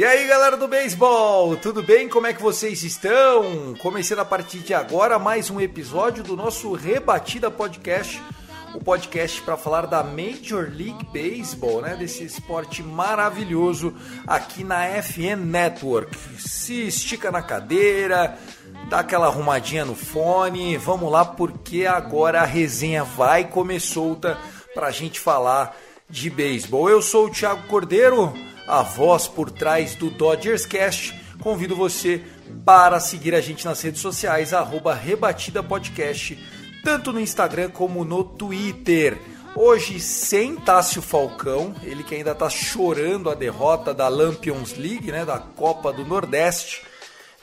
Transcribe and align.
E 0.00 0.04
aí 0.06 0.26
galera 0.26 0.56
do 0.56 0.66
beisebol, 0.66 1.58
tudo 1.58 1.82
bem? 1.82 2.08
Como 2.08 2.26
é 2.26 2.32
que 2.32 2.40
vocês 2.40 2.82
estão? 2.84 3.74
Começando 3.82 4.20
a 4.20 4.24
partir 4.24 4.60
de 4.60 4.72
agora 4.72 5.18
mais 5.18 5.50
um 5.50 5.60
episódio 5.60 6.24
do 6.24 6.34
nosso 6.34 6.72
Rebatida 6.72 7.50
Podcast 7.50 8.18
o 8.74 8.82
podcast 8.82 9.42
para 9.42 9.58
falar 9.58 9.84
da 9.84 10.02
Major 10.02 10.72
League 10.74 11.04
Baseball, 11.12 11.82
né? 11.82 11.96
Desse 11.96 12.24
esporte 12.24 12.82
maravilhoso 12.82 13.94
aqui 14.26 14.64
na 14.64 14.86
FN 15.02 15.44
Network. 15.44 16.16
Se 16.38 16.86
estica 16.86 17.30
na 17.30 17.42
cadeira, 17.42 18.38
dá 18.88 19.00
aquela 19.00 19.26
arrumadinha 19.26 19.84
no 19.84 19.94
fone, 19.94 20.78
vamos 20.78 21.12
lá 21.12 21.26
porque 21.26 21.84
agora 21.84 22.40
a 22.40 22.46
resenha 22.46 23.04
vai 23.04 23.44
comer 23.44 23.80
solta 23.80 24.38
para 24.74 24.86
a 24.86 24.90
gente 24.90 25.20
falar 25.20 25.76
de 26.08 26.30
beisebol. 26.30 26.88
Eu 26.88 27.02
sou 27.02 27.26
o 27.26 27.30
Thiago 27.30 27.68
Cordeiro, 27.68 28.32
a 28.70 28.82
voz 28.82 29.26
por 29.26 29.50
trás 29.50 29.94
do 29.94 30.10
Dodgers 30.10 30.64
Cast. 30.64 31.14
Convido 31.40 31.74
você 31.74 32.22
para 32.64 33.00
seguir 33.00 33.34
a 33.34 33.40
gente 33.40 33.64
nas 33.64 33.80
redes 33.80 34.00
sociais, 34.00 34.52
arroba 34.52 34.94
Rebatida 34.94 35.62
Podcast 35.62 36.38
tanto 36.82 37.12
no 37.12 37.20
Instagram 37.20 37.70
como 37.70 38.04
no 38.04 38.24
Twitter. 38.24 39.18
Hoje 39.54 39.98
sem 39.98 40.56
Tássio 40.56 41.02
Falcão, 41.02 41.74
ele 41.82 42.04
que 42.04 42.14
ainda 42.14 42.32
está 42.32 42.48
chorando 42.48 43.28
a 43.28 43.34
derrota 43.34 43.92
da 43.92 44.08
Lampions 44.08 44.76
League, 44.76 45.10
né, 45.10 45.24
da 45.24 45.38
Copa 45.38 45.92
do 45.92 46.04
Nordeste. 46.04 46.82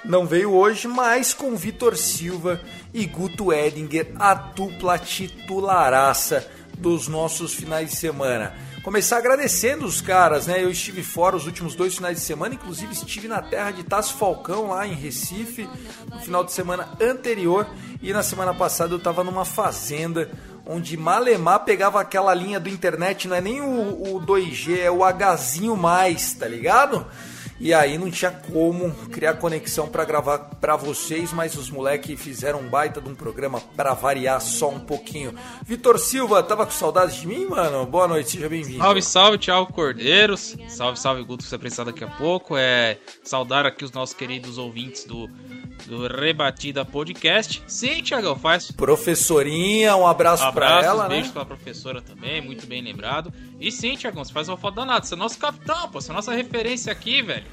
Não 0.05 0.25
veio 0.25 0.53
hoje, 0.53 0.87
mas 0.87 1.33
com 1.33 1.55
Vitor 1.55 1.97
Silva 1.97 2.61
e 2.93 3.05
Guto 3.05 3.51
Edinger, 3.51 4.13
a 4.17 4.33
dupla 4.33 4.97
titularaça 4.97 6.49
dos 6.77 7.07
nossos 7.07 7.53
finais 7.53 7.89
de 7.89 7.95
semana. 7.97 8.55
Começar 8.87 9.17
agradecendo 9.17 9.85
os 9.85 9.99
caras, 9.99 10.47
né? 10.47 10.63
Eu 10.63 10.71
estive 10.71 11.03
fora 11.03 11.35
os 11.35 11.45
últimos 11.45 11.75
dois 11.75 11.93
finais 11.93 12.15
de 12.15 12.23
semana, 12.23 12.55
inclusive 12.55 12.93
estive 12.93 13.27
na 13.27 13.41
terra 13.41 13.71
de 13.71 13.83
Tasso 13.83 14.13
Falcão, 14.13 14.69
lá 14.69 14.87
em 14.87 14.93
Recife, 14.93 15.67
no 16.09 16.21
final 16.21 16.41
de 16.41 16.53
semana 16.53 16.87
anterior, 17.01 17.67
e 18.01 18.13
na 18.13 18.23
semana 18.23 18.53
passada 18.53 18.93
eu 18.93 18.97
estava 18.97 19.25
numa 19.25 19.43
fazenda 19.43 20.31
onde 20.65 20.95
Malemar 20.95 21.65
pegava 21.65 21.99
aquela 21.99 22.33
linha 22.33 22.61
do 22.61 22.69
internet, 22.69 23.27
não 23.27 23.35
é 23.35 23.41
nem 23.41 23.59
o, 23.59 24.15
o 24.15 24.25
2G, 24.25 24.79
é 24.79 24.89
o 24.89 25.01
Hzinho 25.35 25.75
mais, 25.75 26.31
tá 26.35 26.47
ligado? 26.47 27.05
E 27.59 27.73
aí 27.73 27.97
não 27.97 28.11
tinha 28.11 28.31
como 28.31 28.91
criar 29.07 29.35
conexão 29.35 29.87
para 29.87 30.05
gravar 30.05 30.37
para 30.37 30.75
vocês, 30.75 31.33
mas 31.33 31.55
os 31.55 31.69
moleques 31.69 32.21
fizeram 32.21 32.59
um 32.59 32.69
baita 32.69 33.01
de 33.01 33.09
um 33.09 33.15
programa 33.15 33.59
para 33.75 33.93
variar 33.93 34.39
só 34.39 34.69
um 34.69 34.79
pouquinho. 34.79 35.33
Vitor 35.65 35.97
Silva, 35.97 36.43
tava 36.43 36.65
com 36.65 36.71
saudade 36.71 37.19
de 37.19 37.27
mim, 37.27 37.45
mano? 37.47 37.85
Boa 37.85 38.07
noite, 38.07 38.31
seja 38.31 38.47
bem-vindo. 38.47 38.79
Salve, 38.79 39.01
salve, 39.01 39.37
Thiago 39.39 39.73
Cordeiros. 39.73 40.55
Salve, 40.67 40.99
salve, 40.99 41.23
Guto, 41.23 41.43
que 41.43 41.49
você 41.49 41.57
precisar 41.57 41.85
daqui 41.85 42.03
a 42.03 42.07
pouco. 42.07 42.55
É 42.55 42.99
saudar 43.23 43.65
aqui 43.65 43.83
os 43.83 43.91
nossos 43.91 44.15
queridos 44.15 44.57
ouvintes 44.57 45.03
do 45.03 45.27
do 45.85 46.07
Rebatida 46.07 46.83
Podcast. 46.83 47.63
Sim, 47.67 48.01
Thiagão, 48.01 48.35
faz. 48.35 48.71
Professorinha, 48.71 49.95
um 49.95 50.07
abraço, 50.07 50.43
abraço 50.43 50.77
pra 50.79 50.85
ela, 50.87 51.05
um 51.05 51.09
beijo 51.09 51.27
né? 51.27 51.33
pra 51.33 51.45
professora 51.45 52.01
também, 52.01 52.41
muito 52.41 52.65
bem 52.65 52.81
lembrado. 52.81 53.31
E 53.59 53.71
sim, 53.71 53.95
Thiagão, 53.95 54.23
você 54.23 54.31
faz 54.31 54.47
uma 54.47 54.57
foto 54.57 54.75
danada. 54.75 55.05
Você 55.05 55.13
é 55.13 55.17
nosso 55.17 55.37
capitão, 55.39 55.89
pô, 55.89 55.99
você 55.99 56.11
é 56.11 56.13
nossa 56.13 56.33
referência 56.33 56.91
aqui, 56.91 57.21
velho. 57.21 57.45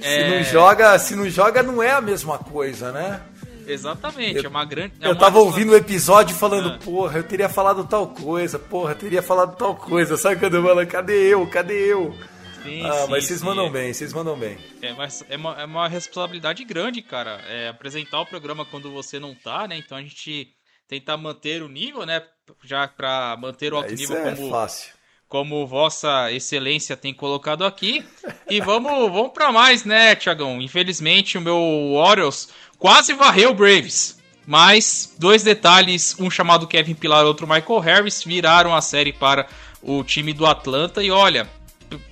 Se 0.00 0.06
é... 0.06 0.36
não 0.36 0.44
joga, 0.44 0.98
se 0.98 1.16
não 1.16 1.28
joga, 1.28 1.62
não 1.62 1.82
é 1.82 1.92
a 1.92 2.00
mesma 2.00 2.38
coisa, 2.38 2.92
né? 2.92 3.22
Exatamente, 3.66 4.38
eu, 4.38 4.44
é 4.44 4.48
uma 4.48 4.64
grande. 4.64 4.94
É 5.00 5.06
eu 5.06 5.12
uma 5.12 5.18
tava 5.18 5.38
ouvindo 5.38 5.72
o 5.72 5.76
episódio 5.76 6.36
falando, 6.36 6.68
ah. 6.68 6.78
porra, 6.78 7.18
eu 7.18 7.24
teria 7.24 7.48
falado 7.48 7.84
tal 7.84 8.06
coisa, 8.08 8.58
porra, 8.58 8.92
eu 8.92 8.96
teria 8.96 9.22
falado 9.22 9.56
tal 9.56 9.74
coisa. 9.74 10.16
Sabe 10.16 10.38
quando 10.38 10.56
eu 10.56 10.62
falo, 10.62 10.86
cadê 10.86 11.34
eu? 11.34 11.46
Cadê 11.48 11.92
eu? 11.92 12.14
Sim, 12.62 12.84
ah, 12.84 12.92
sim, 12.92 13.10
mas 13.10 13.24
vocês 13.24 13.40
sim. 13.40 13.46
mandam 13.46 13.70
bem, 13.70 13.92
vocês 13.92 14.12
mandam 14.12 14.36
bem. 14.36 14.56
É, 14.82 14.92
mas 14.92 15.24
é 15.28 15.36
uma, 15.36 15.60
é 15.60 15.64
uma 15.64 15.88
responsabilidade 15.88 16.64
grande, 16.64 17.02
cara. 17.02 17.40
É 17.48 17.68
apresentar 17.68 18.20
o 18.20 18.26
programa 18.26 18.64
quando 18.64 18.90
você 18.92 19.18
não 19.18 19.34
tá, 19.34 19.66
né? 19.66 19.76
Então 19.76 19.98
a 19.98 20.02
gente 20.02 20.48
tentar 20.88 21.16
manter 21.16 21.62
o 21.62 21.68
nível, 21.68 22.06
né? 22.06 22.22
Já 22.64 22.86
para 22.86 23.36
manter 23.36 23.72
o 23.72 23.76
alto 23.76 23.92
é, 23.92 23.96
nível 23.96 24.16
é 24.16 24.34
como 24.34 24.50
fácil. 24.50 24.95
Como 25.28 25.66
vossa 25.66 26.32
excelência 26.32 26.96
tem 26.96 27.12
colocado 27.12 27.64
aqui. 27.64 28.04
E 28.48 28.60
vamos, 28.60 29.12
vamos 29.12 29.32
para 29.32 29.50
mais, 29.50 29.84
né, 29.84 30.14
Tiagão? 30.14 30.60
Infelizmente 30.62 31.36
o 31.36 31.40
meu 31.40 31.58
Orioles 31.94 32.48
quase 32.78 33.12
varreu 33.12 33.50
o 33.50 33.54
Braves. 33.54 34.16
Mas 34.46 35.16
dois 35.18 35.42
detalhes, 35.42 36.14
um 36.20 36.30
chamado 36.30 36.68
Kevin 36.68 36.94
Pilar, 36.94 37.24
outro 37.24 37.48
Michael 37.48 37.80
Harris, 37.80 38.22
viraram 38.22 38.72
a 38.74 38.80
série 38.80 39.12
para 39.12 39.48
o 39.82 40.04
time 40.04 40.32
do 40.32 40.46
Atlanta. 40.46 41.02
E 41.02 41.10
olha, 41.10 41.50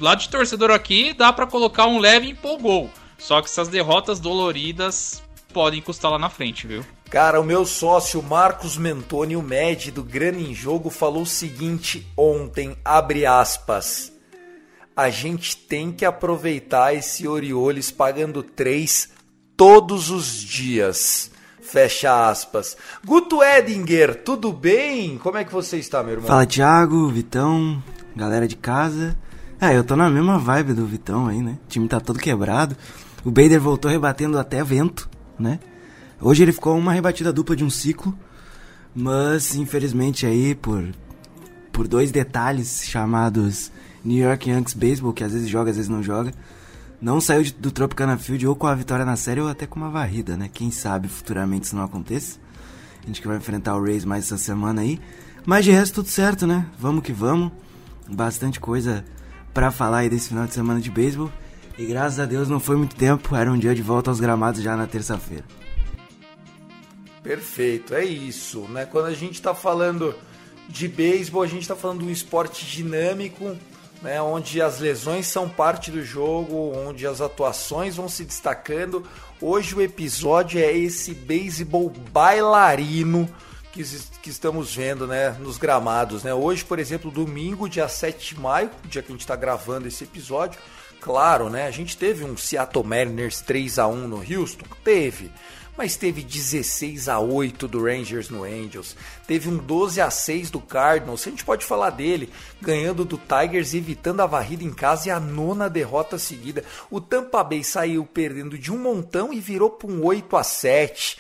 lado 0.01 0.21
de 0.21 0.29
torcedor 0.29 0.73
aqui, 0.73 1.13
dá 1.13 1.33
para 1.33 1.47
colocar 1.47 1.87
um 1.87 2.01
leve 2.01 2.31
empolgou. 2.31 2.91
Só 3.19 3.41
que 3.41 3.49
essas 3.49 3.69
derrotas 3.69 4.19
doloridas 4.19 5.23
podem 5.53 5.81
custar 5.81 6.11
lá 6.11 6.19
na 6.19 6.29
frente, 6.29 6.67
viu? 6.67 6.85
Cara, 7.11 7.41
o 7.41 7.45
meu 7.45 7.65
sócio 7.65 8.23
Marcos 8.23 8.77
Mentoni, 8.77 9.37
o 9.37 9.43
Med 9.43 9.91
do 9.93 10.03
Grana 10.03 10.39
em 10.39 10.55
Jogo, 10.55 10.91
falou 10.91 11.23
o 11.23 11.27
seguinte 11.27 12.07
ontem, 12.17 12.77
abre 12.85 13.25
aspas. 13.25 14.13
A 14.97 15.11
gente 15.11 15.57
tem 15.57 15.93
que 15.93 16.05
aproveitar 16.05 16.95
esse 16.95 17.27
Orioles 17.27 17.91
pagando 17.91 18.43
três 18.43 19.11
todos 19.57 20.11
os 20.11 20.27
dias. 20.35 21.31
Fecha 21.63 22.29
aspas. 22.29 22.77
Guto 23.05 23.43
Edinger, 23.43 24.23
tudo 24.23 24.53
bem? 24.53 25.19
Como 25.19 25.39
é 25.39 25.45
que 25.45 25.53
você 25.53 25.79
está, 25.79 26.03
meu 26.03 26.13
irmão? 26.13 26.27
Fala, 26.27 26.47
Thiago, 26.47 27.09
Vitão, 27.09 27.83
galera 28.15 28.47
de 28.47 28.57
casa. 28.57 29.17
Ah, 29.61 29.73
eu 29.73 29.83
tô 29.83 29.97
na 29.97 30.11
mesma 30.11 30.39
vibe 30.39 30.75
do 30.75 30.87
Vitão 30.87 31.27
aí, 31.27 31.41
né? 31.41 31.59
O 31.65 31.69
time 31.69 31.89
tá 31.89 32.01
todo 32.01 32.19
quebrado. 32.19 32.77
O 33.25 33.31
Bader 33.31 33.61
voltou 33.61 33.91
rebatendo 33.91 34.39
até 34.39 34.63
vento, 34.63 35.09
né? 35.39 35.59
Hoje 36.25 36.43
ele 36.43 36.53
ficou 36.53 36.75
uma 36.79 36.91
rebatida 36.91 37.31
dupla 37.31 37.55
de 37.55 37.63
um 37.63 37.69
ciclo, 37.69 38.19
mas 38.95 39.55
infelizmente 39.55 40.25
aí 40.25 40.55
por 40.55 40.83
por 41.71 41.87
dois 41.87 42.11
detalhes 42.11 42.83
chamados 42.87 43.71
New 44.03 44.27
York 44.27 44.49
Yankees 44.49 44.73
Baseball, 44.73 45.13
que 45.13 45.23
às 45.23 45.35
vezes 45.35 45.51
joga, 45.51 45.69
às 45.69 45.77
vezes 45.77 45.91
não 45.91 46.03
joga, 46.03 46.33
não 46.99 47.21
saiu 47.21 47.43
de, 47.43 47.53
do 47.53 47.71
Tropicana 47.71 48.17
Field 48.17 48.47
ou 48.47 48.57
com 48.57 48.67
a 48.67 48.75
vitória 48.75 49.05
na 49.05 49.17
série 49.17 49.43
ou 49.43 49.49
até 49.49 49.67
com 49.67 49.79
uma 49.79 49.91
varrida, 49.91 50.35
né? 50.35 50.49
Quem 50.51 50.71
sabe 50.71 51.09
futuramente 51.09 51.67
isso 51.67 51.77
não 51.77 51.85
aconteça. 51.85 52.39
A 53.03 53.07
gente 53.07 53.21
que 53.21 53.29
vai 53.29 53.37
enfrentar 53.37 53.77
o 53.77 53.85
Rays 53.85 54.07
mais 54.07 54.25
essa 54.25 54.39
semana 54.39 54.81
aí. 54.81 54.99
Mas 55.45 55.67
de 55.67 55.73
resto 55.73 55.97
tudo 55.97 56.09
certo, 56.09 56.47
né? 56.47 56.65
Vamos 56.79 57.05
que 57.05 57.13
vamos. 57.13 57.53
Bastante 58.09 58.59
coisa 58.59 59.05
para 59.53 59.71
falar 59.71 59.99
aí 59.99 60.09
desse 60.09 60.31
final 60.31 60.47
de 60.47 60.55
semana 60.55 60.81
de 60.81 60.91
beisebol. 60.91 61.31
E 61.77 61.85
graças 61.85 62.19
a 62.19 62.25
Deus 62.25 62.49
não 62.49 62.61
foi 62.61 62.77
muito 62.77 62.97
tempo, 62.97 63.37
era 63.37 63.53
um 63.53 63.59
dia 63.59 63.75
de 63.75 63.83
volta 63.83 64.11
aos 64.11 64.21
gramados 64.21 64.63
já 64.63 64.75
na 64.75 64.87
terça-feira. 64.87 65.45
Perfeito, 67.25 67.95
é 67.95 68.05
isso, 68.05 68.69
né? 68.69 68.85
Quando 68.85 69.07
a 69.07 69.15
gente 69.15 69.37
está 69.37 69.55
falando 69.55 70.15
de 70.69 70.87
beisebol, 70.87 71.43
a 71.43 71.47
gente 71.47 71.63
está 71.63 71.75
falando 71.75 72.01
de 72.01 72.05
um 72.05 72.11
esporte 72.11 72.67
dinâmico, 72.67 73.57
né? 74.03 74.21
Onde 74.21 74.61
as 74.61 74.79
lesões 74.79 75.27
são 75.27 75.49
parte 75.49 75.91
do 75.91 76.05
jogo, 76.05 76.77
onde 76.77 77.07
as 77.07 77.23
atuações 77.23 77.97
vão 77.97 78.11
se 78.11 78.27
destacando. 78.27 79.09
Hoje 79.41 79.75
o 79.75 79.81
episódio 79.81 80.61
é 80.61 80.71
esse 80.71 81.15
beisebol 81.15 81.91
bailarino 82.13 83.27
que, 83.73 83.83
que 84.21 84.29
estamos 84.29 84.75
vendo 84.75 85.07
né, 85.07 85.31
nos 85.41 85.57
gramados. 85.57 86.25
Né? 86.25 86.35
Hoje, 86.35 86.63
por 86.63 86.79
exemplo, 86.79 87.11
domingo, 87.11 87.71
dia 87.71 87.89
7 87.89 88.35
de 88.35 88.41
maio, 88.41 88.71
dia 88.85 89.03
que 89.03 89.09
a 89.09 89.15
gente 89.15 89.23
está 89.23 89.35
gravando 89.35 89.89
esse 89.89 90.05
episódio, 90.05 90.61
claro, 91.01 91.49
né, 91.49 91.67
a 91.67 91.71
gente 91.71 91.97
teve 91.97 92.23
um 92.23 92.37
Seattle 92.37 92.85
Mariners 92.85 93.41
3 93.41 93.79
a 93.79 93.87
1 93.89 94.09
no 94.09 94.19
Houston? 94.19 94.67
Teve. 94.85 95.33
Mas 95.77 95.97
teve 95.97 96.23
16 96.23 97.09
a 97.09 97.19
8 97.19 97.67
do 97.67 97.85
Rangers 97.85 98.31
no 98.31 98.45
Angels. 98.45 98.97
Teve 99.27 99.49
um 99.49 99.57
12 99.57 100.01
a 100.01 100.11
6 100.11 100.51
do 100.51 100.61
Cardinals. 100.61 101.27
A 101.27 101.31
gente 101.31 101.45
pode 101.45 101.65
falar 101.65 101.91
dele, 101.91 102.33
ganhando 102.61 103.05
do 103.05 103.19
Tigers, 103.19 103.75
evitando 103.75 104.21
a 104.21 104.27
varrida 104.27 104.63
em 104.63 104.73
casa 104.73 105.09
e 105.09 105.11
a 105.11 105.19
nona 105.19 105.69
derrota 105.69 106.19
seguida. 106.19 106.65
O 106.91 107.01
Tampa 107.01 107.43
Bay 107.43 107.65
saiu 107.65 108.07
perdendo 108.07 108.57
de 108.57 108.73
um 108.73 108.79
montão 108.79 109.33
e 109.33 109.41
virou 109.41 109.71
para 109.71 109.91
um 109.91 110.05
8 110.05 110.37
a 110.37 110.45
7 110.45 111.19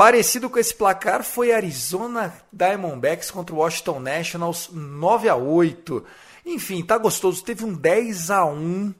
Parecido 0.00 0.48
com 0.48 0.58
esse 0.58 0.74
placar 0.74 1.22
foi 1.22 1.52
Arizona 1.52 2.32
Diamondbacks 2.50 3.30
contra 3.30 3.54
o 3.54 3.58
Washington 3.58 4.00
Nationals 4.00 4.70
9 4.72 5.28
a 5.28 5.36
8. 5.36 6.02
Enfim, 6.46 6.82
tá 6.82 6.96
gostoso. 6.96 7.44
Teve 7.44 7.66
um 7.66 7.74
10 7.74 8.30
a 8.30 8.46
1 8.46 8.94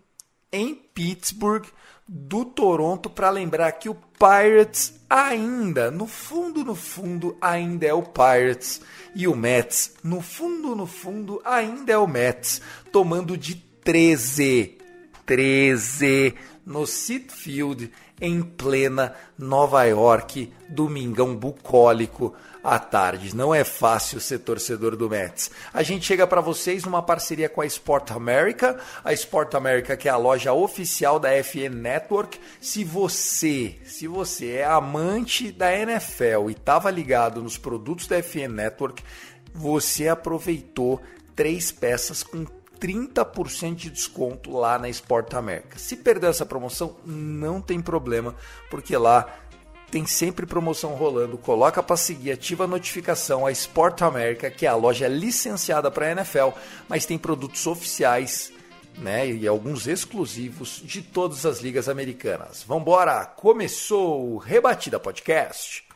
em 0.52 0.74
Pittsburgh 0.74 1.64
do 2.12 2.44
Toronto 2.44 3.08
para 3.08 3.30
lembrar 3.30 3.70
que 3.70 3.88
o 3.88 3.94
Pirates 3.94 5.00
ainda, 5.08 5.92
no 5.92 6.08
fundo, 6.08 6.64
no 6.64 6.74
fundo, 6.74 7.36
ainda 7.40 7.86
é 7.86 7.94
o 7.94 8.02
Pirates. 8.02 8.80
E 9.14 9.28
o 9.28 9.36
Mets, 9.36 9.94
no 10.02 10.20
fundo, 10.20 10.74
no 10.74 10.86
fundo, 10.86 11.40
ainda 11.44 11.92
é 11.92 11.96
o 11.98 12.08
Mets, 12.08 12.60
tomando 12.90 13.36
de 13.36 13.54
13, 13.54 14.76
13 15.24 16.34
no 16.66 16.84
Citi 16.84 17.32
Field 17.32 17.92
em 18.20 18.42
plena 18.42 19.14
Nova 19.38 19.84
York, 19.84 20.52
domingão 20.68 21.36
bucólico 21.36 22.34
à 22.62 22.78
tarde. 22.78 23.34
Não 23.34 23.54
é 23.54 23.64
fácil 23.64 24.20
ser 24.20 24.38
torcedor 24.40 24.96
do 24.96 25.08
Mets. 25.08 25.50
A 25.72 25.82
gente 25.82 26.04
chega 26.04 26.26
para 26.26 26.40
vocês 26.40 26.84
numa 26.84 27.02
parceria 27.02 27.48
com 27.48 27.60
a 27.60 27.66
Sport 27.66 28.10
America, 28.10 28.78
a 29.04 29.12
Sport 29.12 29.54
America 29.54 29.96
que 29.96 30.08
é 30.08 30.12
a 30.12 30.16
loja 30.16 30.52
oficial 30.52 31.18
da 31.18 31.30
FN 31.42 31.74
Network. 31.74 32.38
Se 32.60 32.84
você, 32.84 33.76
se 33.84 34.06
você 34.06 34.52
é 34.56 34.64
amante 34.64 35.50
da 35.50 35.74
NFL 35.74 36.48
e 36.48 36.52
estava 36.52 36.90
ligado 36.90 37.42
nos 37.42 37.56
produtos 37.56 38.06
da 38.06 38.22
FN 38.22 38.52
Network, 38.52 39.02
você 39.52 40.08
aproveitou 40.08 41.00
três 41.34 41.72
peças 41.72 42.22
com 42.22 42.46
30% 42.80 43.74
de 43.74 43.90
desconto 43.90 44.50
lá 44.50 44.78
na 44.78 44.88
Sport 44.88 45.34
América. 45.34 45.78
Se 45.78 45.96
perdeu 45.96 46.30
essa 46.30 46.46
promoção, 46.46 46.96
não 47.04 47.60
tem 47.60 47.80
problema, 47.80 48.34
porque 48.70 48.96
lá 48.96 49.28
tem 49.90 50.06
sempre 50.06 50.46
promoção 50.46 50.94
rolando. 50.94 51.36
Coloca 51.36 51.82
para 51.82 51.96
seguir, 51.96 52.32
ativa 52.32 52.64
a 52.64 52.68
notificação. 52.68 53.44
A 53.46 53.52
Sport 53.52 54.02
América, 54.02 54.50
que 54.50 54.64
é 54.64 54.68
a 54.68 54.76
loja 54.76 55.08
licenciada 55.08 55.90
para 55.90 56.06
a 56.06 56.12
NFL, 56.12 56.50
mas 56.88 57.04
tem 57.04 57.18
produtos 57.18 57.66
oficiais 57.66 58.52
né, 58.96 59.28
e 59.28 59.46
alguns 59.46 59.86
exclusivos 59.86 60.80
de 60.84 61.02
todas 61.02 61.44
as 61.46 61.60
ligas 61.60 61.88
americanas. 61.88 62.62
Vambora! 62.62 63.24
Começou 63.26 64.34
o 64.34 64.38
Rebatida 64.38 65.00
Podcast. 65.00 65.89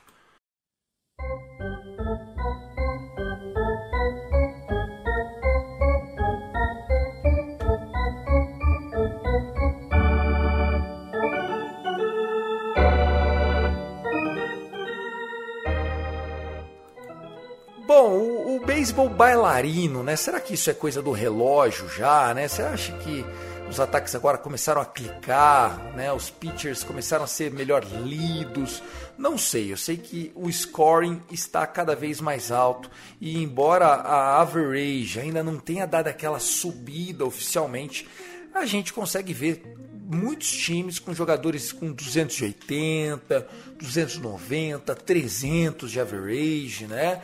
Beisebol 18.95 19.09
bailarino, 19.09 20.05
né? 20.05 20.15
Será 20.15 20.41
que 20.41 20.55
isso 20.55 20.71
é 20.71 20.75
coisa 20.75 21.03
do 21.03 21.11
relógio 21.11 21.89
já, 21.89 22.33
né? 22.33 22.47
Você 22.47 22.63
acha 22.63 22.93
que 22.99 23.25
os 23.69 23.81
ataques 23.81 24.15
agora 24.15 24.39
começaram 24.39 24.81
a 24.81 24.85
clicar, 24.85 25.93
né? 25.97 26.13
Os 26.13 26.31
pitchers 26.31 26.85
começaram 26.85 27.25
a 27.25 27.27
ser 27.27 27.51
melhor 27.51 27.85
lidos. 27.85 28.83
Não 29.19 29.37
sei, 29.37 29.73
eu 29.73 29.77
sei 29.77 29.97
que 29.97 30.31
o 30.35 30.51
scoring 30.51 31.21
está 31.31 31.67
cada 31.67 31.97
vez 31.97 32.21
mais 32.21 32.53
alto 32.53 32.89
e 33.21 33.43
embora 33.43 33.87
a 33.87 34.41
average 34.41 35.19
ainda 35.19 35.43
não 35.43 35.59
tenha 35.59 35.87
dado 35.87 36.07
aquela 36.07 36.39
subida 36.39 37.25
oficialmente, 37.25 38.09
a 38.55 38.65
gente 38.65 38.93
consegue 38.93 39.33
ver 39.33 39.77
muitos 40.07 40.51
times 40.53 41.01
com 41.01 41.13
jogadores 41.13 41.73
com 41.73 41.91
280, 41.91 43.49
290, 43.77 44.95
300 44.95 45.91
de 45.91 46.01
average, 46.01 46.87
né? 46.87 47.21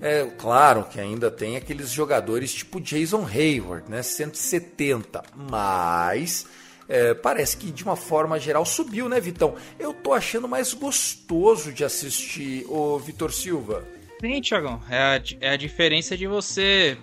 É 0.00 0.24
claro 0.38 0.84
que 0.84 1.00
ainda 1.00 1.30
tem 1.30 1.56
aqueles 1.56 1.90
jogadores 1.90 2.52
tipo 2.52 2.80
Jason 2.80 3.26
Hayward, 3.26 3.90
né? 3.90 4.02
170, 4.02 5.22
mas 5.34 6.46
é, 6.88 7.14
parece 7.14 7.56
que 7.56 7.70
de 7.70 7.82
uma 7.84 7.96
forma 7.96 8.38
geral 8.38 8.64
subiu, 8.64 9.08
né, 9.08 9.20
Vitão? 9.20 9.54
Eu 9.78 9.94
tô 9.94 10.12
achando 10.12 10.46
mais 10.46 10.74
gostoso 10.74 11.72
de 11.72 11.84
assistir 11.84 12.66
o 12.68 12.98
Vitor 12.98 13.32
Silva. 13.32 13.84
Sim, 14.20 14.40
Thiagão. 14.40 14.80
É 14.90 15.22
é 15.40 15.50
a 15.50 15.56
diferença 15.56 16.16
de 16.16 16.26
você 16.26 16.96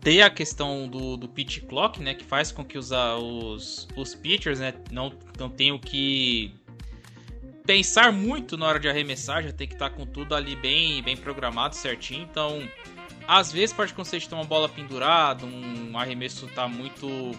ter 0.00 0.22
a 0.22 0.30
questão 0.30 0.88
do, 0.88 1.16
do 1.16 1.28
pitch 1.28 1.60
clock, 1.66 2.00
né? 2.00 2.14
Que 2.14 2.24
faz 2.24 2.52
com 2.52 2.64
que 2.64 2.78
os, 2.78 2.90
os, 2.90 3.88
os 3.96 4.14
pitchers 4.14 4.60
né, 4.60 4.74
não, 4.90 5.12
não 5.38 5.50
tenham 5.50 5.78
que 5.78 6.54
pensar 7.68 8.10
muito 8.10 8.56
na 8.56 8.66
hora 8.66 8.80
de 8.80 8.88
arremessar, 8.88 9.42
já 9.42 9.52
tem 9.52 9.68
que 9.68 9.74
estar 9.74 9.90
tá 9.90 9.94
com 9.94 10.06
tudo 10.06 10.34
ali 10.34 10.56
bem, 10.56 11.02
bem 11.02 11.14
programado, 11.14 11.76
certinho. 11.76 12.22
Então, 12.22 12.66
às 13.26 13.52
vezes 13.52 13.74
pode 13.74 13.92
acontecer 13.92 14.20
de 14.20 14.26
ter 14.26 14.34
uma 14.34 14.44
bola 14.44 14.70
pendurada, 14.70 15.44
um 15.44 15.98
arremesso 15.98 16.46
tá 16.46 16.66
muito 16.66 17.36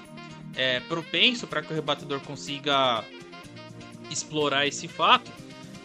é, 0.56 0.82
propenso 0.82 1.48
para 1.48 1.64
que 1.64 1.74
o 1.74 1.76
rebatedor 1.76 2.20
consiga 2.20 3.04
explorar 4.12 4.68
esse 4.68 4.88
fato. 4.88 5.32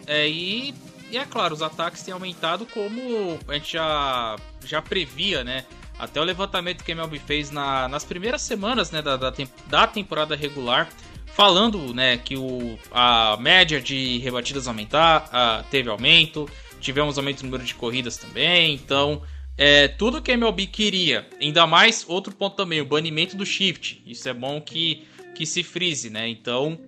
É, 0.05 0.29
e, 0.29 0.75
e, 1.09 1.17
é 1.17 1.25
claro, 1.25 1.55
os 1.55 1.63
ataques 1.63 2.03
têm 2.03 2.13
aumentado 2.13 2.67
como 2.67 3.39
a 3.47 3.53
gente 3.55 3.73
já, 3.73 4.35
já 4.63 4.79
previa, 4.79 5.43
né? 5.43 5.65
Até 5.97 6.21
o 6.21 6.23
levantamento 6.23 6.83
que 6.83 6.91
a 6.91 6.93
MLB 6.93 7.17
fez 7.17 7.49
na, 7.49 7.87
nas 7.87 8.03
primeiras 8.03 8.43
semanas 8.43 8.91
né, 8.91 9.01
da, 9.01 9.17
da, 9.17 9.33
da 9.65 9.87
temporada 9.87 10.35
regular 10.35 10.87
falando 11.35 11.93
né, 11.93 12.17
que 12.17 12.37
o, 12.37 12.79
a 12.89 13.35
média 13.37 13.81
de 13.81 14.19
rebatidas 14.19 14.69
aumentar, 14.69 15.29
a, 15.33 15.63
teve 15.69 15.89
aumento, 15.89 16.49
tivemos 16.79 17.17
aumento 17.17 17.39
no 17.39 17.49
número 17.49 17.65
de 17.65 17.75
corridas 17.75 18.15
também, 18.15 18.73
então 18.73 19.21
é, 19.57 19.89
tudo 19.89 20.21
que 20.21 20.31
a 20.31 20.33
MLB 20.33 20.65
queria, 20.67 21.27
ainda 21.41 21.67
mais 21.67 22.05
outro 22.07 22.33
ponto 22.33 22.55
também, 22.55 22.79
o 22.79 22.85
banimento 22.85 23.35
do 23.35 23.45
shift, 23.45 24.01
isso 24.05 24.29
é 24.29 24.33
bom 24.33 24.61
que, 24.61 25.05
que 25.35 25.45
se 25.45 25.61
frise, 25.61 26.09
né? 26.09 26.25
Então 26.29 26.79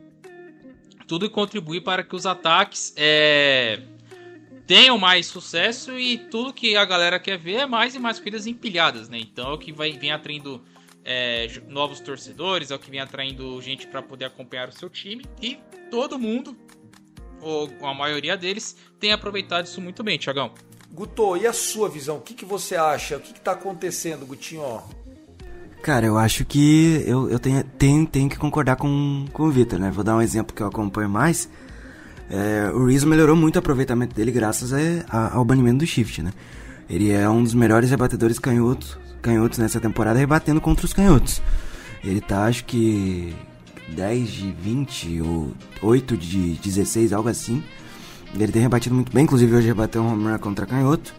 tudo 1.06 1.30
contribui 1.30 1.82
para 1.82 2.02
que 2.02 2.16
os 2.16 2.26
ataques 2.26 2.94
é, 2.96 3.82
tenham 4.66 4.98
mais 4.98 5.28
sucesso 5.28 6.00
e 6.00 6.18
tudo 6.18 6.54
que 6.54 6.78
a 6.78 6.86
galera 6.86 7.20
quer 7.20 7.38
ver 7.38 7.56
é 7.56 7.66
mais 7.66 7.96
e 7.96 8.00
mais 8.00 8.18
corridas 8.18 8.48
empilhadas, 8.48 9.10
né? 9.10 9.20
Então 9.20 9.52
é 9.52 9.54
o 9.54 9.58
que 9.58 9.74
vai, 9.74 9.92
vem 9.92 10.12
atraindo 10.12 10.64
é, 11.08 11.48
novos 11.70 12.02
torcedores, 12.02 12.70
é 12.70 12.76
o 12.76 12.80
que 12.80 12.92
vem 12.92 13.00
atraindo 13.00 13.62
gente 13.62 13.88
para 13.88 14.02
poder 14.02 14.26
acompanhar 14.26 14.68
o 14.68 14.74
seu 14.74 14.90
time 14.90 15.26
e 15.42 15.58
todo 15.90 16.20
mundo, 16.20 16.54
ou 17.40 17.72
a 17.82 17.94
maioria 17.94 18.36
deles, 18.36 18.76
tem 19.00 19.14
aproveitado 19.14 19.66
isso 19.66 19.80
muito 19.80 20.04
bem, 20.04 20.18
Tiagão. 20.18 20.52
Guto, 20.92 21.38
e 21.38 21.48
a 21.48 21.54
sua 21.54 21.88
visão? 21.88 22.18
O 22.18 22.22
que, 22.22 22.34
que 22.34 22.44
você 22.44 22.76
acha? 22.76 23.16
O 23.16 23.22
que 23.22 23.32
está 23.32 23.54
acontecendo, 23.54 24.26
Gutinho? 24.26 24.82
Cara, 25.82 26.06
eu 26.06 26.18
acho 26.18 26.44
que 26.44 27.04
eu, 27.06 27.30
eu 27.30 27.40
tenho, 27.40 27.64
tenho, 27.64 28.06
tenho 28.06 28.30
que 28.30 28.38
concordar 28.38 28.76
com, 28.76 29.26
com 29.32 29.44
o 29.44 29.52
Vitor, 29.52 29.80
né? 29.80 29.90
Vou 29.90 30.04
dar 30.04 30.16
um 30.16 30.22
exemplo 30.22 30.54
que 30.54 30.62
eu 30.62 30.68
acompanho 30.68 31.08
mais. 31.08 31.50
É, 32.30 32.70
o 32.74 32.86
Reese 32.86 33.06
melhorou 33.06 33.36
muito 33.36 33.56
o 33.56 33.60
aproveitamento 33.60 34.14
dele 34.14 34.32
graças 34.32 34.74
a, 34.74 34.78
a, 35.08 35.36
ao 35.36 35.46
banimento 35.46 35.78
do 35.78 35.88
shift, 35.88 36.22
né? 36.22 36.34
Ele 36.90 37.12
é 37.12 37.30
um 37.30 37.44
dos 37.44 37.54
melhores 37.54 37.90
rebatedores 37.90 38.40
canhotos 38.40 38.98
canhotos 39.22 39.60
nessa 39.60 39.80
temporada 39.80 40.20
rebatendo 40.20 40.62
contra 40.62 40.86
os 40.86 40.94
canhotos. 40.94 41.42
Ele 42.04 42.22
tá, 42.22 42.46
acho 42.46 42.66
que 42.66 43.36
10 43.90 44.30
de 44.30 44.52
20 44.52 45.22
ou 45.22 45.54
8 45.82 46.18
de 46.18 46.54
16, 46.56 47.14
algo 47.14 47.30
assim. 47.30 47.64
Ele 48.34 48.52
tem 48.52 48.62
rebatido 48.62 48.94
muito 48.94 49.12
bem, 49.12 49.24
inclusive 49.24 49.56
hoje 49.56 49.68
rebateu 49.68 50.02
um 50.02 50.12
home 50.12 50.26
run 50.26 50.38
contra 50.38 50.66
canhoto. 50.66 51.14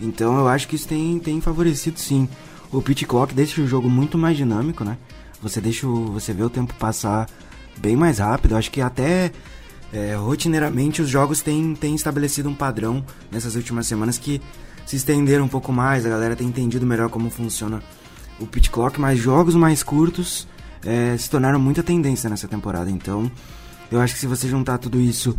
Então 0.00 0.36
eu 0.38 0.48
acho 0.48 0.68
que 0.68 0.76
isso 0.76 0.88
tem, 0.88 1.18
tem 1.18 1.40
favorecido 1.40 1.98
sim. 1.98 2.28
O 2.70 2.80
pitch 2.82 3.04
clock 3.04 3.34
deixa 3.34 3.60
o 3.60 3.66
jogo 3.66 3.88
muito 3.88 4.16
mais 4.16 4.36
dinâmico, 4.36 4.84
né? 4.84 4.96
Você 5.40 5.60
deixa 5.60 5.86
o, 5.86 6.12
você 6.12 6.32
vê 6.32 6.42
o 6.42 6.50
tempo 6.50 6.74
passar 6.74 7.28
bem 7.78 7.96
mais 7.96 8.18
rápido. 8.18 8.52
Eu 8.52 8.58
acho 8.58 8.70
que 8.70 8.80
até 8.80 9.32
é, 9.92 10.14
rotineiramente 10.14 11.02
os 11.02 11.08
jogos 11.08 11.42
têm, 11.42 11.74
têm 11.74 11.94
estabelecido 11.94 12.48
um 12.48 12.54
padrão 12.54 13.04
nessas 13.30 13.54
últimas 13.54 13.86
semanas 13.86 14.18
que 14.18 14.40
se 14.86 14.96
estenderam 14.96 15.44
um 15.44 15.48
pouco 15.48 15.72
mais, 15.72 16.04
a 16.04 16.08
galera 16.08 16.36
tem 16.36 16.46
entendido 16.46 16.86
melhor 16.86 17.08
como 17.08 17.30
funciona 17.30 17.82
o 18.38 18.46
pit 18.46 18.70
clock, 18.70 19.00
mas 19.00 19.18
jogos 19.18 19.54
mais 19.54 19.82
curtos 19.82 20.46
é, 20.84 21.16
se 21.16 21.30
tornaram 21.30 21.58
muita 21.58 21.82
tendência 21.82 22.28
nessa 22.28 22.48
temporada. 22.48 22.90
Então, 22.90 23.30
eu 23.90 24.00
acho 24.00 24.14
que 24.14 24.20
se 24.20 24.26
você 24.26 24.48
juntar 24.48 24.78
tudo 24.78 25.00
isso 25.00 25.36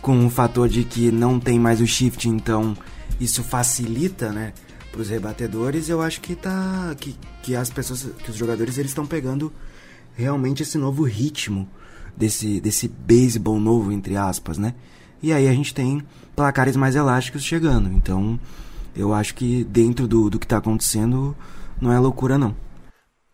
com 0.00 0.26
o 0.26 0.30
fator 0.30 0.68
de 0.68 0.84
que 0.84 1.10
não 1.10 1.38
tem 1.40 1.58
mais 1.58 1.80
o 1.80 1.86
shift, 1.86 2.28
então 2.28 2.76
isso 3.20 3.42
facilita, 3.42 4.30
né, 4.30 4.52
para 4.90 5.00
os 5.00 5.08
rebatedores, 5.08 5.88
eu 5.88 6.00
acho 6.00 6.20
que 6.20 6.34
tá 6.34 6.94
que, 6.98 7.14
que 7.42 7.54
as 7.54 7.70
pessoas, 7.70 8.06
que 8.24 8.30
os 8.30 8.36
jogadores 8.36 8.78
eles 8.78 8.90
estão 8.90 9.06
pegando 9.06 9.52
realmente 10.14 10.62
esse 10.62 10.78
novo 10.78 11.02
ritmo 11.04 11.68
desse 12.16 12.60
desse 12.60 12.88
beisebol 12.88 13.60
novo 13.60 13.92
entre 13.92 14.16
aspas, 14.16 14.58
né? 14.58 14.74
E 15.22 15.32
aí 15.32 15.48
a 15.48 15.52
gente 15.52 15.74
tem 15.74 16.02
placares 16.34 16.76
mais 16.76 16.94
elásticos 16.94 17.42
chegando. 17.42 17.90
Então, 17.92 18.38
eu 18.98 19.14
acho 19.14 19.34
que 19.34 19.64
dentro 19.64 20.06
do, 20.08 20.28
do 20.28 20.38
que 20.38 20.44
está 20.44 20.58
acontecendo 20.58 21.36
não 21.80 21.92
é 21.92 21.98
loucura 21.98 22.36
não. 22.36 22.54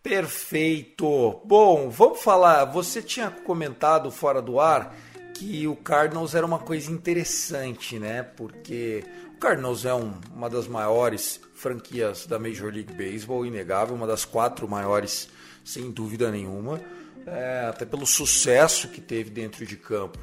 Perfeito. 0.05 1.41
Bom, 1.43 1.89
vamos 1.89 2.21
falar. 2.21 2.65
Você 2.65 3.01
tinha 3.01 3.31
comentado 3.31 4.11
fora 4.11 4.39
do 4.39 4.59
ar 4.59 4.95
que 5.33 5.67
o 5.67 5.75
Cardinals 5.75 6.35
era 6.35 6.45
uma 6.45 6.59
coisa 6.59 6.91
interessante, 6.91 7.97
né? 7.97 8.21
Porque 8.21 9.03
o 9.33 9.37
Cardinals 9.37 9.83
é 9.83 9.93
um, 9.93 10.13
uma 10.33 10.49
das 10.49 10.67
maiores 10.67 11.41
franquias 11.55 12.27
da 12.27 12.37
Major 12.37 12.71
League 12.71 12.93
Baseball, 12.93 13.45
inegável, 13.45 13.95
uma 13.95 14.05
das 14.05 14.23
quatro 14.23 14.67
maiores, 14.67 15.27
sem 15.63 15.89
dúvida 15.89 16.29
nenhuma, 16.29 16.79
é, 17.25 17.65
até 17.67 17.83
pelo 17.83 18.05
sucesso 18.05 18.87
que 18.89 19.01
teve 19.01 19.31
dentro 19.31 19.65
de 19.65 19.75
campo. 19.75 20.19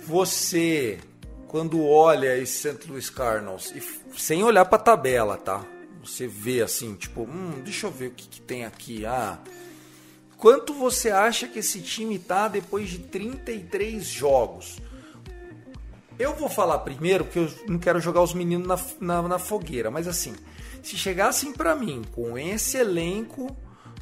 Você, 0.00 0.98
quando 1.46 1.86
olha 1.86 2.36
esse 2.38 2.70
St. 2.70 2.88
Louis 2.88 3.10
Cardinals, 3.10 3.70
e 3.74 3.80
sem 4.16 4.42
olhar 4.42 4.64
para 4.64 4.78
a 4.78 4.82
tabela, 4.82 5.36
tá? 5.36 5.64
Você 6.04 6.26
vê 6.26 6.62
assim, 6.62 6.94
tipo, 6.94 7.22
hum, 7.22 7.60
deixa 7.62 7.86
eu 7.86 7.90
ver 7.90 8.08
o 8.08 8.10
que, 8.12 8.28
que 8.28 8.40
tem 8.40 8.64
aqui. 8.64 9.04
Ah, 9.04 9.38
Quanto 10.40 10.72
você 10.72 11.10
acha 11.10 11.46
que 11.46 11.58
esse 11.58 11.82
time 11.82 12.18
tá 12.18 12.48
depois 12.48 12.88
de 12.88 12.98
33 12.98 14.02
jogos? 14.02 14.78
Eu 16.18 16.34
vou 16.34 16.48
falar 16.48 16.78
primeiro, 16.78 17.26
porque 17.26 17.40
eu 17.40 17.52
não 17.68 17.78
quero 17.78 18.00
jogar 18.00 18.22
os 18.22 18.32
meninos 18.32 18.66
na, 18.66 18.78
na, 19.00 19.28
na 19.28 19.38
fogueira, 19.38 19.90
mas 19.90 20.08
assim, 20.08 20.34
se 20.82 20.96
chegassem 20.96 21.52
para 21.52 21.76
mim 21.76 22.02
com 22.12 22.38
esse 22.38 22.78
elenco 22.78 23.54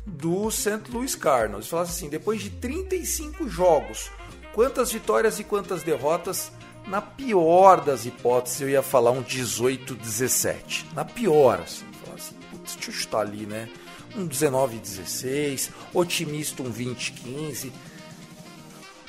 do 0.07 0.49
St. 0.49 0.83
Louis 0.93 1.17
Cardinals 1.17 1.67
e 1.67 1.71
falassem 1.71 1.95
assim, 1.97 2.09
depois 2.09 2.41
de 2.41 2.51
35 2.51 3.49
jogos, 3.49 4.09
quantas 4.55 4.93
vitórias 4.93 5.41
e 5.41 5.45
quantas 5.45 5.83
derrotas? 5.83 6.53
Na 6.89 7.03
pior 7.03 7.83
das 7.83 8.07
hipóteses, 8.07 8.61
eu 8.63 8.69
ia 8.71 8.83
falar 8.83 9.11
um 9.11 9.23
18-17. 9.23 10.87
Na 10.95 11.05
pior, 11.05 11.61
assim, 11.61 11.85
falar 12.03 12.17
assim, 12.17 12.35
putz, 12.51 12.75
deixa 12.75 12.91
eu 12.91 12.95
chutar 12.95 13.21
ali, 13.21 13.47
né? 13.47 13.69
um 14.17 14.29
19-16, 14.29 15.71
otimista 15.93 16.63
um 16.63 16.73
20-15. 16.73 17.71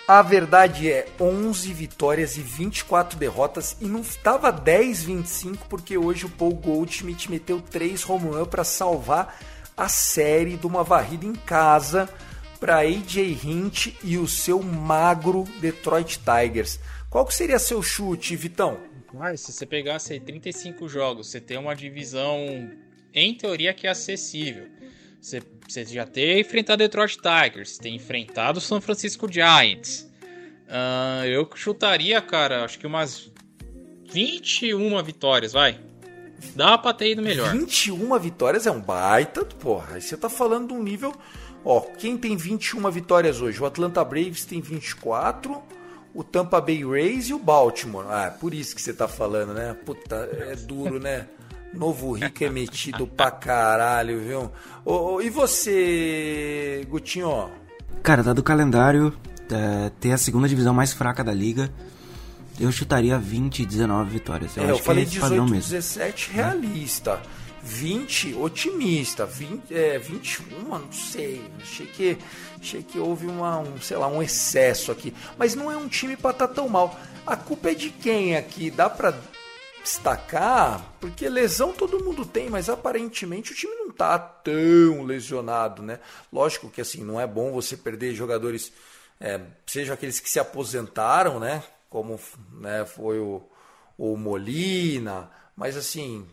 A 0.08 0.22
verdade 0.22 0.92
é 0.92 1.08
11 1.20 1.72
vitórias 1.72 2.36
e 2.36 2.42
24 2.42 3.18
derrotas 3.18 3.78
e 3.80 3.86
não 3.86 4.02
estava 4.02 4.52
10-25 4.52 5.60
porque 5.70 5.98
hoje 5.98 6.26
o 6.26 6.30
Paul 6.30 6.56
Goldschmidt 6.56 7.30
meteu 7.30 7.62
3 7.62 8.10
home 8.10 8.30
run 8.30 8.46
para 8.46 8.64
salvar 8.64 9.38
a 9.78 9.88
série 9.88 10.58
de 10.58 10.66
uma 10.66 10.84
varrida 10.84 11.26
em 11.26 11.36
casa 11.36 12.10
para 12.60 12.80
AJ 12.80 13.40
Hint 13.44 13.94
e 14.04 14.18
o 14.18 14.28
seu 14.28 14.62
magro 14.64 15.46
Detroit 15.62 16.20
Tigers. 16.20 16.80
Qual 17.10 17.26
que 17.26 17.34
seria 17.34 17.58
seu 17.58 17.82
chute, 17.82 18.36
Vitão? 18.36 18.80
Mas 19.12 19.42
se 19.42 19.52
você 19.52 19.66
pegasse 19.66 20.20
35 20.20 20.88
jogos, 20.88 21.28
você 21.28 21.42
tem 21.42 21.58
uma 21.58 21.76
divisão 21.76 22.72
em 23.14 23.34
teoria 23.34 23.74
que 23.74 23.88
é 23.88 23.90
acessível. 23.90 24.68
Você, 25.20 25.42
você 25.68 25.84
já 25.86 26.06
tem 26.06 26.40
enfrentado 26.40 26.78
Detroit 26.78 27.18
Tigers, 27.18 27.78
tem 27.78 27.96
enfrentado 27.96 28.60
o 28.60 28.62
San 28.62 28.80
Francisco 28.80 29.32
Giants. 29.32 30.08
Uh, 30.68 31.26
eu 31.26 31.50
chutaria, 31.56 32.22
cara, 32.22 32.64
acho 32.64 32.78
que 32.78 32.86
umas 32.86 33.32
21 34.12 35.04
vitórias, 35.04 35.54
vai. 35.54 35.80
Dá 36.56 36.78
pra 36.78 36.94
ter 36.94 37.12
ido 37.12 37.24
melhor. 37.24 37.52
21 37.52 38.18
vitórias 38.20 38.68
é 38.68 38.72
um 38.72 38.80
baita, 38.80 39.44
porra. 39.44 39.96
Aí 39.96 40.02
você 40.02 40.16
tá 40.16 40.30
falando 40.30 40.68
de 40.68 40.74
um 40.74 40.84
nível. 40.84 41.14
Ó, 41.66 41.82
quem 41.82 42.18
tem 42.18 42.38
21 42.38 42.90
vitórias 42.92 43.42
hoje? 43.42 43.60
O 43.60 43.66
Atlanta 43.66 44.04
Braves 44.06 44.46
tem 44.46 44.62
24, 44.62 45.62
o 46.14 46.24
Tampa 46.24 46.60
Bay 46.60 46.84
Rays 46.84 47.30
e 47.30 47.34
o 47.34 47.40
Baltimore. 47.40 48.06
Ah, 48.10 48.26
é 48.26 48.30
por 48.30 48.54
isso 48.54 48.76
que 48.76 48.82
você 48.82 48.94
tá 48.94 49.08
falando, 49.08 49.54
né? 49.54 49.76
Puta, 49.86 50.30
é 50.34 50.56
duro, 50.56 51.00
né? 51.00 51.28
Novo 51.74 52.14
Rico 52.14 52.44
é 52.44 52.50
metido 52.50 53.06
pra 53.06 53.30
caralho, 53.30 54.20
viu? 54.20 54.52
Ô, 54.84 55.22
e 55.22 55.30
você, 55.30 56.86
Gutinho? 56.90 57.50
Cara, 58.02 58.24
dado 58.24 58.40
o 58.40 58.44
calendário, 58.44 59.16
é, 59.52 59.92
ter 60.00 60.12
a 60.12 60.18
segunda 60.18 60.48
divisão 60.48 60.74
mais 60.74 60.94
fraca 60.94 61.24
da 61.24 61.34
liga, 61.34 61.72
eu 62.60 62.72
chutaria 62.72 63.18
20 63.18 63.60
e 63.60 63.66
19 63.66 64.10
vitórias. 64.10 64.58
Eu, 64.58 64.64
é, 64.64 64.72
eu 64.72 64.80
falei 64.80 65.04
é 65.04 65.08
18 65.08 65.52
17 65.52 66.32
realista. 66.32 67.22
20 67.62 68.36
otimista, 68.36 69.26
20, 69.26 69.74
é, 69.74 70.00
21, 70.00 70.70
não 70.70 70.92
sei. 70.92 71.42
Achei 71.62 71.86
que, 71.86 72.18
achei 72.62 72.84
que 72.84 73.00
houve 73.00 73.26
uma, 73.26 73.60
um, 73.60 73.80
sei 73.82 73.98
lá, 73.98 74.08
um 74.08 74.22
excesso 74.22 74.92
aqui. 74.92 75.14
Mas 75.38 75.56
não 75.56 75.72
é 75.72 75.78
um 75.78 75.88
time 75.88 76.16
para 76.16 76.32
estar 76.32 76.48
tá 76.48 76.54
tão 76.54 76.68
mal. 76.68 76.98
A 77.26 77.36
culpa 77.36 77.72
é 77.72 77.74
de 77.74 77.90
quem 77.90 78.36
aqui? 78.36 78.70
Dá 78.70 78.90
para 78.90 79.14
destacar, 79.84 80.94
porque 81.00 81.28
lesão 81.28 81.74
todo 81.74 82.04
mundo 82.04 82.26
tem, 82.26 82.50
mas 82.50 82.70
aparentemente 82.70 83.52
o 83.52 83.56
time 83.56 83.74
não 83.76 83.92
tá 83.92 84.20
tão 84.20 85.04
lesionado, 85.04 85.82
né? 85.82 86.00
Lógico 86.32 86.70
que 86.70 86.82
assim, 86.82 87.04
não 87.04 87.20
é 87.20 87.26
bom 87.26 87.52
você 87.52 87.78
perder 87.78 88.14
jogadores, 88.14 88.72
é, 89.20 89.40
seja 89.66 89.94
aqueles 89.94 90.20
que 90.20 90.30
se 90.30 90.40
aposentaram, 90.40 91.40
né? 91.40 91.64
Como 91.90 92.20
né, 92.54 92.86
foi 92.86 93.20
o, 93.20 93.42
o 93.98 94.16
Molina, 94.16 95.32
mas 95.56 95.76
assim, 95.76 96.28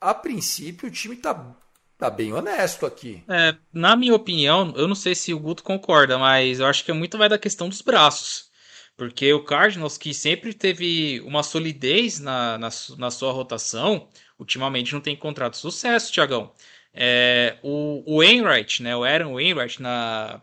a 0.00 0.14
princípio 0.14 0.88
o 0.88 0.92
time 0.92 1.16
tá, 1.16 1.56
tá 2.02 2.10
bem 2.10 2.32
honesto 2.32 2.84
aqui. 2.84 3.22
É, 3.28 3.54
na 3.72 3.94
minha 3.94 4.14
opinião, 4.14 4.74
eu 4.76 4.88
não 4.88 4.94
sei 4.94 5.14
se 5.14 5.32
o 5.32 5.38
Guto 5.38 5.62
concorda, 5.62 6.18
mas 6.18 6.58
eu 6.58 6.66
acho 6.66 6.84
que 6.84 6.92
muito 6.92 7.16
vai 7.16 7.28
da 7.28 7.38
questão 7.38 7.68
dos 7.68 7.80
braços. 7.80 8.50
Porque 8.96 9.32
o 9.32 9.44
Cardinals, 9.44 9.96
que 9.96 10.12
sempre 10.12 10.52
teve 10.52 11.20
uma 11.20 11.44
solidez 11.44 12.18
na, 12.18 12.58
na, 12.58 12.68
na 12.98 13.10
sua 13.10 13.32
rotação, 13.32 14.08
ultimamente 14.36 14.92
não 14.92 15.00
tem 15.00 15.14
encontrado 15.14 15.54
sucesso, 15.54 16.12
Tiagão. 16.12 16.52
É, 16.92 17.56
o, 17.62 18.02
o 18.04 18.18
Wainwright, 18.18 18.82
né, 18.82 18.96
o 18.96 19.04
Aaron 19.04 19.34
Wainwright, 19.34 19.80
na, 19.80 20.42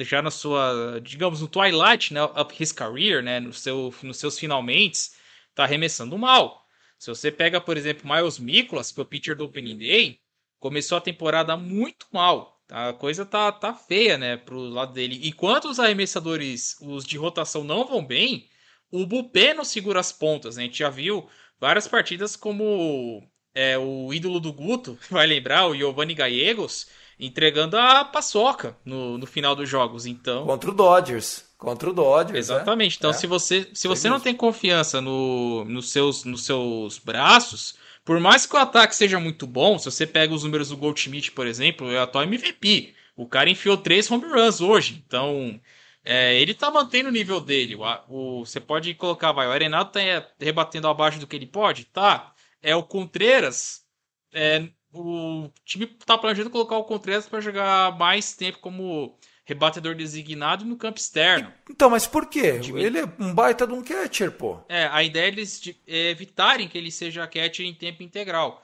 já 0.00 0.20
na 0.20 0.30
sua, 0.30 1.00
digamos, 1.02 1.40
no 1.40 1.48
twilight, 1.48 2.12
né, 2.12 2.22
up 2.22 2.54
his 2.60 2.70
career, 2.70 3.22
né, 3.22 3.40
no 3.40 3.52
seu, 3.54 3.94
nos 4.02 4.18
seus 4.18 4.38
finalmente, 4.38 5.10
está 5.48 5.64
arremessando 5.64 6.18
mal. 6.18 6.66
Se 6.98 7.08
você 7.08 7.32
pega, 7.32 7.60
por 7.62 7.78
exemplo, 7.78 8.08
Miles 8.08 8.38
Mikolas, 8.38 8.92
que 8.92 9.00
é 9.00 9.02
o 9.02 9.06
pitcher 9.06 9.34
do 9.34 9.44
Opening 9.44 9.78
Day, 9.78 10.20
começou 10.58 10.98
a 10.98 11.02
temporada 11.02 11.56
muito 11.56 12.06
mal. 12.12 12.58
A 12.70 12.92
coisa 12.92 13.24
tá, 13.24 13.50
tá 13.50 13.72
feia, 13.72 14.18
né, 14.18 14.36
pro 14.36 14.58
lado 14.58 14.92
dele. 14.92 15.26
Enquanto 15.26 15.68
os 15.68 15.80
arremessadores, 15.80 16.76
os 16.82 17.04
de 17.04 17.16
rotação, 17.16 17.64
não 17.64 17.86
vão 17.86 18.04
bem, 18.04 18.46
o 18.90 19.06
Bupé 19.06 19.54
não 19.54 19.64
segura 19.64 20.00
as 20.00 20.12
pontas, 20.12 20.56
né? 20.56 20.62
A 20.62 20.66
gente 20.66 20.78
já 20.78 20.90
viu 20.90 21.26
várias 21.58 21.88
partidas 21.88 22.36
como 22.36 23.22
é, 23.54 23.78
o 23.78 24.12
ídolo 24.12 24.38
do 24.38 24.52
Guto, 24.52 24.98
vai 25.10 25.26
lembrar, 25.26 25.66
o 25.66 25.74
Giovanni 25.74 26.14
Gallegos, 26.14 26.88
entregando 27.18 27.76
a 27.76 28.04
paçoca 28.04 28.76
no, 28.84 29.16
no 29.16 29.26
final 29.26 29.56
dos 29.56 29.68
jogos. 29.68 30.04
Então 30.04 30.44
Contra 30.44 30.70
o 30.70 30.74
Dodgers. 30.74 31.44
Contra 31.56 31.90
o 31.90 31.92
Dodgers. 31.92 32.32
Né? 32.32 32.38
Exatamente. 32.38 32.92
Né? 32.92 32.96
Então, 32.98 33.10
é. 33.10 33.14
se 33.14 33.26
você, 33.26 33.68
se 33.72 33.88
você 33.88 34.08
não 34.08 34.20
tem 34.20 34.34
confiança 34.34 35.00
no, 35.00 35.64
nos, 35.64 35.90
seus, 35.90 36.24
nos 36.24 36.44
seus 36.44 36.98
braços 36.98 37.74
por 38.08 38.18
mais 38.18 38.46
que 38.46 38.56
o 38.56 38.58
ataque 38.58 38.96
seja 38.96 39.20
muito 39.20 39.46
bom, 39.46 39.78
se 39.78 39.84
você 39.84 40.06
pega 40.06 40.32
os 40.32 40.42
números 40.42 40.70
do 40.70 40.78
Goldschmidt, 40.78 41.30
por 41.32 41.46
exemplo, 41.46 41.92
é 41.92 41.98
atual 41.98 42.24
MVP. 42.24 42.94
O 43.14 43.28
cara 43.28 43.50
enfiou 43.50 43.76
três 43.76 44.10
home 44.10 44.24
runs 44.24 44.62
hoje. 44.62 45.04
Então, 45.06 45.60
é, 46.02 46.40
ele 46.40 46.54
tá 46.54 46.70
mantendo 46.70 47.10
o 47.10 47.12
nível 47.12 47.38
dele. 47.38 47.74
O, 47.74 47.82
o, 48.08 48.46
você 48.46 48.58
pode 48.60 48.94
colocar, 48.94 49.32
vai, 49.32 49.46
o 49.46 49.50
Arenado 49.50 49.92
tá 49.92 50.00
rebatendo 50.40 50.88
abaixo 50.88 51.20
do 51.20 51.26
que 51.26 51.36
ele 51.36 51.44
pode? 51.44 51.84
Tá. 51.84 52.32
É 52.62 52.74
o 52.74 52.82
Contreras. 52.82 53.84
É, 54.32 54.66
o 54.90 55.50
time 55.62 55.86
tá 55.86 56.16
planejando 56.16 56.48
colocar 56.48 56.78
o 56.78 56.84
Contreras 56.84 57.28
para 57.28 57.42
jogar 57.42 57.98
mais 57.98 58.34
tempo 58.34 58.58
como 58.60 59.18
rebatedor 59.48 59.94
designado 59.94 60.66
no 60.66 60.76
campo 60.76 61.00
externo. 61.00 61.50
Então, 61.70 61.88
mas 61.88 62.06
por 62.06 62.26
quê? 62.26 62.60
Ele 62.76 62.98
é 62.98 63.04
um 63.18 63.32
baita 63.32 63.66
de 63.66 63.72
um 63.72 63.82
catcher, 63.82 64.30
pô. 64.30 64.60
É, 64.68 64.86
a 64.92 65.02
ideia 65.02 65.24
é 65.24 65.28
eles 65.28 65.74
evitarem 65.86 66.68
que 66.68 66.76
ele 66.76 66.90
seja 66.90 67.26
catcher 67.26 67.64
em 67.64 67.72
tempo 67.72 68.02
integral. 68.02 68.62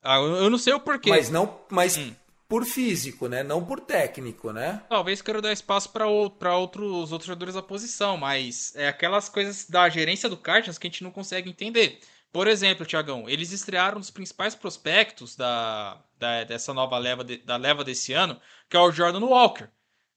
Ah, 0.00 0.18
eu 0.18 0.48
não 0.48 0.58
sei 0.58 0.72
o 0.74 0.78
porquê. 0.78 1.10
Mas 1.10 1.28
não, 1.28 1.60
mas 1.68 1.96
hum. 1.96 2.14
por 2.48 2.64
físico, 2.64 3.26
né? 3.26 3.42
Não 3.42 3.64
por 3.64 3.80
técnico, 3.80 4.52
né? 4.52 4.80
Talvez 4.88 5.20
quero 5.20 5.42
dar 5.42 5.52
espaço 5.52 5.88
para 5.88 6.06
outros 6.06 7.10
outros 7.10 7.26
jogadores 7.26 7.56
da 7.56 7.62
posição, 7.62 8.16
mas 8.16 8.72
é 8.76 8.86
aquelas 8.86 9.28
coisas 9.28 9.68
da 9.68 9.88
gerência 9.88 10.28
do 10.28 10.36
Cardinals 10.36 10.78
que 10.78 10.86
a 10.86 10.90
gente 10.90 11.02
não 11.02 11.10
consegue 11.10 11.50
entender. 11.50 11.98
Por 12.32 12.46
exemplo, 12.46 12.86
Tiagão, 12.86 13.28
eles 13.28 13.50
estrearam 13.50 13.98
os 13.98 14.08
principais 14.08 14.54
prospectos 14.54 15.34
da, 15.34 16.00
da, 16.16 16.44
dessa 16.44 16.72
nova 16.72 16.96
leva 16.96 17.24
de, 17.24 17.38
da 17.38 17.56
leva 17.56 17.82
desse 17.82 18.12
ano, 18.12 18.40
que 18.68 18.76
é 18.76 18.80
o 18.80 18.92
Jordan 18.92 19.24
Walker. 19.26 19.68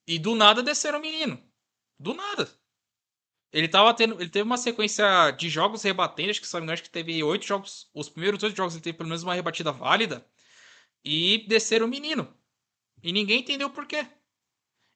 E 0.06 0.18
do 0.18 0.34
nada 0.34 0.62
desceram 0.62 0.98
o 0.98 1.02
menino. 1.02 1.42
Do 1.98 2.14
nada. 2.14 2.50
Ele 3.52 3.68
tava 3.68 3.94
tendo. 3.94 4.20
Ele 4.20 4.28
teve 4.28 4.42
uma 4.44 4.58
sequência 4.58 5.30
de 5.32 5.48
jogos 5.48 5.82
rebatendo, 5.82 6.30
acho 6.30 6.40
que 6.40 6.46
se 6.46 6.54
não 6.54 6.60
me 6.60 6.64
engano, 6.64 6.74
acho 6.74 6.82
que 6.82 6.90
teve 6.90 7.22
oito 7.22 7.46
jogos. 7.46 7.88
Os 7.94 8.08
primeiros 8.08 8.42
oito 8.42 8.56
jogos 8.56 8.74
ele 8.74 8.82
teve 8.82 8.98
pelo 8.98 9.08
menos 9.08 9.22
uma 9.22 9.34
rebatida 9.34 9.72
válida. 9.72 10.26
E 11.04 11.46
desceram 11.48 11.86
o 11.86 11.88
menino. 11.88 12.34
E 13.02 13.12
ninguém 13.12 13.40
entendeu 13.40 13.70
por 13.70 13.86
quê. 13.86 14.06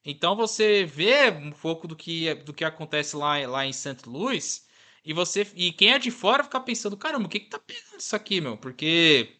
Então 0.03 0.35
você 0.35 0.85
vê 0.85 1.29
um 1.29 1.51
pouco 1.51 1.87
do 1.87 1.95
que, 1.95 2.33
do 2.35 2.53
que 2.53 2.63
acontece 2.65 3.15
lá, 3.15 3.37
lá 3.47 3.65
em 3.65 3.73
St. 3.73 4.07
Louis. 4.07 4.67
E 5.05 5.13
você. 5.13 5.49
E 5.55 5.71
quem 5.71 5.93
é 5.93 5.99
de 5.99 6.11
fora 6.11 6.43
fica 6.43 6.59
pensando, 6.59 6.97
caramba, 6.97 7.27
o 7.27 7.29
que, 7.29 7.39
que 7.39 7.49
tá 7.49 7.59
pegando 7.59 7.99
isso 7.99 8.15
aqui, 8.15 8.41
meu? 8.41 8.57
Porque 8.57 9.39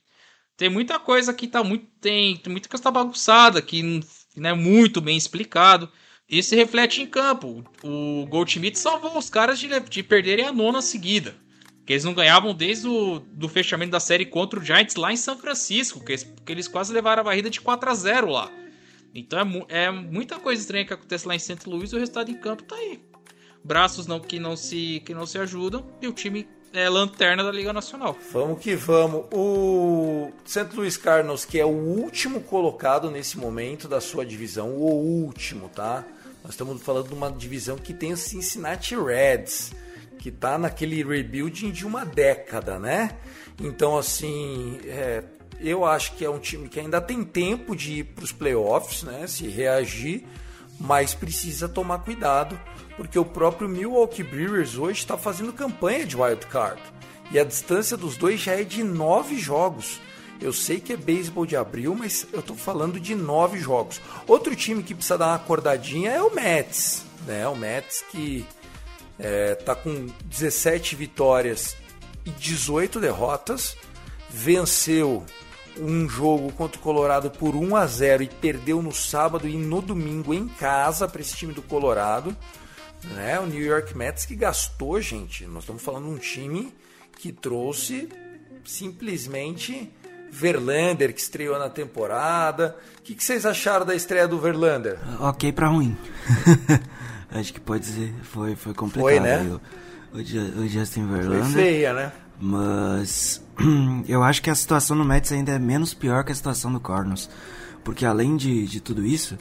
tem 0.58 0.70
muita 0.70 1.00
coisa 1.00 1.34
que 1.34 1.48
tá 1.48 1.64
muito. 1.64 1.88
Tem, 2.00 2.38
tem 2.38 2.52
muita 2.52 2.70
coisa 2.70 2.82
que 2.82 2.84
tá 2.84 2.92
bagunçada, 2.92 3.62
que 3.62 3.82
não 4.40 4.50
é 4.50 4.54
muito 4.54 5.02
bem 5.02 5.18
explicado. 5.18 5.90
Isso 6.30 6.50
se 6.50 6.56
reflete 6.56 7.02
em 7.02 7.08
campo. 7.08 7.64
O 7.84 8.26
Goldschmidt 8.28 8.78
salvou 8.78 9.18
os 9.18 9.30
caras 9.30 9.60
de, 9.60 9.68
de 9.80 10.04
perderem 10.04 10.46
a 10.46 10.54
nona 10.54 10.82
seguida. 10.82 11.36
Que 11.86 11.94
eles 11.94 12.04
não 12.04 12.14
ganhavam 12.14 12.54
desde 12.54 12.88
o 12.88 13.20
do 13.20 13.50
fechamento 13.50 13.92
da 13.92 14.00
série 14.00 14.26
contra 14.26 14.60
o 14.60 14.64
Giants 14.64 14.96
lá 14.96 15.12
em 15.12 15.18
São 15.18 15.38
Francisco. 15.38 16.04
Que 16.04 16.12
eles, 16.12 16.34
que 16.46 16.52
eles 16.52 16.68
quase 16.68 16.94
levaram 16.94 17.22
a 17.22 17.24
varrida 17.24 17.50
de 17.50 17.60
4 17.60 17.90
a 17.90 17.96
0 17.96 18.30
lá. 18.30 18.52
Então 19.14 19.66
é, 19.70 19.86
é 19.86 19.92
muita 19.92 20.38
coisa 20.40 20.62
estranha 20.62 20.86
que 20.86 20.94
acontece 20.94 21.28
lá 21.28 21.36
em 21.36 21.40
St. 21.40 21.68
Louis 21.68 21.92
e 21.92 21.96
o 21.96 22.00
resultado 22.00 22.30
em 22.30 22.38
campo 22.38 22.64
tá 22.64 22.76
aí. 22.76 23.00
Braços 23.64 24.08
não 24.08 24.20
que 24.20 24.40
não 24.40 24.56
se 24.56 25.02
que 25.06 25.14
não 25.14 25.26
se 25.26 25.38
ajudam 25.38 25.86
e 26.02 26.08
o 26.08 26.14
time 26.14 26.48
é 26.74 26.88
lanterna 26.90 27.44
da 27.44 27.52
Liga 27.52 27.74
Nacional. 27.74 28.18
Vamos 28.32 28.60
que 28.60 28.76
vamos. 28.76 29.26
O 29.32 30.32
St. 30.46 30.68
Louis 30.76 30.98
Cardinals, 30.98 31.46
que 31.46 31.60
é 31.60 31.66
o 31.66 31.70
último 31.70 32.42
colocado 32.42 33.10
nesse 33.10 33.38
momento 33.38 33.88
da 33.88 34.00
sua 34.00 34.26
divisão, 34.26 34.70
o 34.76 35.24
último, 35.24 35.70
tá? 35.70 36.06
Nós 36.44 36.54
estamos 36.54 36.82
falando 36.82 37.10
de 37.10 37.14
uma 37.14 37.32
divisão 37.32 37.78
que 37.78 37.94
tem 37.94 38.14
o 38.14 38.18
Cincinnati 38.18 38.96
Reds, 38.96 39.74
que 40.20 40.32
tá 40.32 40.58
naquele 40.58 41.04
rebuilding 41.04 41.72
de 41.72 41.86
uma 41.86 42.06
década, 42.06 42.80
né? 42.80 43.18
Então, 43.60 43.98
assim, 43.98 44.80
é, 44.86 45.24
eu 45.60 45.84
acho 45.84 46.16
que 46.16 46.24
é 46.24 46.30
um 46.30 46.40
time 46.40 46.70
que 46.70 46.80
ainda 46.80 47.02
tem 47.02 47.24
tempo 47.24 47.76
de 47.76 48.00
ir 48.00 48.04
para 48.06 48.24
os 48.24 48.32
playoffs, 48.32 49.04
né? 49.04 49.28
Se 49.28 49.48
reagir, 49.48 50.26
mas 50.80 51.14
precisa 51.14 51.68
tomar 51.68 52.00
cuidado, 52.00 52.60
porque 53.00 53.18
o 53.18 53.24
próprio 53.24 53.70
Milwaukee 53.70 54.24
Brewers 54.24 54.76
hoje 54.78 55.00
está 55.00 55.18
fazendo 55.18 55.54
campanha 55.54 56.06
de 56.06 56.18
wild 56.18 56.46
card 56.48 56.82
e 57.32 57.40
a 57.40 57.46
distância 57.46 57.96
dos 57.96 58.18
dois 58.18 58.42
já 58.42 58.60
é 58.60 58.64
de 58.66 58.84
nove 58.84 59.40
jogos. 59.40 60.02
Eu 60.42 60.52
sei 60.52 60.82
que 60.82 60.92
é 60.92 60.98
beisebol 60.98 61.46
de 61.46 61.56
abril, 61.56 61.96
mas 61.96 62.28
eu 62.34 62.42
estou 62.42 62.58
falando 62.58 63.00
de 63.00 63.16
nove 63.16 63.58
jogos. 63.58 64.02
Outro 64.28 64.54
time 64.54 64.84
que 64.84 64.94
precisa 64.94 65.18
dar 65.18 65.28
uma 65.28 65.36
acordadinha 65.36 66.12
é 66.12 66.22
o 66.22 66.36
Mets, 66.36 67.06
né? 67.26 67.48
O 67.48 67.56
Mets 67.56 68.04
que 68.12 68.46
é, 69.18 69.56
tá 69.56 69.76
com 69.76 70.08
17 70.26 70.98
vitórias 70.98 71.78
e 72.26 72.32
18 72.32 73.00
derrotas, 73.00 73.78
venceu 74.30 75.24
um 75.78 76.10
jogo 76.10 76.52
contra 76.52 76.78
o 76.78 76.84
Colorado 76.84 77.32
por 77.32 77.56
1 77.56 77.78
a 77.78 77.86
0 77.86 78.24
e 78.24 78.28
perdeu 78.28 78.82
no 78.82 78.94
sábado 78.94 79.48
e 79.48 79.56
no 79.56 79.82
domingo 79.82 80.34
em 80.34 80.50
casa 80.50 81.08
para 81.08 81.22
esse 81.22 81.38
time 81.38 81.54
do 81.54 81.62
Colorado. 81.62 82.36
Né? 83.04 83.40
O 83.40 83.46
New 83.46 83.62
York 83.62 83.98
Mets 83.98 84.26
que 84.26 84.36
gastou, 84.36 85.02
gente. 85.02 85.46
Nós 85.46 85.64
estamos 85.64 85.82
falando 85.82 86.06
de 86.06 86.12
um 86.12 86.18
time 86.18 86.74
que 87.18 87.32
trouxe 87.32 88.10
simplesmente 88.66 89.92
Verlander, 90.32 91.14
que 91.14 91.20
estreou 91.20 91.58
na 91.58 91.70
temporada. 91.70 92.76
O 93.00 93.02
que, 93.02 93.16
que 93.16 93.24
vocês 93.24 93.46
acharam 93.46 93.86
da 93.86 93.96
estreia 93.96 94.28
do 94.28 94.40
Verlander? 94.40 95.00
Ok 95.20 95.52
para 95.52 95.68
ruim. 95.68 95.98
Acho 97.32 97.54
que 97.54 97.60
pode 97.60 97.86
dizer, 97.86 98.14
foi, 98.24 98.56
foi 98.56 98.74
complicado. 98.74 99.08
Foi, 99.08 99.20
né? 99.20 99.60
O, 100.14 100.62
o 100.62 100.68
Justin 100.68 101.08
Verlander. 101.08 101.44
Foi 101.44 101.54
feia, 101.54 101.94
né? 101.94 102.12
Mas 102.40 103.44
eu 104.08 104.24
acho 104.24 104.42
que 104.42 104.50
a 104.50 104.56
situação 104.56 104.96
no 104.96 105.04
Mets 105.04 105.32
ainda 105.32 105.52
é 105.52 105.60
menos 105.60 105.94
pior 105.94 106.24
que 106.24 106.32
a 106.32 106.36
situação 106.36 106.72
do 106.72 106.80
Cardinals. 106.80 107.30
Porque 107.84 108.06
além 108.06 108.36
de, 108.36 108.66
de 108.66 108.80
tudo 108.80 109.06
isso 109.06 109.38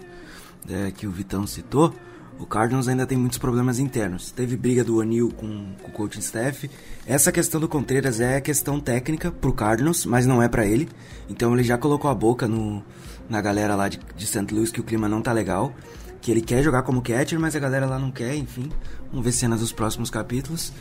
é, 0.69 0.91
que 0.91 1.07
o 1.07 1.11
Vitão 1.11 1.47
citou, 1.47 1.95
o 2.39 2.47
Cardinals 2.47 2.87
ainda 2.89 3.07
tem 3.07 3.19
muitos 3.19 3.39
problemas 3.39 3.79
internos. 3.79 4.31
Teve 4.31 4.57
briga 4.57 4.85
do 4.85 4.97
O'Neill 4.99 5.31
com, 5.31 5.75
com 5.83 5.89
o 5.89 5.93
coaching 5.93 6.21
staff. 6.21 6.71
Essa 7.07 7.33
questão 7.33 7.61
do 7.61 7.69
Contreras 7.69 8.21
é 8.21 8.41
questão 8.41 8.79
técnica 8.79 9.31
pro 9.31 9.53
Cardinals, 9.53 10.07
mas 10.07 10.25
não 10.25 10.43
é 10.43 10.49
para 10.49 10.65
ele. 10.65 10.89
Então 11.29 11.53
ele 11.53 11.65
já 11.65 11.77
colocou 11.77 12.11
a 12.11 12.15
boca 12.15 12.47
no, 12.47 12.83
na 13.29 13.41
galera 13.41 13.75
lá 13.75 13.89
de, 13.89 13.99
de 14.17 14.27
St. 14.27 14.47
Louis 14.53 14.71
que 14.71 14.81
o 14.81 14.85
clima 14.85 15.09
não 15.09 15.21
tá 15.21 15.33
legal. 15.33 15.75
Que 16.21 16.31
ele 16.31 16.41
quer 16.41 16.63
jogar 16.63 16.83
como 16.83 17.03
catcher, 17.03 17.39
mas 17.39 17.57
a 17.57 17.59
galera 17.59 17.87
lá 17.87 17.99
não 17.99 18.11
quer, 18.11 18.35
enfim. 18.37 18.71
Vamos 19.11 19.25
ver 19.25 19.33
cenas 19.33 19.61
dos 19.61 19.73
próximos 19.73 20.11
capítulos. 20.11 20.73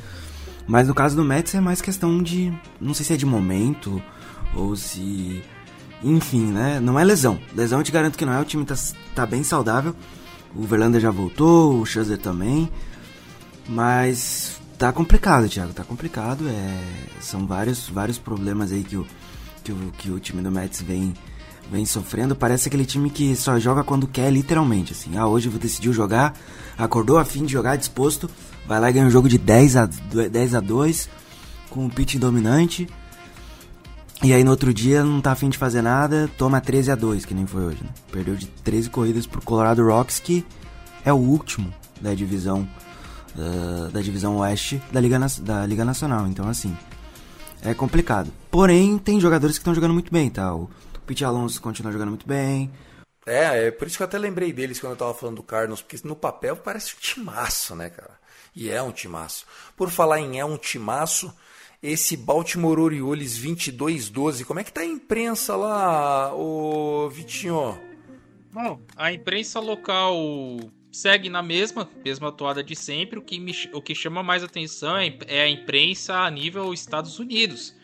Mas 0.68 0.88
no 0.88 0.94
caso 0.94 1.16
do 1.16 1.24
Mets 1.24 1.56
é 1.56 1.62
mais 1.62 1.82
questão 1.82 2.22
de. 2.22 2.54
Não 2.80 2.94
sei 2.94 3.06
se 3.06 3.14
é 3.14 3.18
de 3.18 3.26
momento 3.26 4.02
ou 4.56 4.76
se. 4.76 5.42
Enfim, 6.04 6.52
né? 6.52 6.80
Não 6.80 7.00
é 7.00 7.04
lesão. 7.04 7.40
Lesão 7.56 7.80
eu 7.80 7.84
te 7.84 7.92
garanto 7.92 8.18
que 8.18 8.26
não 8.26 8.34
é. 8.34 8.40
O 8.40 8.46
time 8.46 8.66
tá, 8.66 8.76
tá 9.16 9.26
bem 9.26 9.44
saudável. 9.44 9.96
O 10.56 10.63
Verlander 10.63 11.01
já 11.01 11.12
voltou, 11.12 11.80
o 11.80 11.86
Scherzer 11.86 12.18
também. 12.18 12.69
Mas 13.67 14.60
tá 14.78 14.91
complicado, 14.91 15.50
Thiago. 15.50 15.74
Tá 15.74 15.84
complicado. 15.84 16.48
É, 16.48 16.80
são 17.19 17.45
vários, 17.45 17.89
vários 17.89 18.17
problemas 18.17 18.71
aí 18.71 18.84
que 18.84 18.98
o, 18.98 19.06
que 19.63 19.71
o, 19.71 19.93
que 19.98 20.12
o 20.12 20.19
time 20.19 20.41
do 20.41 20.52
Mets 20.52 20.82
vem, 20.82 21.13
vem 21.71 21.86
sofrendo. 21.86 22.36
Parece 22.36 22.67
aquele 22.67 22.86
time 22.86 23.10
que 23.10 23.36
só 23.36 23.60
joga 23.60 23.84
quando 23.84 24.08
quer, 24.08 24.32
literalmente. 24.32 24.93
Assim, 24.93 25.17
ah, 25.17 25.28
hoje 25.28 25.50
decidiu 25.50 25.93
jogar, 25.93 26.34
acordou 26.78 27.17
a 27.17 27.26
fim 27.26 27.45
de 27.45 27.52
jogar, 27.52 27.76
disposto 27.76 28.30
Vai 28.67 28.82
lá 28.82 28.89
e 28.89 28.93
ganha 28.93 29.06
um 29.06 29.10
jogo 29.10 29.30
de 29.30 29.38
10 29.38 29.76
a, 29.78 29.86
10 29.86 30.56
a 30.56 30.60
2 30.60 31.10
com 31.69 31.86
um 31.86 31.89
pitch 31.89 32.15
dominante. 32.15 32.88
E 34.23 34.34
aí 34.34 34.43
no 34.43 34.51
outro 34.51 34.73
dia 34.73 35.03
não 35.03 35.21
tá 35.21 35.32
afim 35.32 35.47
de 35.47 35.58
fazer 35.58 35.82
nada, 35.82 36.30
toma 36.38 36.60
13 36.60 36.91
a 36.91 36.95
2 36.95 37.23
que 37.23 37.34
nem 37.34 37.45
foi 37.45 37.65
hoje, 37.65 37.84
né? 37.84 37.89
Perdeu 38.12 38.36
de 38.36 38.47
13 38.47 38.89
corridas 38.89 39.27
pro 39.27 39.41
Colorado 39.41 39.86
Rocks, 39.86 40.19
que 40.19 40.45
é 41.06 41.13
o 41.13 41.17
último 41.17 41.71
da 42.01 42.13
divisão 42.13 42.67
uh, 43.36 43.89
da 43.89 44.01
divisão 44.01 44.38
oeste 44.38 44.82
da 44.91 44.99
Liga, 44.99 45.19
da 45.41 45.65
Liga 45.65 45.86
Nacional. 45.86 46.27
Então 46.27 46.47
assim, 46.49 46.75
é 47.62 47.73
complicado. 47.73 48.32
Porém, 48.49 48.97
tem 48.97 49.19
jogadores 49.19 49.58
que 49.58 49.62
estão 49.62 49.75
jogando 49.75 49.93
muito 49.93 50.12
bem, 50.12 50.30
tá? 50.30 50.53
O 50.53 50.69
Pete 51.06 51.23
Alonso 51.23 51.62
continua 51.62 51.91
jogando 51.91 52.10
muito 52.10 52.27
bem. 52.27 52.71
É, 53.25 53.67
é 53.67 53.71
por 53.71 53.88
isso 53.88 53.97
que 53.97 54.03
eu 54.03 54.08
até 54.08 54.17
lembrei 54.17 54.53
deles 54.53 54.80
quando 54.80 54.93
eu 54.93 54.97
tava 54.97 55.13
falando 55.13 55.36
do 55.36 55.43
Carlos, 55.43 55.82
porque 55.82 56.08
no 56.08 56.15
papel 56.15 56.56
parece 56.56 56.95
um 56.95 56.99
timaço, 56.99 57.75
né, 57.75 57.89
cara? 57.89 58.17
E 58.56 58.69
é 58.69 58.82
um 58.82 58.91
timaço. 58.91 59.45
Por 59.75 59.91
falar 59.91 60.19
em 60.19 60.39
é 60.39 60.45
um 60.45 60.58
timaço, 60.58 61.32
esse 61.82 62.18
Baltimore 62.18 62.80
Orioles 62.80 63.40
22-12, 63.40 64.44
como 64.46 64.60
é 64.60 64.63
que 64.63 64.74
tá 64.74 64.82
a 64.82 64.86
imprensa 64.86 65.56
lá, 65.56 66.34
o 66.34 67.10
Vitinho? 67.10 67.80
Bom, 68.52 68.82
a 68.96 69.13
imprensa 69.13 69.60
local 69.60 70.16
segue 70.92 71.30
na 71.30 71.44
mesma, 71.44 71.88
mesma 72.04 72.30
atuada 72.30 72.63
de 72.63 72.76
sempre. 72.76 73.20
O 73.20 73.22
que, 73.22 73.40
me, 73.40 73.54
o 73.74 73.82
que 73.82 73.94
chama 73.94 74.24
mais 74.24 74.44
atenção 74.44 74.98
é, 74.98 75.16
é 75.28 75.42
a 75.42 75.50
imprensa 75.50 76.16
a 76.16 76.32
nível 76.32 76.74
Estados 76.74 77.20
Unidos. 77.20 77.76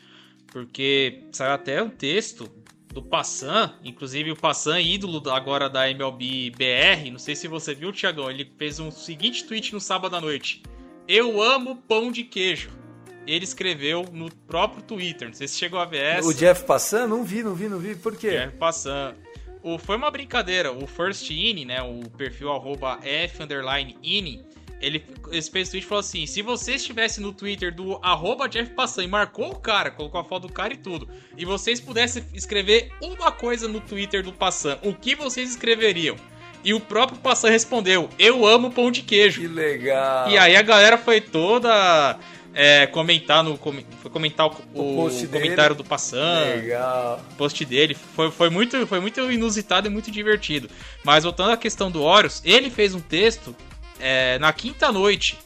Porque 0.48 1.24
saiu 1.32 1.54
até 1.54 1.82
um 1.82 1.90
texto 1.90 2.50
do 2.92 3.02
Passan, 3.02 3.76
inclusive 3.84 4.32
o 4.32 4.36
Passan, 4.36 4.80
ídolo 4.80 5.22
agora 5.32 5.70
da 5.70 5.90
MLB 5.90 6.52
BR, 6.52 7.10
não 7.12 7.18
sei 7.18 7.36
se 7.36 7.48
você 7.48 7.74
viu, 7.74 7.92
Tiagão, 7.92 8.30
ele 8.30 8.52
fez 8.58 8.80
um 8.80 8.92
seguinte 8.92 9.46
tweet 9.46 9.74
no 9.74 9.80
sábado 9.80 10.16
à 10.16 10.22
noite. 10.22 10.62
Eu 11.08 11.42
amo 11.42 11.76
pão 11.88 12.12
de 12.12 12.24
queijo. 12.24 12.83
Ele 13.26 13.44
escreveu 13.44 14.06
no 14.12 14.34
próprio 14.34 14.84
Twitter, 14.84 15.28
não 15.28 15.36
sei 15.36 15.48
se 15.48 15.58
chegou 15.58 15.80
a 15.80 15.86
ver 15.86 16.04
essa. 16.04 16.28
O 16.28 16.34
Jeff 16.34 16.66
Passan? 16.66 17.08
Não 17.08 17.24
vi, 17.24 17.44
não 17.44 17.56
vi, 17.56 17.70
não 17.70 17.80
vi, 17.80 17.96
por 17.96 18.16
quê? 18.16 18.32
Jeff 18.32 18.58
Passan. 18.58 19.16
O, 19.62 19.78
foi 19.78 19.96
uma 19.96 20.12
brincadeira, 20.12 20.74
o 20.74 20.86
First 20.86 21.30
Inning, 21.30 21.66
né, 21.66 21.82
o 21.82 22.10
perfil 22.10 22.52
arroba 22.52 23.00
F 23.02 23.42
underline 23.42 23.96
inning, 24.04 24.44
ele, 24.84 25.02
ele 25.32 25.42
fez 25.42 25.70
tweet 25.70 25.86
e 25.86 25.88
falou 25.88 26.02
assim: 26.02 26.26
se 26.26 26.42
você 26.42 26.74
estivesse 26.74 27.22
no 27.22 27.32
Twitter 27.32 27.74
do 27.74 27.98
arroba 28.02 28.50
Jeff 28.50 28.72
Passan 28.72 29.06
e 29.06 29.08
marcou 29.08 29.52
o 29.52 29.56
cara, 29.56 29.90
colocou 29.90 30.20
a 30.20 30.24
foto 30.26 30.48
do 30.48 30.54
cara 30.54 30.74
e 30.74 30.78
tudo, 30.78 31.08
e 31.38 31.46
vocês 31.46 31.80
pudessem 31.80 32.26
escrever 32.34 32.92
uma 33.02 33.32
coisa 33.32 33.70
no 33.70 33.80
Twitter 33.80 34.22
do 34.22 34.34
Passan, 34.34 34.78
o 34.84 34.94
que 34.94 35.16
vocês 35.16 35.50
escreveriam? 35.52 36.18
E 36.66 36.74
o 36.74 36.80
próprio 36.80 37.18
Passan 37.20 37.50
respondeu: 37.50 38.10
Eu 38.20 38.46
amo 38.46 38.72
pão 38.72 38.92
de 38.92 39.02
queijo. 39.02 39.42
Que 39.42 39.48
legal. 39.48 40.30
E 40.30 40.38
aí 40.38 40.56
a 40.56 40.62
galera 40.62 40.98
foi 40.98 41.22
toda 41.22 42.18
é, 42.54 42.86
comentar 42.88 43.44
no 43.44 43.58
foi 43.58 44.12
comentar 44.12 44.48
o, 44.48 44.56
o, 44.74 45.08
o 45.08 45.28
comentário 45.28 45.76
do 45.76 45.84
Passan. 45.84 46.40
Legal. 46.56 47.20
Post 47.38 47.66
dele 47.66 47.94
foi, 47.94 48.32
foi 48.32 48.50
muito 48.50 48.86
foi 48.86 49.00
muito 49.00 49.20
inusitado 49.32 49.88
e 49.88 49.90
muito 49.90 50.12
divertido. 50.12 50.70
Mas 51.04 51.24
voltando 51.24 51.52
à 51.52 51.58
questão 51.58 51.90
do 51.90 52.02
Horus, 52.04 52.42
ele 52.46 52.70
fez 52.70 52.94
um 52.94 53.00
texto 53.00 53.56
é, 54.00 54.38
na 54.40 54.54
quinta 54.54 54.92
noite, 54.92 55.38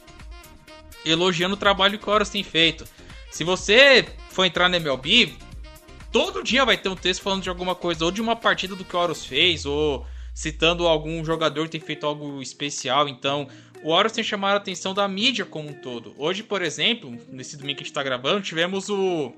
elogiando 1.04 1.54
o 1.54 1.58
trabalho 1.58 1.98
que 1.98 2.08
o 2.08 2.12
Horus 2.12 2.28
tem 2.28 2.42
feito. 2.42 2.84
Se 3.30 3.44
você 3.44 4.06
for 4.30 4.44
entrar 4.44 4.68
na 4.68 4.76
MLB, 4.76 5.34
todo 6.12 6.42
dia 6.42 6.64
vai 6.64 6.76
ter 6.76 6.88
um 6.88 6.96
texto 6.96 7.22
falando 7.22 7.42
de 7.42 7.48
alguma 7.48 7.74
coisa, 7.74 8.04
ou 8.04 8.10
de 8.10 8.20
uma 8.20 8.36
partida 8.36 8.74
do 8.74 8.84
que 8.84 8.96
o 8.96 8.98
Horus 8.98 9.24
fez, 9.24 9.64
ou 9.64 10.06
citando 10.34 10.86
algum 10.86 11.24
jogador 11.24 11.64
que 11.64 11.78
tem 11.78 11.80
feito 11.80 12.06
algo 12.06 12.40
especial. 12.40 13.08
Então, 13.08 13.48
o 13.82 13.90
Horus 13.90 14.12
tem 14.12 14.24
chamado 14.24 14.54
a 14.54 14.56
atenção 14.56 14.92
da 14.92 15.06
mídia 15.06 15.44
como 15.44 15.70
um 15.70 15.74
todo. 15.74 16.14
Hoje, 16.18 16.42
por 16.42 16.62
exemplo, 16.62 17.16
nesse 17.30 17.56
domingo 17.56 17.78
que 17.78 17.82
a 17.82 17.84
gente 17.84 17.92
está 17.92 18.02
gravando, 18.02 18.42
tivemos 18.42 18.88
o 18.88 19.32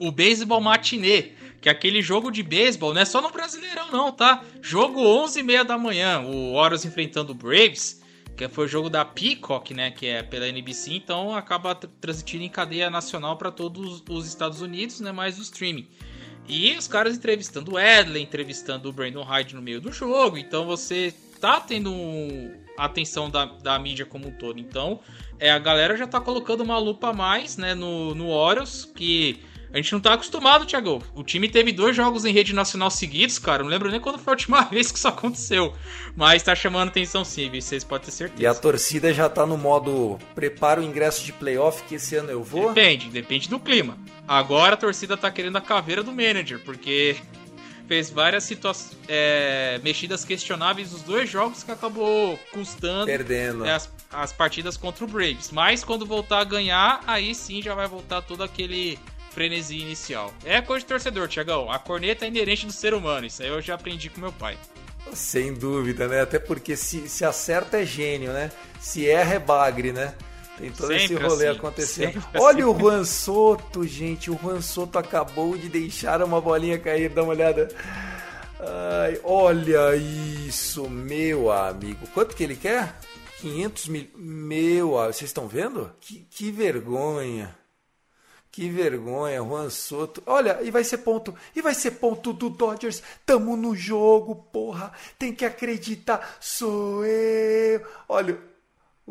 o 0.00 0.10
beisebol 0.10 0.62
matinê, 0.62 1.32
que 1.60 1.68
é 1.68 1.72
aquele 1.72 2.00
jogo 2.00 2.30
de 2.30 2.42
beisebol, 2.42 2.94
não 2.94 3.02
é 3.02 3.04
só 3.04 3.20
no 3.20 3.30
Brasileirão 3.30 3.90
não, 3.92 4.10
tá? 4.10 4.42
Jogo 4.62 4.98
11 4.98 5.40
e 5.40 5.42
meia 5.42 5.62
da 5.62 5.76
manhã, 5.76 6.20
o 6.20 6.54
Horus 6.54 6.86
enfrentando 6.86 7.32
o 7.32 7.34
Braves, 7.34 8.00
que 8.34 8.48
foi 8.48 8.64
o 8.64 8.68
jogo 8.68 8.88
da 8.88 9.04
Peacock, 9.04 9.74
né, 9.74 9.90
que 9.90 10.06
é 10.06 10.22
pela 10.22 10.48
NBC, 10.48 10.94
então 10.94 11.34
acaba 11.34 11.74
transmitindo 11.74 12.44
em 12.44 12.48
cadeia 12.48 12.88
nacional 12.88 13.36
para 13.36 13.50
todos 13.50 14.02
os 14.08 14.26
Estados 14.26 14.62
Unidos, 14.62 15.00
né, 15.00 15.12
mais 15.12 15.38
o 15.38 15.42
streaming. 15.42 15.86
E 16.48 16.74
os 16.74 16.88
caras 16.88 17.14
entrevistando 17.14 17.74
o 17.74 17.78
Edley, 17.78 18.22
entrevistando 18.22 18.88
o 18.88 18.92
Brandon 18.92 19.22
Hyde 19.22 19.54
no 19.54 19.60
meio 19.60 19.80
do 19.82 19.92
jogo. 19.92 20.38
Então 20.38 20.64
você 20.64 21.14
tá 21.38 21.60
tendo 21.60 21.92
a 22.80 22.86
atenção 22.86 23.28
da, 23.28 23.44
da 23.44 23.78
mídia 23.78 24.06
como 24.06 24.28
um 24.28 24.30
todo. 24.30 24.58
Então 24.58 25.00
é, 25.38 25.50
a 25.50 25.58
galera 25.58 25.96
já 25.96 26.06
tá 26.06 26.18
colocando 26.18 26.62
uma 26.62 26.78
lupa 26.78 27.10
a 27.10 27.12
mais 27.12 27.58
né, 27.58 27.74
no, 27.74 28.14
no 28.14 28.30
Orioles, 28.30 28.90
que 28.96 29.42
a 29.72 29.76
gente 29.76 29.92
não 29.92 30.00
tá 30.00 30.14
acostumado, 30.14 30.64
Thiago. 30.66 31.02
O 31.14 31.22
time 31.22 31.48
teve 31.48 31.72
dois 31.72 31.94
jogos 31.94 32.24
em 32.24 32.32
rede 32.32 32.52
nacional 32.52 32.90
seguidos, 32.90 33.38
cara. 33.38 33.62
Não 33.62 33.70
lembro 33.70 33.90
nem 33.90 34.00
quando 34.00 34.18
foi 34.18 34.32
a 34.32 34.34
última 34.34 34.62
vez 34.70 34.90
que 34.90 34.98
isso 34.98 35.06
aconteceu. 35.06 35.74
Mas 36.16 36.42
tá 36.42 36.54
chamando 36.54 36.88
atenção 36.88 37.22
sim, 37.24 37.50
vocês 37.50 37.84
podem 37.84 38.06
ter 38.06 38.12
certeza. 38.12 38.42
E 38.42 38.46
a 38.46 38.54
torcida 38.54 39.12
já 39.12 39.28
tá 39.28 39.44
no 39.46 39.58
modo 39.58 40.18
prepara 40.34 40.80
o 40.80 40.84
ingresso 40.84 41.24
de 41.24 41.32
playoff 41.32 41.84
que 41.84 41.96
esse 41.96 42.16
ano 42.16 42.30
eu 42.30 42.42
vou? 42.42 42.72
Depende, 42.72 43.10
depende 43.10 43.48
do 43.48 43.60
clima. 43.60 43.98
Agora 44.26 44.74
a 44.74 44.76
torcida 44.76 45.16
tá 45.16 45.30
querendo 45.30 45.56
a 45.56 45.60
caveira 45.60 46.02
do 46.02 46.12
manager, 46.12 46.58
porque 46.64 47.16
fez 47.90 48.08
várias 48.08 48.44
situações 48.44 48.96
é, 49.08 49.80
mexidas 49.82 50.24
questionáveis 50.24 50.92
nos 50.92 51.02
dois 51.02 51.28
jogos 51.28 51.64
que 51.64 51.72
acabou 51.72 52.38
custando 52.52 53.06
perdendo 53.06 53.64
as, 53.64 53.92
as 54.12 54.32
partidas 54.32 54.76
contra 54.76 55.04
o 55.04 55.08
Braves. 55.08 55.50
Mas 55.50 55.82
quando 55.82 56.06
voltar 56.06 56.38
a 56.38 56.44
ganhar, 56.44 57.02
aí 57.04 57.34
sim 57.34 57.60
já 57.60 57.74
vai 57.74 57.88
voltar 57.88 58.22
todo 58.22 58.44
aquele 58.44 58.96
frenesi 59.32 59.78
inicial. 59.78 60.32
É 60.44 60.62
coisa 60.62 60.84
de 60.84 60.86
torcedor, 60.86 61.26
Tiagão. 61.26 61.68
A 61.68 61.80
corneta 61.80 62.24
é 62.24 62.28
inerente 62.28 62.64
do 62.64 62.70
ser 62.70 62.94
humano. 62.94 63.26
Isso 63.26 63.42
aí 63.42 63.48
eu 63.48 63.60
já 63.60 63.74
aprendi 63.74 64.08
com 64.08 64.20
meu 64.20 64.32
pai. 64.32 64.56
Sem 65.12 65.52
dúvida, 65.52 66.06
né? 66.06 66.20
Até 66.20 66.38
porque 66.38 66.76
se, 66.76 67.08
se 67.08 67.24
acerta 67.24 67.78
é 67.78 67.84
gênio, 67.84 68.32
né? 68.32 68.52
Se 68.78 69.10
erra 69.10 69.34
é 69.34 69.38
bagre, 69.40 69.90
né? 69.92 70.14
Tem 70.60 70.70
todo 70.70 70.88
sempre 70.88 71.04
esse 71.04 71.14
rolê 71.14 71.48
assim, 71.48 71.58
acontecendo. 71.58 72.24
Olha 72.38 72.64
assim. 72.64 72.74
o 72.74 72.78
Juan 72.78 73.04
Soto, 73.04 73.86
gente. 73.86 74.30
O 74.30 74.38
Juan 74.38 74.60
Soto 74.60 74.98
acabou 74.98 75.56
de 75.56 75.68
deixar 75.68 76.22
uma 76.22 76.40
bolinha 76.40 76.78
cair. 76.78 77.08
Dá 77.08 77.22
uma 77.22 77.32
olhada. 77.32 77.68
Ai, 78.60 79.18
olha 79.24 79.96
isso, 79.96 80.88
meu 80.90 81.50
amigo. 81.50 82.06
Quanto 82.12 82.36
que 82.36 82.44
ele 82.44 82.56
quer? 82.56 82.94
500 83.40 83.88
mil. 83.88 84.06
Meu, 84.14 84.90
vocês 84.90 85.30
estão 85.30 85.48
vendo? 85.48 85.90
Que, 85.98 86.26
que 86.30 86.50
vergonha. 86.50 87.56
Que 88.52 88.68
vergonha, 88.68 89.38
Juan 89.38 89.70
Soto. 89.70 90.22
Olha, 90.26 90.60
e 90.60 90.70
vai 90.70 90.84
ser 90.84 90.98
ponto. 90.98 91.34
E 91.54 91.62
vai 91.62 91.72
ser 91.72 91.92
ponto 91.92 92.32
do 92.34 92.50
Dodgers. 92.50 93.02
Tamo 93.24 93.56
no 93.56 93.74
jogo, 93.74 94.34
porra. 94.34 94.92
Tem 95.18 95.32
que 95.32 95.44
acreditar. 95.44 96.36
Sou 96.40 97.04
eu. 97.06 97.80
Olha, 98.08 98.38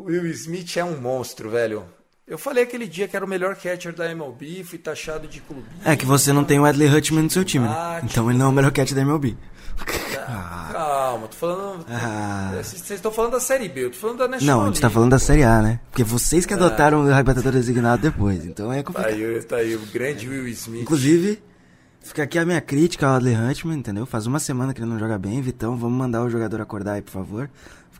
o 0.00 0.04
Will 0.04 0.26
Smith 0.28 0.76
é 0.76 0.84
um 0.84 1.00
monstro, 1.00 1.50
velho. 1.50 1.84
Eu 2.26 2.38
falei 2.38 2.62
aquele 2.62 2.86
dia 2.86 3.08
que 3.08 3.16
era 3.16 3.24
o 3.24 3.28
melhor 3.28 3.56
catcher 3.56 3.92
da 3.92 4.08
MLB, 4.10 4.62
fui 4.62 4.78
taxado 4.78 5.26
de 5.26 5.40
clube. 5.40 5.64
É 5.84 5.96
que 5.96 6.06
você 6.06 6.32
não 6.32 6.44
tem 6.44 6.60
o 6.60 6.64
Adley 6.64 6.88
Hutchman 6.88 7.24
no 7.24 7.30
seu 7.30 7.44
time, 7.44 7.66
né? 7.66 8.00
Então 8.04 8.30
ele 8.30 8.38
não 8.38 8.46
é 8.46 8.48
o 8.50 8.52
melhor 8.52 8.70
catcher 8.70 8.94
da 8.94 9.02
MLB. 9.02 9.36
Ah, 10.32 10.68
calma, 10.72 11.26
tô 11.26 11.34
falando. 11.34 11.84
Ah. 11.88 12.52
Vocês 12.62 12.88
estão 12.88 13.10
falando 13.10 13.32
da 13.32 13.40
Série 13.40 13.68
B, 13.68 13.86
eu 13.86 13.90
tô 13.90 13.96
falando 13.96 14.18
da 14.18 14.28
National 14.28 14.58
Não, 14.58 14.64
a 14.64 14.66
gente 14.68 14.80
tá 14.80 14.88
falando 14.88 15.10
da 15.10 15.18
Série 15.18 15.42
A, 15.42 15.60
né? 15.60 15.80
Porque 15.90 16.04
vocês 16.04 16.46
que 16.46 16.54
adotaram 16.54 17.00
ah. 17.00 17.04
o 17.06 17.12
rebatedor 17.12 17.50
designado 17.50 18.02
depois, 18.02 18.44
então 18.44 18.72
é 18.72 18.80
complicado. 18.80 19.10
Tá 19.10 19.16
aí, 19.16 19.42
tá 19.42 19.56
aí 19.56 19.74
o 19.74 19.80
grande 19.86 20.28
Will 20.28 20.46
Smith. 20.46 20.82
Inclusive, 20.82 21.42
fica 22.00 22.22
aqui 22.22 22.38
a 22.38 22.46
minha 22.46 22.60
crítica 22.60 23.08
ao 23.08 23.14
Adley 23.14 23.34
Huntman, 23.34 23.78
entendeu? 23.78 24.06
Faz 24.06 24.28
uma 24.28 24.38
semana 24.38 24.72
que 24.72 24.80
ele 24.80 24.88
não 24.88 25.00
joga 25.00 25.18
bem, 25.18 25.42
Vitão, 25.42 25.76
vamos 25.76 25.98
mandar 25.98 26.22
o 26.22 26.30
jogador 26.30 26.60
acordar 26.60 26.92
aí, 26.92 27.02
por 27.02 27.10
favor. 27.10 27.50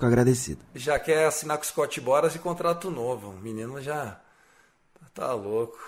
Fico 0.00 0.06
agradecido. 0.06 0.64
Já 0.74 0.98
quer 0.98 1.26
assinar 1.26 1.58
com 1.58 1.62
o 1.62 1.66
Scott 1.66 2.00
Boras 2.00 2.34
e 2.34 2.38
contrato 2.38 2.90
novo. 2.90 3.28
O 3.28 3.40
menino 3.40 3.82
já 3.82 4.18
tá 5.12 5.34
louco. 5.34 5.78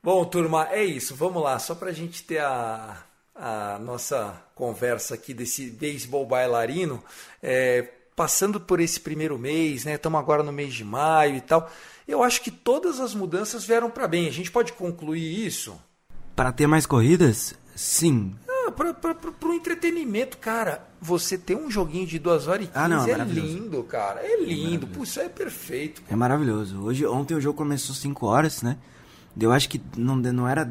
Bom, 0.00 0.24
turma, 0.24 0.68
é 0.70 0.84
isso. 0.84 1.16
Vamos 1.16 1.42
lá, 1.42 1.58
só 1.58 1.74
pra 1.74 1.90
gente 1.90 2.22
ter 2.22 2.38
a 2.38 3.02
a 3.34 3.78
nossa 3.78 4.40
conversa 4.54 5.14
aqui 5.14 5.32
desse 5.32 5.70
beisebol 5.70 6.26
bailarino, 6.26 7.02
é, 7.42 7.88
passando 8.14 8.60
por 8.60 8.78
esse 8.78 9.00
primeiro 9.00 9.38
mês, 9.38 9.84
né? 9.84 9.94
Estamos 9.94 10.20
agora 10.20 10.42
no 10.42 10.52
mês 10.52 10.74
de 10.74 10.84
maio 10.84 11.36
e 11.36 11.40
tal. 11.40 11.68
Eu 12.06 12.22
acho 12.22 12.42
que 12.42 12.50
todas 12.50 13.00
as 13.00 13.14
mudanças 13.14 13.64
vieram 13.64 13.90
para 13.90 14.06
bem. 14.06 14.28
A 14.28 14.32
gente 14.32 14.50
pode 14.50 14.74
concluir 14.74 15.46
isso? 15.46 15.80
Para 16.36 16.52
ter 16.52 16.66
mais 16.66 16.86
corridas? 16.86 17.54
Sim. 17.74 18.36
Para 18.72 19.48
o 19.48 19.54
entretenimento, 19.54 20.38
cara. 20.38 20.88
Você 21.00 21.36
ter 21.36 21.56
um 21.56 21.70
joguinho 21.70 22.06
de 22.06 22.18
2 22.18 22.48
horas 22.48 22.64
e 22.64 22.68
15 22.68 22.78
ah, 22.78 22.88
não, 22.88 23.06
é, 23.06 23.10
é 23.10 23.24
lindo, 23.24 23.82
cara. 23.84 24.20
É 24.20 24.40
lindo. 24.40 24.88
É 24.98 25.02
isso 25.02 25.20
é 25.20 25.28
perfeito. 25.28 26.02
É 26.08 26.14
maravilhoso. 26.14 26.80
Hoje, 26.80 27.06
ontem 27.06 27.34
o 27.34 27.40
jogo 27.40 27.58
começou 27.58 27.94
5 27.94 28.26
horas, 28.26 28.62
né? 28.62 28.78
Eu 29.38 29.50
acho 29.50 29.68
que 29.68 29.80
não, 29.96 30.16
não 30.16 30.46
era 30.46 30.70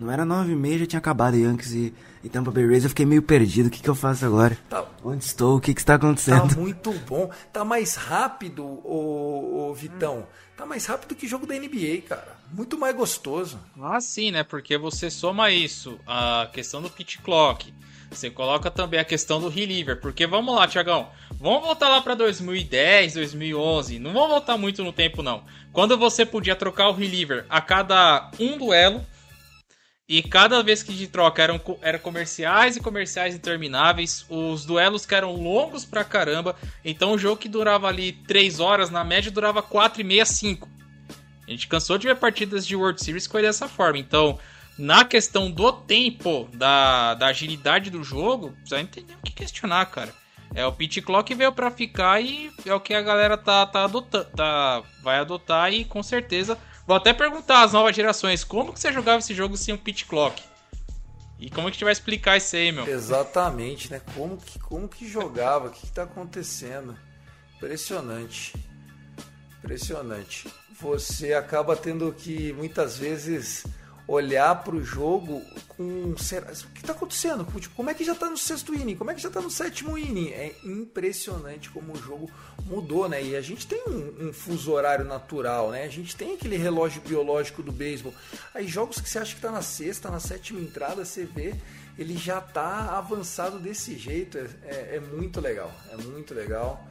não 0.00 0.10
era 0.10 0.24
nove 0.24 0.52
e 0.52 0.56
meia, 0.56 0.78
já 0.78 0.86
tinha 0.86 0.98
acabado 0.98 1.36
Yankees 1.36 1.72
e, 1.72 1.94
e 2.24 2.28
Tampa 2.30 2.50
Bay 2.50 2.66
Rays. 2.66 2.84
Eu 2.84 2.88
fiquei 2.88 3.04
meio 3.04 3.22
perdido. 3.22 3.66
O 3.66 3.70
que, 3.70 3.82
que 3.82 3.90
eu 3.90 3.94
faço 3.94 4.24
agora? 4.24 4.56
Tá, 4.68 4.86
Onde 5.04 5.22
estou? 5.22 5.58
O 5.58 5.60
que, 5.60 5.74
que 5.74 5.80
está 5.80 5.96
acontecendo? 5.96 6.54
Tá 6.54 6.60
muito 6.60 6.90
bom. 7.06 7.30
Tá 7.52 7.66
mais 7.66 7.96
rápido, 7.96 8.64
o, 8.64 9.68
o 9.68 9.74
Vitão. 9.74 10.26
Tá 10.56 10.64
mais 10.64 10.86
rápido 10.86 11.14
que 11.14 11.28
jogo 11.28 11.46
da 11.46 11.54
NBA, 11.54 12.02
cara. 12.08 12.39
Muito 12.52 12.78
mais 12.78 12.94
gostoso. 12.94 13.60
Ah, 13.80 14.00
sim, 14.00 14.30
né? 14.30 14.42
Porque 14.42 14.76
você 14.76 15.10
soma 15.10 15.50
isso, 15.50 15.98
a 16.06 16.48
questão 16.52 16.82
do 16.82 16.90
pitch 16.90 17.18
clock. 17.18 17.72
Você 18.10 18.28
coloca 18.28 18.70
também 18.70 18.98
a 18.98 19.04
questão 19.04 19.40
do 19.40 19.48
reliever. 19.48 20.00
Porque 20.00 20.26
vamos 20.26 20.54
lá, 20.54 20.66
Tiagão. 20.66 21.08
Vamos 21.34 21.62
voltar 21.62 21.88
lá 21.88 22.00
para 22.00 22.16
2010, 22.16 23.14
2011. 23.14 24.00
Não 24.00 24.12
vamos 24.12 24.30
voltar 24.30 24.58
muito 24.58 24.82
no 24.82 24.92
tempo, 24.92 25.22
não. 25.22 25.44
Quando 25.72 25.96
você 25.96 26.26
podia 26.26 26.56
trocar 26.56 26.88
o 26.88 26.92
reliever 26.92 27.46
a 27.48 27.60
cada 27.60 28.30
um 28.40 28.58
duelo 28.58 29.06
e 30.08 30.20
cada 30.24 30.60
vez 30.60 30.82
que 30.82 30.92
de 30.92 31.06
troca 31.06 31.40
eram, 31.40 31.60
eram 31.80 32.00
comerciais 32.00 32.76
e 32.76 32.80
comerciais 32.80 33.32
intermináveis, 33.32 34.26
os 34.28 34.64
duelos 34.64 35.06
que 35.06 35.14
eram 35.14 35.36
longos 35.36 35.84
pra 35.84 36.02
caramba. 36.02 36.56
Então 36.84 37.12
o 37.12 37.18
jogo 37.18 37.40
que 37.40 37.48
durava 37.48 37.86
ali 37.86 38.10
3 38.10 38.58
horas, 38.58 38.90
na 38.90 39.04
média 39.04 39.30
durava 39.30 39.62
4 39.62 40.00
e 40.00 40.04
meia, 40.04 40.26
5. 40.26 40.68
A 41.50 41.52
gente 41.52 41.68
cansou 41.68 41.98
de 41.98 42.06
ver 42.06 42.16
partidas 42.16 42.66
de 42.66 42.76
World 42.76 43.02
Series 43.02 43.28
ele 43.34 43.42
dessa 43.42 43.68
forma. 43.68 43.98
Então, 43.98 44.38
na 44.78 45.04
questão 45.04 45.50
do 45.50 45.72
tempo, 45.72 46.48
da, 46.54 47.14
da 47.14 47.26
agilidade 47.26 47.90
do 47.90 48.04
jogo, 48.04 48.54
não 48.70 48.86
tem 48.86 49.02
o 49.02 49.22
que 49.24 49.32
questionar, 49.32 49.84
cara. 49.86 50.14
É 50.54 50.64
o 50.64 50.72
pitch 50.72 51.02
clock 51.02 51.34
veio 51.34 51.52
para 51.52 51.70
ficar 51.70 52.20
e 52.20 52.50
é 52.64 52.72
o 52.72 52.80
que 52.80 52.94
a 52.94 53.02
galera 53.02 53.36
tá, 53.36 53.66
tá 53.66 53.84
adotando, 53.84 54.24
tá, 54.36 54.82
vai 55.02 55.18
adotar 55.18 55.72
e 55.72 55.84
com 55.84 56.02
certeza 56.02 56.58
Vou 56.90 56.96
até 56.96 57.12
perguntar 57.12 57.62
às 57.62 57.72
novas 57.72 57.94
gerações, 57.94 58.42
como 58.42 58.72
que 58.72 58.80
você 58.80 58.92
jogava 58.92 59.20
esse 59.20 59.32
jogo 59.32 59.56
sem 59.56 59.72
um 59.72 59.78
pit 59.78 60.06
clock? 60.06 60.42
E 61.38 61.48
como 61.48 61.66
que 61.66 61.70
a 61.70 61.72
gente 61.74 61.84
vai 61.84 61.92
explicar 61.92 62.36
isso 62.36 62.56
aí, 62.56 62.72
meu? 62.72 62.84
Exatamente, 62.84 63.92
né? 63.92 64.00
Como 64.12 64.36
que, 64.36 64.58
como 64.58 64.88
que 64.88 65.08
jogava? 65.08 65.68
O 65.68 65.70
que, 65.70 65.82
que 65.82 65.92
tá 65.92 66.02
acontecendo? 66.02 66.98
Impressionante. 67.54 68.54
Impressionante. 69.58 70.48
Você 70.80 71.34
acaba 71.34 71.76
tendo 71.76 72.12
que 72.12 72.52
muitas 72.52 72.96
vezes 72.96 73.64
olhar 74.06 74.64
para 74.64 74.74
o 74.74 74.82
jogo 74.82 75.42
com. 75.68 76.10
O 76.10 76.14
que 76.14 76.80
está 76.80 76.92
acontecendo? 76.92 77.44
Tipo, 77.58 77.74
como 77.76 77.90
é 77.90 77.94
que 77.94 78.04
já 78.04 78.12
está 78.12 78.28
no 78.28 78.36
sexto 78.36 78.74
inning? 78.74 78.96
Como 78.96 79.10
é 79.10 79.14
que 79.14 79.22
já 79.22 79.28
está 79.28 79.40
no 79.40 79.50
sétimo 79.50 79.96
inning? 79.96 80.30
É 80.30 80.54
impressionante 80.64 81.70
como 81.70 81.92
o 81.92 81.96
jogo 81.96 82.30
mudou, 82.64 83.08
né? 83.08 83.22
E 83.22 83.36
a 83.36 83.40
gente 83.40 83.66
tem 83.66 83.82
um, 83.86 84.28
um, 84.28 84.32
fuso 84.32 84.72
horário 84.72 85.04
natural, 85.04 85.70
né? 85.70 85.84
A 85.84 85.88
gente 85.88 86.16
tem 86.16 86.34
aquele 86.34 86.56
relógio 86.56 87.00
biológico 87.02 87.62
do 87.62 87.70
beisebol. 87.70 88.12
Aí 88.52 88.66
jogos 88.66 89.00
que 89.00 89.08
você 89.08 89.18
acha 89.18 89.32
que 89.32 89.38
está 89.38 89.50
na 89.50 89.62
sexta, 89.62 90.10
na 90.10 90.20
sétima 90.20 90.60
entrada, 90.60 91.04
você 91.04 91.24
vê 91.24 91.54
ele 92.00 92.16
já 92.16 92.38
está 92.38 92.96
avançado 92.96 93.58
desse 93.58 93.96
jeito. 93.96 94.38
É, 94.38 94.48
é, 94.64 94.96
é, 94.96 95.00
muito 95.00 95.40
legal. 95.40 95.70
É 95.92 95.96
muito 95.98 96.32
legal. 96.34 96.82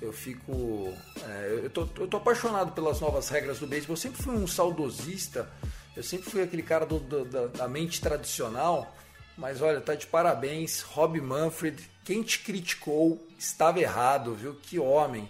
Eu 0.00 0.12
fico. 0.12 0.92
É, 1.24 1.60
eu, 1.64 1.70
tô, 1.70 1.88
eu 1.98 2.08
tô 2.08 2.16
apaixonado 2.16 2.72
pelas 2.72 3.00
novas 3.00 3.28
regras 3.28 3.58
do 3.58 3.66
beisebol. 3.66 3.94
Eu 3.94 3.98
sempre 3.98 4.22
fui 4.22 4.34
um 4.34 4.46
saudosista 4.46 5.48
eu 5.96 6.02
sempre 6.02 6.30
fui 6.30 6.42
aquele 6.42 6.62
cara 6.62 6.86
do, 6.86 6.98
do, 6.98 7.24
da, 7.24 7.46
da, 7.48 7.68
mente 7.68 8.00
tradicional, 8.00 8.96
mas 9.36 9.60
olha, 9.60 9.80
tá 9.80 9.94
de 9.94 10.06
parabéns, 10.06 10.80
Rob 10.80 11.20
Manfred. 11.20 11.76
Quem 12.04 12.22
te 12.22 12.38
criticou 12.38 13.26
estava 13.38 13.78
errado, 13.78 14.34
viu? 14.34 14.54
Que 14.54 14.78
homem. 14.78 15.28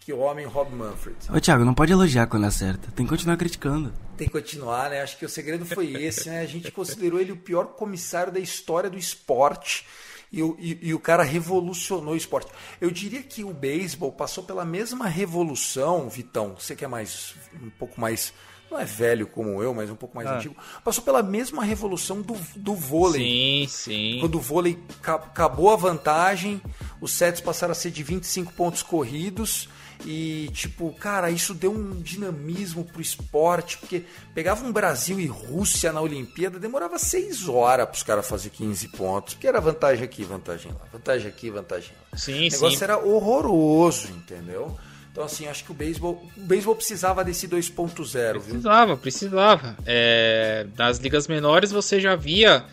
Que 0.00 0.12
homem, 0.12 0.44
Rob 0.44 0.74
Manfred. 0.74 1.16
Ô, 1.32 1.40
Thiago, 1.40 1.64
não 1.64 1.72
pode 1.72 1.92
elogiar 1.92 2.26
quando 2.26 2.44
acerta. 2.44 2.90
Tem 2.90 3.06
que 3.06 3.10
continuar 3.10 3.36
criticando. 3.36 3.94
Tem 4.18 4.26
que 4.26 4.32
continuar, 4.32 4.90
né? 4.90 5.00
Acho 5.00 5.16
que 5.16 5.24
o 5.24 5.28
segredo 5.28 5.64
foi 5.64 5.94
esse, 5.94 6.28
né? 6.28 6.40
A 6.40 6.46
gente 6.46 6.70
considerou 6.70 7.20
ele 7.20 7.32
o 7.32 7.36
pior 7.36 7.68
comissário 7.68 8.32
da 8.32 8.40
história 8.40 8.90
do 8.90 8.98
esporte. 8.98 9.86
E, 10.34 10.40
e, 10.58 10.88
e, 10.88 10.94
o 10.94 10.98
cara 10.98 11.22
revolucionou 11.22 12.14
o 12.14 12.16
esporte. 12.16 12.50
Eu 12.80 12.90
diria 12.90 13.22
que 13.22 13.44
o 13.44 13.52
beisebol 13.52 14.10
passou 14.10 14.42
pela 14.42 14.64
mesma 14.64 15.06
revolução, 15.06 16.08
Vitão. 16.08 16.56
Você 16.58 16.74
que 16.74 16.84
é 16.84 16.88
mais 16.88 17.34
um 17.62 17.70
pouco 17.70 18.00
mais 18.00 18.32
não 18.70 18.80
é 18.80 18.84
velho 18.84 19.26
como 19.26 19.62
eu, 19.62 19.72
mas 19.72 19.88
um 19.88 19.94
pouco 19.94 20.16
mais 20.16 20.28
ah. 20.28 20.36
antigo, 20.36 20.56
passou 20.82 21.04
pela 21.04 21.22
mesma 21.22 21.62
revolução 21.64 22.20
do, 22.20 22.36
do 22.56 22.74
vôlei. 22.74 23.22
Sim, 23.22 23.66
sim. 23.68 24.18
Quando 24.20 24.36
o 24.36 24.40
vôlei 24.40 24.78
acabou 25.00 25.70
a 25.70 25.76
vantagem, 25.76 26.60
os 27.00 27.12
sets 27.12 27.40
passaram 27.40 27.72
a 27.72 27.74
ser 27.74 27.90
de 27.90 28.02
25 28.02 28.52
pontos 28.52 28.82
corridos 28.82 29.68
E, 30.04 30.50
tipo, 30.52 30.92
cara, 30.94 31.30
isso 31.30 31.54
deu 31.54 31.72
um 31.72 32.00
dinamismo 32.00 32.84
pro 32.84 33.00
esporte, 33.00 33.78
porque 33.78 34.04
pegava 34.34 34.64
um 34.64 34.72
Brasil 34.72 35.18
e 35.20 35.26
Rússia 35.26 35.92
na 35.92 36.00
Olimpíada, 36.00 36.58
demorava 36.58 36.98
seis 36.98 37.48
horas 37.48 37.88
pros 37.88 38.02
caras 38.02 38.26
fazer 38.26 38.50
15 38.50 38.88
pontos, 38.88 39.34
porque 39.34 39.46
era 39.46 39.60
vantagem 39.60 40.04
aqui, 40.04 40.24
vantagem 40.24 40.72
lá, 40.72 40.80
vantagem 40.92 41.28
aqui, 41.28 41.48
vantagem 41.48 41.92
lá. 42.12 42.18
Sim, 42.18 42.48
o 42.48 42.50
negócio 42.50 42.78
sim. 42.78 42.84
era 42.84 42.98
horroroso, 42.98 44.08
entendeu? 44.08 44.76
Então, 45.10 45.24
assim, 45.24 45.46
acho 45.46 45.64
que 45.64 45.70
o 45.70 45.74
beisebol, 45.74 46.20
o 46.36 46.40
beisebol 46.40 46.74
precisava 46.74 47.24
desse 47.24 47.46
2.0, 47.46 48.32
viu? 48.32 48.42
Precisava, 48.42 48.96
precisava. 48.96 49.76
É, 49.86 50.66
nas 50.76 50.98
ligas 50.98 51.28
menores 51.28 51.70
você 51.70 52.00
já 52.00 52.16
via 52.16 52.64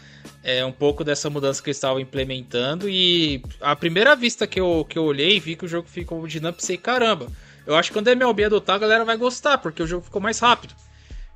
é, 0.43 0.65
um 0.65 0.71
pouco 0.71 1.03
dessa 1.03 1.29
mudança 1.29 1.62
que 1.62 1.69
eles 1.69 1.77
estavam 1.77 1.99
implementando 1.99 2.89
e 2.89 3.41
a 3.60 3.75
primeira 3.75 4.15
vista 4.15 4.47
que 4.47 4.60
eu, 4.60 4.86
que 4.88 4.97
eu 4.97 5.03
olhei 5.03 5.39
vi 5.39 5.55
que 5.55 5.65
o 5.65 5.67
jogo 5.67 5.88
ficou 5.88 6.25
dinâmico 6.27 6.62
pensei, 6.62 6.77
caramba, 6.77 7.27
eu 7.65 7.75
acho 7.75 7.89
que 7.89 7.93
quando 7.93 8.07
a 8.07 8.12
MLB 8.12 8.45
adotar 8.45 8.75
a 8.75 8.79
galera 8.79 9.05
vai 9.05 9.17
gostar, 9.17 9.57
porque 9.60 9.84
o 9.84 9.88
jogo 9.88 10.05
ficou 10.05 10.21
mais 10.21 10.39
rápido. 10.39 10.73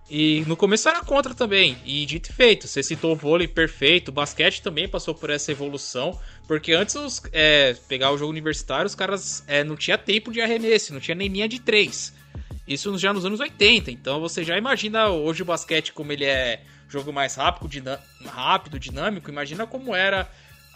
E 0.09 0.43
no 0.47 0.55
começo 0.55 0.87
era 0.87 1.01
contra 1.01 1.33
também, 1.33 1.77
e 1.83 2.05
dito 2.05 2.29
e 2.29 2.33
feito, 2.33 2.67
você 2.67 2.83
citou 2.83 3.13
o 3.13 3.15
vôlei 3.15 3.47
perfeito, 3.47 4.09
o 4.09 4.11
basquete 4.11 4.61
também 4.61 4.87
passou 4.87 5.15
por 5.15 5.31
essa 5.31 5.51
evolução, 5.51 6.19
porque 6.47 6.73
antes 6.73 6.93
os, 6.95 7.23
é, 7.31 7.75
pegar 7.87 8.11
o 8.11 8.17
jogo 8.17 8.29
universitário, 8.29 8.85
os 8.85 8.93
caras 8.93 9.43
é, 9.47 9.63
não 9.63 9.75
tinha 9.75 9.97
tempo 9.97 10.31
de 10.31 10.41
arremesso, 10.41 10.93
não 10.93 10.99
tinha 10.99 11.15
nem 11.15 11.27
linha 11.27 11.49
de 11.49 11.59
três. 11.59 12.13
Isso 12.67 12.95
já 12.99 13.11
nos 13.13 13.25
anos 13.25 13.39
80, 13.39 13.89
então 13.89 14.19
você 14.19 14.43
já 14.43 14.55
imagina 14.55 15.09
hoje 15.09 15.41
o 15.41 15.45
basquete 15.45 15.91
como 15.91 16.11
ele 16.11 16.25
é 16.25 16.61
jogo 16.89 17.11
mais 17.13 17.35
rápido, 17.35 17.67
dinâmico, 17.67 18.03
rápido, 18.27 18.79
dinâmico, 18.79 19.29
imagina 19.29 19.65
como 19.67 19.93
era 19.95 20.27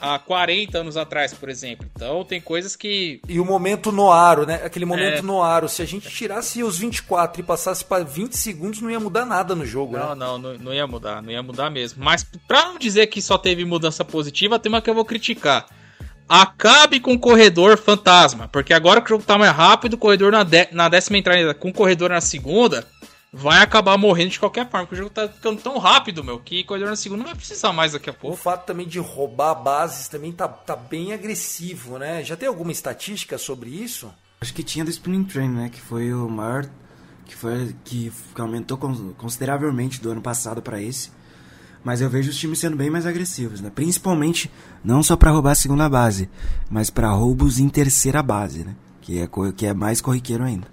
há 0.02 0.18
40 0.18 0.78
anos 0.78 0.96
atrás, 0.98 1.34
por 1.34 1.50
exemplo. 1.50 1.86
Então 1.94 2.24
tem 2.24 2.40
coisas 2.40 2.76
que. 2.76 3.22
E 3.28 3.40
o 3.40 3.46
momento 3.46 3.92
no 3.92 4.12
aro, 4.12 4.46
né? 4.46 4.62
Aquele 4.64 4.86
momento 4.86 5.18
É. 5.20 5.22
no 5.22 5.42
aro. 5.44 5.68
Se 5.68 5.82
a 5.82 5.86
gente 5.86 6.10
tirasse 6.10 6.64
os 6.64 6.78
24 6.78 7.42
e 7.42 7.44
passasse 7.44 7.84
para 7.84 8.04
20 8.04 8.34
segundos, 8.38 8.82
não 8.82 8.90
ia 8.90 9.00
mudar 9.00 9.26
nada 9.26 9.54
no 9.56 9.66
jogo, 9.66 9.98
Não, 9.98 10.10
né? 10.10 10.16
não, 10.16 10.38
não, 10.38 10.58
não 10.58 10.74
ia 10.74 10.88
mudar, 10.88 11.22
não 11.22 11.32
ia 11.32 11.44
mudar 11.44 11.70
mesmo. 11.70 12.04
Mas 12.04 12.26
pra 12.48 12.66
não 12.66 12.78
dizer 12.80 13.08
que 13.08 13.22
só 13.22 13.38
teve 13.38 13.66
mudança 13.66 14.06
positiva, 14.06 14.58
tem 14.58 14.72
uma 14.72 14.82
que 14.82 14.90
eu 14.90 14.96
vou 14.96 15.04
criticar. 15.06 15.66
Acabe 16.28 17.00
com 17.00 17.14
o 17.14 17.20
corredor 17.20 17.76
fantasma, 17.78 18.48
porque 18.48 18.72
agora 18.72 19.02
que 19.02 19.08
o 19.08 19.10
jogo 19.10 19.24
tá 19.24 19.36
mais 19.36 19.52
rápido, 19.52 19.96
o 19.96 19.98
corredor 19.98 20.32
na, 20.32 20.44
dé- 20.44 20.70
na 20.72 20.88
décima 20.88 21.18
entrada 21.18 21.56
com 21.56 21.70
o 21.70 21.74
corredor 21.74 22.12
na 22.12 22.22
segunda 22.22 22.86
vai 23.32 23.62
acabar 23.62 23.98
morrendo 23.98 24.32
de 24.32 24.40
qualquer 24.40 24.70
forma, 24.70 24.86
porque 24.88 24.96
o 24.96 25.04
jogo 25.04 25.10
tá 25.14 25.28
ficando 25.30 25.62
tão 25.62 25.78
rápido, 25.78 26.24
meu, 26.24 26.40
que 26.40 26.62
o 26.62 26.66
corredor 26.66 26.90
na 26.90 26.96
segunda 26.96 27.20
não 27.20 27.28
vai 27.28 27.36
precisar 27.36 27.72
mais 27.72 27.92
daqui 27.94 28.10
a 28.10 28.14
O 28.14 28.16
pouco. 28.16 28.38
fato 28.38 28.66
também 28.66 28.88
de 28.88 29.00
roubar 29.00 29.54
bases 29.56 30.08
também 30.08 30.32
tá, 30.32 30.48
tá 30.48 30.76
bem 30.76 31.14
agressivo, 31.14 31.98
né? 32.00 32.24
Já 32.24 32.36
tem 32.36 32.48
alguma 32.50 32.72
estatística 32.72 33.38
sobre 33.38 33.70
isso? 33.70 34.12
Acho 34.42 34.54
que 34.54 34.64
tinha 34.64 34.84
do 34.86 34.90
Spring 34.92 35.24
Train, 35.26 35.50
né? 35.50 35.70
Que 35.70 35.82
foi 35.82 36.14
o 36.14 36.28
maior. 36.30 36.66
Que 37.26 37.36
foi. 37.36 37.76
Que 37.84 38.12
aumentou 38.38 38.78
con- 38.78 39.14
consideravelmente 39.18 40.02
do 40.02 40.10
ano 40.12 40.22
passado 40.22 40.62
pra 40.62 40.82
esse. 40.82 41.12
Mas 41.84 42.02
eu 42.02 42.10
vejo 42.10 42.30
os 42.32 42.38
times 42.38 42.60
sendo 42.60 42.76
bem 42.76 42.90
mais 42.90 43.06
agressivos, 43.06 43.62
né? 43.62 43.70
Principalmente 43.74 44.50
não 44.84 45.04
só 45.04 45.16
pra 45.16 45.32
roubar 45.32 45.52
a 45.52 45.56
segunda 45.56 45.88
base, 45.88 46.30
mas 46.70 46.90
pra 46.90 47.10
roubos 47.12 47.60
em 47.60 47.70
terceira 47.70 48.24
base, 48.24 48.64
né? 48.64 48.76
Que 49.02 49.20
é, 49.20 49.30
que 49.56 49.66
é 49.66 49.74
mais 49.74 50.02
corriqueiro 50.02 50.44
ainda. 50.44 50.68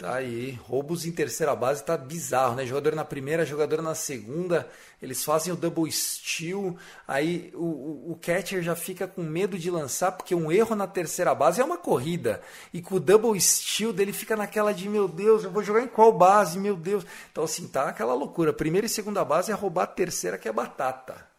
Tá 0.00 0.14
aí, 0.14 0.58
roubos 0.66 1.04
em 1.04 1.12
terceira 1.12 1.54
base 1.54 1.84
tá 1.84 1.94
bizarro, 1.94 2.54
né? 2.54 2.64
Jogador 2.64 2.94
na 2.94 3.04
primeira, 3.04 3.44
jogador 3.44 3.82
na 3.82 3.94
segunda, 3.94 4.66
eles 5.02 5.22
fazem 5.22 5.52
o 5.52 5.56
double 5.56 5.92
steal, 5.92 6.74
aí 7.06 7.52
o, 7.54 8.12
o, 8.12 8.18
catcher 8.18 8.62
já 8.62 8.74
fica 8.74 9.06
com 9.06 9.22
medo 9.22 9.58
de 9.58 9.70
lançar, 9.70 10.12
porque 10.12 10.34
um 10.34 10.50
erro 10.50 10.74
na 10.74 10.86
terceira 10.86 11.34
base 11.34 11.60
é 11.60 11.64
uma 11.66 11.76
corrida, 11.76 12.40
e 12.72 12.80
com 12.80 12.94
o 12.94 12.98
double 12.98 13.38
steal 13.38 13.92
dele 13.92 14.14
fica 14.14 14.34
naquela 14.34 14.72
de, 14.72 14.88
meu 14.88 15.06
Deus, 15.06 15.44
eu 15.44 15.50
vou 15.50 15.62
jogar 15.62 15.82
em 15.82 15.88
qual 15.88 16.10
base, 16.14 16.58
meu 16.58 16.76
Deus. 16.76 17.04
Então 17.30 17.44
assim, 17.44 17.68
tá 17.68 17.90
aquela 17.90 18.14
loucura, 18.14 18.54
primeira 18.54 18.86
e 18.86 18.88
segunda 18.88 19.22
base 19.22 19.52
é 19.52 19.54
roubar 19.54 19.82
a 19.82 19.86
terceira 19.86 20.38
que 20.38 20.48
é 20.48 20.52
batata. 20.52 21.29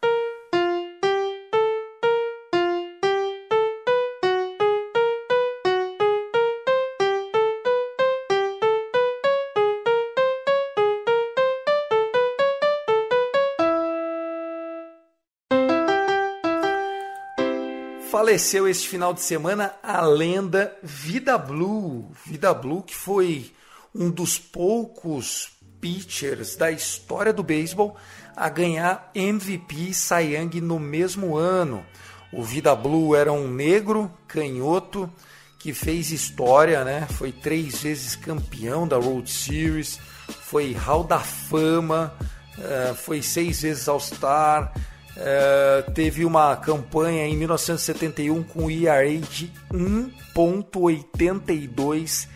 Faleceu 18.22 18.68
este 18.68 18.88
final 18.88 19.12
de 19.12 19.20
semana 19.20 19.74
a 19.82 20.00
lenda 20.00 20.72
Vida 20.80 21.36
Blue. 21.36 22.08
Vida 22.24 22.54
Blue 22.54 22.80
que 22.80 22.94
foi 22.94 23.50
um 23.92 24.08
dos 24.10 24.38
poucos 24.38 25.48
pitchers 25.80 26.54
da 26.54 26.70
história 26.70 27.32
do 27.32 27.42
beisebol 27.42 27.96
a 28.36 28.48
ganhar 28.48 29.10
MVP 29.12 29.74
e 29.88 29.92
Cy 29.92 30.36
Young 30.36 30.60
no 30.60 30.78
mesmo 30.78 31.36
ano. 31.36 31.84
O 32.32 32.44
Vida 32.44 32.76
Blue 32.76 33.16
era 33.16 33.32
um 33.32 33.48
negro 33.48 34.08
canhoto 34.28 35.12
que 35.58 35.74
fez 35.74 36.12
história, 36.12 36.84
né? 36.84 37.08
Foi 37.10 37.32
três 37.32 37.82
vezes 37.82 38.14
campeão 38.14 38.86
da 38.86 39.00
World 39.00 39.28
Series, 39.28 39.98
foi 40.28 40.72
Hall 40.74 41.02
da 41.02 41.18
Fama, 41.18 42.14
eh, 42.56 42.94
foi 42.94 43.20
seis 43.20 43.62
vezes 43.62 43.88
All-Star, 43.88 44.72
eh, 45.16 45.84
teve 45.94 46.24
uma 46.24 46.56
campanha 46.56 47.24
em 47.26 47.36
1971 47.36 48.42
com 48.42 48.68
ERA 48.70 49.18
de 49.18 49.52
1.82, 49.70 52.26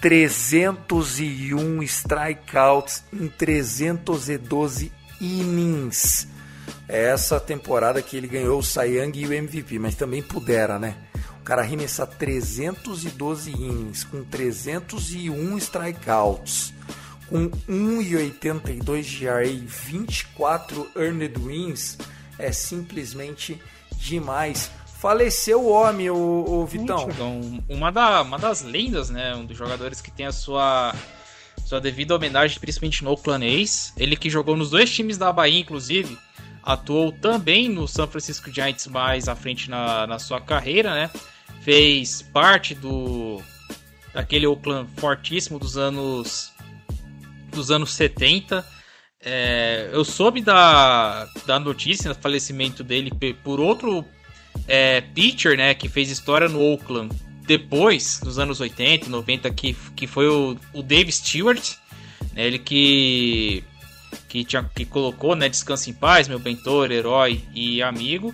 301 0.00 1.82
strikeouts 1.82 3.02
em 3.12 3.28
312 3.28 4.92
innings. 5.20 6.28
É 6.88 7.06
essa 7.06 7.40
temporada 7.40 8.00
que 8.02 8.16
ele 8.16 8.28
ganhou 8.28 8.58
o 8.58 8.62
Cy 8.62 8.98
Young 8.98 9.12
e 9.14 9.26
o 9.26 9.32
MVP, 9.32 9.78
mas 9.78 9.94
também 9.94 10.22
pudera, 10.22 10.78
né? 10.78 10.96
O 11.40 11.42
cara 11.42 11.62
arremessar 11.62 12.06
312 12.06 13.52
innings 13.52 14.04
com 14.04 14.22
301 14.22 15.56
strikeouts, 15.58 16.74
com 17.28 17.48
1,82 17.48 19.02
de 19.02 19.26
ERA 19.26 19.46
e 19.46 19.58
24 19.58 20.88
earned 20.96 21.38
wins 21.38 21.96
é 22.38 22.52
simplesmente 22.52 23.60
demais. 23.92 24.70
Faleceu 24.98 25.62
o 25.62 25.70
homem, 25.70 26.10
o, 26.10 26.44
o 26.46 26.66
Vitão. 26.66 27.04
Tiagão, 27.04 27.62
uma, 27.68 27.92
da, 27.92 28.22
uma 28.22 28.38
das 28.38 28.62
lendas, 28.62 29.10
né? 29.10 29.34
Um 29.34 29.44
dos 29.44 29.56
jogadores 29.56 30.00
que 30.00 30.10
tem 30.10 30.26
a 30.26 30.32
sua, 30.32 30.94
sua 31.64 31.80
devida 31.80 32.14
homenagem, 32.14 32.58
principalmente 32.58 33.04
no 33.04 33.10
Oakland 33.10 33.46
A's. 33.46 33.92
Ele 33.96 34.16
que 34.16 34.30
jogou 34.30 34.56
nos 34.56 34.70
dois 34.70 34.90
times 34.90 35.18
da 35.18 35.32
Bahia, 35.32 35.60
inclusive. 35.60 36.16
Atuou 36.62 37.12
também 37.12 37.68
no 37.68 37.86
San 37.86 38.06
Francisco 38.08 38.50
Giants 38.50 38.88
mais 38.88 39.28
à 39.28 39.36
frente 39.36 39.70
na, 39.70 40.06
na 40.06 40.18
sua 40.18 40.40
carreira, 40.40 40.94
né? 40.94 41.10
Fez 41.60 42.22
parte 42.22 42.74
do 42.74 43.40
daquele 44.12 44.46
Oakland 44.46 44.88
fortíssimo 44.96 45.58
dos 45.58 45.76
anos 45.76 46.52
dos 47.50 47.70
anos 47.70 47.94
70. 47.94 48.64
É, 49.28 49.90
eu 49.92 50.04
soube 50.04 50.40
da, 50.40 51.28
da 51.44 51.58
notícia 51.58 52.14
do 52.14 52.20
falecimento 52.20 52.84
dele 52.84 53.10
por 53.42 53.58
outro 53.58 54.04
é, 54.68 55.00
pitcher, 55.00 55.56
né, 55.56 55.74
que 55.74 55.88
fez 55.88 56.08
história 56.08 56.48
no 56.48 56.60
Oakland 56.60 57.12
depois, 57.42 58.20
nos 58.22 58.38
anos 58.38 58.60
80, 58.60 59.08
90, 59.08 59.50
que, 59.50 59.76
que 59.96 60.06
foi 60.06 60.28
o, 60.28 60.56
o 60.72 60.80
Dave 60.80 61.10
Stewart, 61.10 61.74
né, 62.34 62.46
ele 62.46 62.60
que 62.60 63.64
que, 64.28 64.44
tinha, 64.44 64.62
que 64.62 64.84
colocou, 64.84 65.34
né, 65.34 65.48
Descansa 65.48 65.90
em 65.90 65.92
Paz, 65.92 66.28
meu 66.28 66.38
mentor, 66.38 66.92
herói 66.92 67.42
e 67.52 67.82
amigo. 67.82 68.32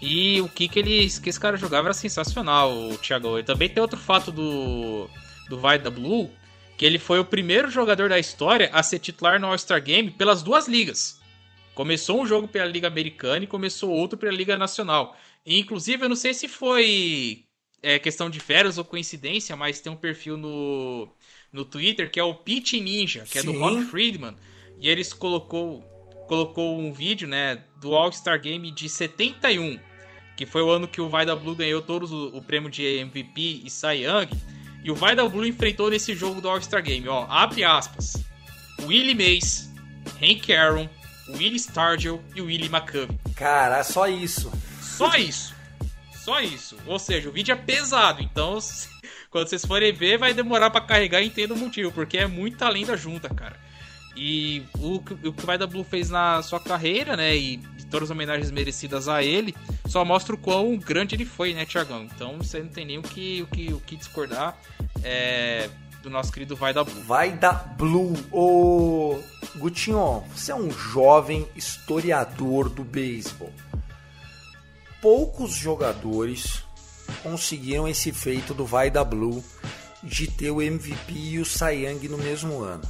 E 0.00 0.40
o 0.40 0.48
que 0.48 0.68
que, 0.68 0.78
ele, 0.78 1.10
que 1.10 1.28
esse 1.28 1.40
cara 1.40 1.56
jogava 1.56 1.88
era 1.88 1.94
sensacional, 1.94 2.72
o 2.72 2.96
Thiago. 2.98 3.38
E 3.38 3.42
também 3.42 3.68
tem 3.68 3.82
outro 3.82 3.98
fato 3.98 4.30
do, 4.30 5.10
do 5.48 5.58
Vai 5.58 5.78
da 5.78 5.90
Blue, 5.90 6.30
que 6.78 6.86
ele 6.86 6.98
foi 6.98 7.18
o 7.18 7.24
primeiro 7.24 7.68
jogador 7.68 8.08
da 8.08 8.20
história 8.20 8.70
a 8.72 8.84
ser 8.84 9.00
titular 9.00 9.40
no 9.40 9.48
All-Star 9.48 9.82
Game 9.82 10.12
pelas 10.12 10.44
duas 10.44 10.68
ligas. 10.68 11.20
Começou 11.74 12.22
um 12.22 12.26
jogo 12.26 12.46
pela 12.46 12.66
Liga 12.70 12.86
Americana 12.86 13.44
e 13.44 13.48
começou 13.48 13.90
outro 13.90 14.16
pela 14.16 14.32
Liga 14.32 14.56
Nacional. 14.56 15.16
E, 15.44 15.58
inclusive, 15.58 16.04
eu 16.04 16.08
não 16.08 16.14
sei 16.14 16.32
se 16.32 16.46
foi 16.46 17.44
é, 17.82 17.98
questão 17.98 18.30
de 18.30 18.38
férias 18.38 18.78
ou 18.78 18.84
coincidência, 18.84 19.56
mas 19.56 19.80
tem 19.80 19.92
um 19.92 19.96
perfil 19.96 20.36
no, 20.36 21.08
no 21.52 21.64
Twitter 21.64 22.08
que 22.08 22.20
é 22.20 22.22
o 22.22 22.32
Pitch 22.34 22.74
Ninja, 22.74 23.24
que 23.28 23.40
é 23.40 23.42
do 23.42 23.50
Sim. 23.50 23.58
Ron 23.58 23.82
Friedman. 23.82 24.36
E 24.78 24.88
eles 24.88 25.12
colocou, 25.12 25.82
colocou 26.28 26.78
um 26.78 26.92
vídeo 26.92 27.26
né, 27.26 27.60
do 27.80 27.92
All-Star 27.92 28.40
Game 28.40 28.70
de 28.70 28.88
71, 28.88 29.80
que 30.36 30.46
foi 30.46 30.62
o 30.62 30.70
ano 30.70 30.86
que 30.86 31.00
o 31.00 31.08
Vai 31.08 31.26
da 31.26 31.34
Blue 31.34 31.56
ganhou 31.56 31.82
todos 31.82 32.12
o, 32.12 32.36
o 32.36 32.40
prêmio 32.40 32.70
de 32.70 32.84
MVP 32.84 33.62
e 33.64 33.68
Cy 33.68 34.04
Young. 34.04 34.28
E 34.82 34.90
o 34.90 34.94
Vai 34.94 35.14
da 35.14 35.28
Blue 35.28 35.46
enfrentou 35.46 35.90
nesse 35.90 36.14
jogo 36.14 36.40
do 36.40 36.48
All-Star 36.48 36.82
Game, 36.82 37.08
ó, 37.08 37.26
abre 37.28 37.64
aspas. 37.64 38.16
Willie 38.82 39.14
Mays, 39.14 39.70
Hank 40.22 40.52
Aaron, 40.52 40.88
Willie 41.28 41.56
Stargell 41.56 42.22
e 42.34 42.40
Willie 42.40 42.68
McCovey. 42.68 43.18
Cara, 43.34 43.82
só 43.84 44.06
isso. 44.08 44.50
Só 44.80 45.14
isso. 45.16 45.54
Só 46.14 46.40
isso. 46.40 46.76
Ou 46.86 46.98
seja, 46.98 47.28
o 47.28 47.32
vídeo 47.32 47.52
é 47.52 47.56
pesado, 47.56 48.22
então 48.22 48.58
Quando 49.30 49.48
vocês 49.48 49.64
forem 49.64 49.92
ver, 49.92 50.16
vai 50.16 50.32
demorar 50.32 50.70
para 50.70 50.80
carregar 50.80 51.20
e 51.20 51.26
entendo 51.26 51.52
o 51.52 51.56
motivo, 51.56 51.92
porque 51.92 52.16
é 52.16 52.26
muita 52.26 52.68
lenda 52.68 52.96
junta, 52.96 53.28
cara. 53.28 53.56
E 54.16 54.62
o, 54.78 54.96
o 54.96 55.00
que 55.02 55.28
o 55.28 55.46
Vai 55.46 55.58
da 55.58 55.66
Blue 55.66 55.84
fez 55.84 56.10
na 56.10 56.42
sua 56.42 56.58
carreira, 56.58 57.16
né? 57.16 57.36
E 57.36 57.60
todas 57.90 58.10
as 58.10 58.14
homenagens 58.14 58.50
merecidas 58.50 59.08
a 59.08 59.22
ele, 59.22 59.54
só 59.86 60.04
mostra 60.04 60.34
o 60.34 60.38
quão 60.38 60.76
grande 60.76 61.14
ele 61.14 61.24
foi, 61.24 61.54
né, 61.54 61.64
Tiagão? 61.64 62.04
Então 62.04 62.38
você 62.38 62.60
não 62.60 62.68
tem 62.68 62.84
nem 62.84 62.98
o 62.98 63.02
que, 63.02 63.42
o 63.42 63.46
que, 63.46 63.72
o 63.72 63.80
que 63.80 63.96
discordar 63.96 64.56
é, 65.02 65.70
do 66.02 66.10
nosso 66.10 66.32
querido 66.32 66.56
Vai 66.56 66.72
da 66.72 66.84
Blue. 66.84 67.02
Vai 67.02 67.32
da 67.32 67.52
Blue. 67.52 68.14
Ô, 68.32 69.18
Gutinho, 69.56 70.24
você 70.34 70.52
é 70.52 70.54
um 70.54 70.70
jovem 70.70 71.46
historiador 71.56 72.68
do 72.68 72.84
beisebol. 72.84 73.52
Poucos 75.00 75.52
jogadores 75.52 76.62
conseguiram 77.22 77.88
esse 77.88 78.12
feito 78.12 78.52
do 78.52 78.66
Vai 78.66 78.90
da 78.90 79.04
Blue 79.04 79.42
de 80.02 80.28
ter 80.28 80.50
o 80.50 80.62
MVP 80.62 81.12
e 81.12 81.38
o 81.38 81.44
Cy 81.44 81.84
Young 81.84 82.08
no 82.08 82.18
mesmo 82.18 82.60
ano. 82.62 82.82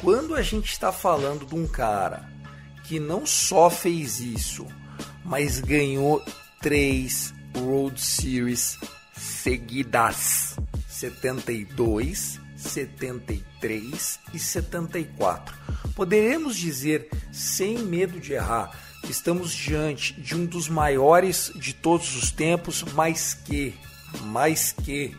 Quando 0.00 0.34
a 0.34 0.42
gente 0.42 0.70
está 0.72 0.90
falando 0.92 1.44
de 1.44 1.54
um 1.54 1.66
cara 1.66 2.29
que 2.90 2.98
não 2.98 3.24
só 3.24 3.70
fez 3.70 4.18
isso, 4.18 4.66
mas 5.24 5.60
ganhou 5.60 6.20
três 6.60 7.32
World 7.56 8.00
Series 8.00 8.76
seguidas: 9.16 10.56
72, 10.88 12.40
73 12.56 14.20
e 14.34 14.38
74. 14.40 15.56
Poderemos 15.94 16.56
dizer, 16.56 17.08
sem 17.30 17.78
medo 17.78 18.18
de 18.18 18.32
errar, 18.32 18.76
que 19.02 19.12
estamos 19.12 19.52
diante 19.52 20.20
de 20.20 20.34
um 20.34 20.44
dos 20.44 20.68
maiores 20.68 21.52
de 21.54 21.72
todos 21.72 22.16
os 22.16 22.32
tempos, 22.32 22.82
mais 22.82 23.34
que, 23.34 23.72
mais 24.22 24.72
que, 24.72 25.16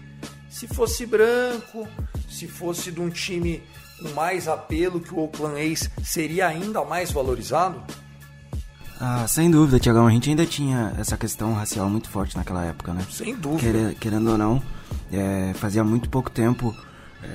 se 0.50 0.68
fosse 0.68 1.06
branco, 1.06 1.88
se 2.30 2.50
fosse 2.50 2.92
de 2.92 3.00
um 3.00 3.10
time 3.10 3.64
com 4.02 4.10
mais 4.14 4.48
apelo 4.48 5.00
que 5.00 5.14
o 5.14 5.20
Oakland 5.20 5.62
A's 5.62 5.90
seria 6.04 6.48
ainda 6.48 6.84
mais 6.84 7.12
valorizado? 7.12 7.80
Ah, 9.00 9.26
sem 9.28 9.50
dúvida, 9.50 9.80
Tiagão. 9.80 10.08
A 10.08 10.12
gente 10.12 10.30
ainda 10.30 10.46
tinha 10.46 10.94
essa 10.98 11.18
questão 11.18 11.54
racial 11.54 11.90
muito 11.90 12.10
forte 12.10 12.36
naquela 12.36 12.64
época, 12.66 12.94
né? 12.94 13.06
Sem 13.10 13.36
dúvida. 13.36 13.96
querendo 14.00 14.30
ou 14.32 14.38
não, 14.38 14.62
é, 15.12 15.54
fazia 15.56 15.84
muito 15.84 16.10
pouco 16.10 16.30
tempo, 16.30 16.76
é, 17.24 17.28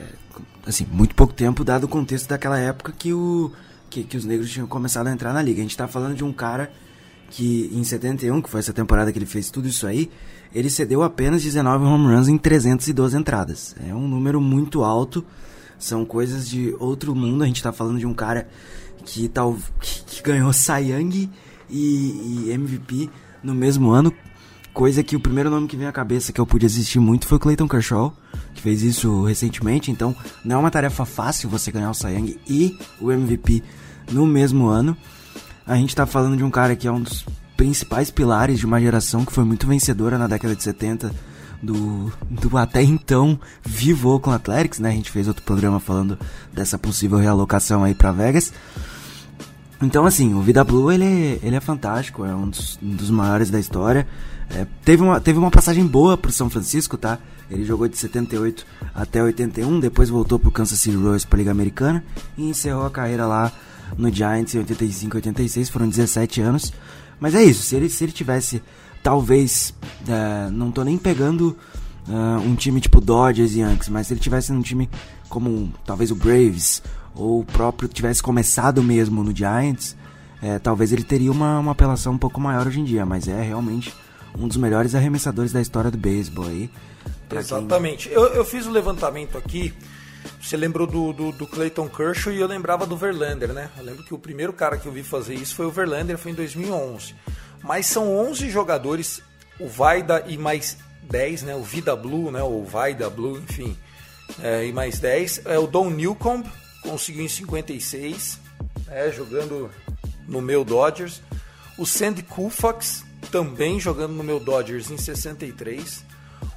assim, 0.66 0.86
muito 0.90 1.14
pouco 1.14 1.32
tempo, 1.32 1.64
dado 1.64 1.84
o 1.84 1.88
contexto 1.88 2.28
daquela 2.28 2.58
época 2.58 2.92
que, 2.96 3.12
o, 3.12 3.50
que, 3.90 4.04
que 4.04 4.16
os 4.16 4.24
negros 4.24 4.50
tinham 4.50 4.66
começado 4.66 5.08
a 5.08 5.12
entrar 5.12 5.32
na 5.32 5.42
liga. 5.42 5.60
A 5.60 5.62
gente 5.62 5.76
tá 5.76 5.88
falando 5.88 6.14
de 6.14 6.22
um 6.22 6.32
cara 6.32 6.70
que 7.30 7.68
em 7.72 7.82
71, 7.82 8.40
que 8.40 8.48
foi 8.48 8.60
essa 8.60 8.72
temporada 8.72 9.10
que 9.12 9.18
ele 9.18 9.26
fez 9.26 9.50
tudo 9.50 9.66
isso 9.66 9.88
aí, 9.88 10.08
ele 10.54 10.70
cedeu 10.70 11.02
apenas 11.02 11.42
19 11.42 11.84
home 11.84 12.14
runs 12.14 12.28
em 12.28 12.38
312 12.38 13.16
entradas. 13.16 13.74
É 13.84 13.92
um 13.92 14.06
número 14.06 14.40
muito 14.40 14.84
alto 14.84 15.24
são 15.78 16.04
coisas 16.04 16.48
de 16.48 16.74
outro 16.78 17.14
mundo. 17.14 17.42
A 17.42 17.46
gente 17.46 17.62
tá 17.62 17.72
falando 17.72 17.98
de 17.98 18.06
um 18.06 18.14
cara 18.14 18.48
que, 19.04 19.28
tal, 19.28 19.56
que, 19.80 20.04
que 20.04 20.22
ganhou 20.22 20.52
Cy 20.52 20.90
Young 20.90 21.30
e, 21.70 22.46
e, 22.48 22.50
MVP 22.50 23.10
no 23.42 23.54
mesmo 23.54 23.90
ano. 23.90 24.12
Coisa 24.72 25.02
que 25.02 25.16
o 25.16 25.20
primeiro 25.20 25.48
nome 25.48 25.68
que 25.68 25.76
vem 25.76 25.86
à 25.86 25.92
cabeça 25.92 26.32
que 26.32 26.40
eu 26.40 26.46
pude 26.46 26.66
assistir 26.66 26.98
muito 26.98 27.26
foi 27.26 27.38
o 27.38 27.40
Clayton 27.40 27.66
Kershaw, 27.66 28.12
que 28.54 28.60
fez 28.60 28.82
isso 28.82 29.24
recentemente. 29.24 29.90
Então 29.90 30.14
não 30.44 30.56
é 30.56 30.58
uma 30.58 30.70
tarefa 30.70 31.04
fácil 31.06 31.48
você 31.48 31.70
ganhar 31.70 31.90
o 31.90 31.94
Cy 31.94 32.08
Young 32.08 32.40
e 32.46 32.78
o 33.00 33.10
MVP 33.10 33.62
no 34.12 34.26
mesmo 34.26 34.66
ano. 34.66 34.96
A 35.66 35.76
gente 35.76 35.96
tá 35.96 36.06
falando 36.06 36.36
de 36.36 36.44
um 36.44 36.50
cara 36.50 36.76
que 36.76 36.86
é 36.86 36.92
um 36.92 37.00
dos 37.00 37.24
principais 37.56 38.10
pilares 38.10 38.58
de 38.58 38.66
uma 38.66 38.80
geração 38.80 39.24
que 39.24 39.32
foi 39.32 39.44
muito 39.44 39.66
vencedora 39.66 40.18
na 40.18 40.26
década 40.26 40.54
de 40.54 40.62
70 40.62 41.12
do, 41.62 42.12
do 42.28 42.56
até 42.56 42.82
então 42.82 43.38
vivo 43.64 44.10
Oakland 44.10 44.36
Athletics, 44.36 44.78
né? 44.78 44.90
A 44.90 44.92
gente 44.92 45.10
fez 45.10 45.28
outro 45.28 45.42
programa 45.42 45.80
falando 45.80 46.18
dessa 46.52 46.78
possível 46.78 47.18
realocação 47.18 47.84
aí 47.84 47.94
para 47.94 48.12
Vegas. 48.12 48.52
Então, 49.80 50.06
assim, 50.06 50.34
o 50.34 50.40
Vida 50.40 50.64
Blue, 50.64 50.90
ele, 50.90 51.38
ele 51.42 51.54
é 51.54 51.60
fantástico, 51.60 52.24
é 52.24 52.34
um 52.34 52.48
dos, 52.48 52.78
um 52.82 52.96
dos 52.96 53.10
maiores 53.10 53.50
da 53.50 53.60
história. 53.60 54.06
É, 54.50 54.66
teve, 54.84 55.02
uma, 55.02 55.20
teve 55.20 55.38
uma 55.38 55.50
passagem 55.50 55.86
boa 55.86 56.16
pro 56.16 56.32
São 56.32 56.48
Francisco, 56.48 56.96
tá? 56.96 57.18
Ele 57.50 57.64
jogou 57.64 57.86
de 57.86 57.96
78 57.96 58.66
até 58.94 59.22
81, 59.22 59.78
depois 59.78 60.08
voltou 60.08 60.38
pro 60.38 60.50
Kansas 60.50 60.80
City 60.80 60.96
Royals 60.96 61.24
pra 61.24 61.38
Liga 61.38 61.50
Americana 61.50 62.02
e 62.36 62.48
encerrou 62.48 62.86
a 62.86 62.90
carreira 62.90 63.26
lá 63.26 63.52
no 63.96 64.12
Giants 64.12 64.54
em 64.54 64.58
85 64.58 65.16
86, 65.16 65.68
foram 65.68 65.88
17 65.88 66.40
anos. 66.40 66.72
Mas 67.20 67.34
é 67.34 67.42
isso, 67.42 67.62
se 67.62 67.76
ele, 67.76 67.88
se 67.88 68.04
ele 68.04 68.12
tivesse 68.12 68.62
talvez, 69.06 69.72
é, 70.08 70.50
não 70.50 70.72
tô 70.72 70.82
nem 70.82 70.98
pegando 70.98 71.56
uh, 72.08 72.40
um 72.40 72.56
time 72.56 72.80
tipo 72.80 73.00
Dodgers 73.00 73.54
e 73.54 73.60
Yankees, 73.60 73.88
mas 73.88 74.08
se 74.08 74.14
ele 74.14 74.18
tivesse 74.18 74.50
um 74.50 74.60
time 74.60 74.90
como 75.28 75.72
talvez 75.84 76.10
o 76.10 76.16
Braves, 76.16 76.82
ou 77.14 77.38
o 77.38 77.44
próprio 77.44 77.88
tivesse 77.88 78.20
começado 78.20 78.82
mesmo 78.82 79.22
no 79.22 79.32
Giants, 79.32 79.96
é, 80.42 80.58
talvez 80.58 80.92
ele 80.92 81.04
teria 81.04 81.30
uma, 81.30 81.60
uma 81.60 81.70
apelação 81.70 82.14
um 82.14 82.18
pouco 82.18 82.40
maior 82.40 82.66
hoje 82.66 82.80
em 82.80 82.84
dia, 82.84 83.06
mas 83.06 83.28
é 83.28 83.40
realmente 83.40 83.94
um 84.36 84.48
dos 84.48 84.56
melhores 84.56 84.92
arremessadores 84.92 85.52
da 85.52 85.60
história 85.60 85.88
do 85.88 85.96
beisebol 85.96 86.46
aí. 86.46 86.68
Exatamente. 87.30 88.08
Quem... 88.08 88.16
Eu, 88.16 88.24
eu 88.34 88.44
fiz 88.44 88.66
o 88.66 88.70
um 88.70 88.72
levantamento 88.72 89.38
aqui. 89.38 89.72
Você 90.40 90.56
lembrou 90.56 90.84
do, 90.84 91.12
do, 91.12 91.30
do, 91.30 91.46
Clayton 91.46 91.88
Kershaw 91.88 92.32
e 92.32 92.40
eu 92.40 92.48
lembrava 92.48 92.84
do 92.84 92.96
Verlander, 92.96 93.52
né? 93.52 93.70
Eu 93.78 93.84
lembro 93.84 94.02
que 94.02 94.12
o 94.12 94.18
primeiro 94.18 94.52
cara 94.52 94.76
que 94.76 94.86
eu 94.86 94.90
vi 94.90 95.04
fazer 95.04 95.34
isso 95.34 95.54
foi 95.54 95.66
o 95.66 95.70
Verlander, 95.70 96.18
foi 96.18 96.32
em 96.32 96.34
2011. 96.34 97.14
Mas 97.62 97.86
são 97.86 98.16
11 98.16 98.48
jogadores, 98.50 99.22
o 99.58 99.68
Vaida 99.68 100.24
e 100.26 100.36
mais 100.36 100.76
10, 101.02 101.42
né? 101.42 101.54
O 101.54 101.62
Vida 101.62 101.94
Blue, 101.96 102.30
né? 102.30 102.42
O 102.42 102.64
Vaida 102.64 103.08
Blue, 103.08 103.38
enfim. 103.38 103.76
É, 104.42 104.66
e 104.66 104.72
mais 104.72 104.98
10. 104.98 105.42
É, 105.46 105.58
o 105.58 105.66
Don 105.66 105.90
Newcomb 105.90 106.48
conseguiu 106.82 107.24
em 107.24 107.28
56, 107.28 108.38
é, 108.88 109.10
jogando 109.10 109.70
no 110.26 110.40
meu 110.40 110.64
Dodgers. 110.64 111.22
O 111.78 111.86
Sandy 111.86 112.22
Koufax 112.22 113.04
também 113.30 113.78
jogando 113.78 114.12
no 114.12 114.24
meu 114.24 114.40
Dodgers 114.40 114.90
em 114.90 114.96
63. 114.96 116.04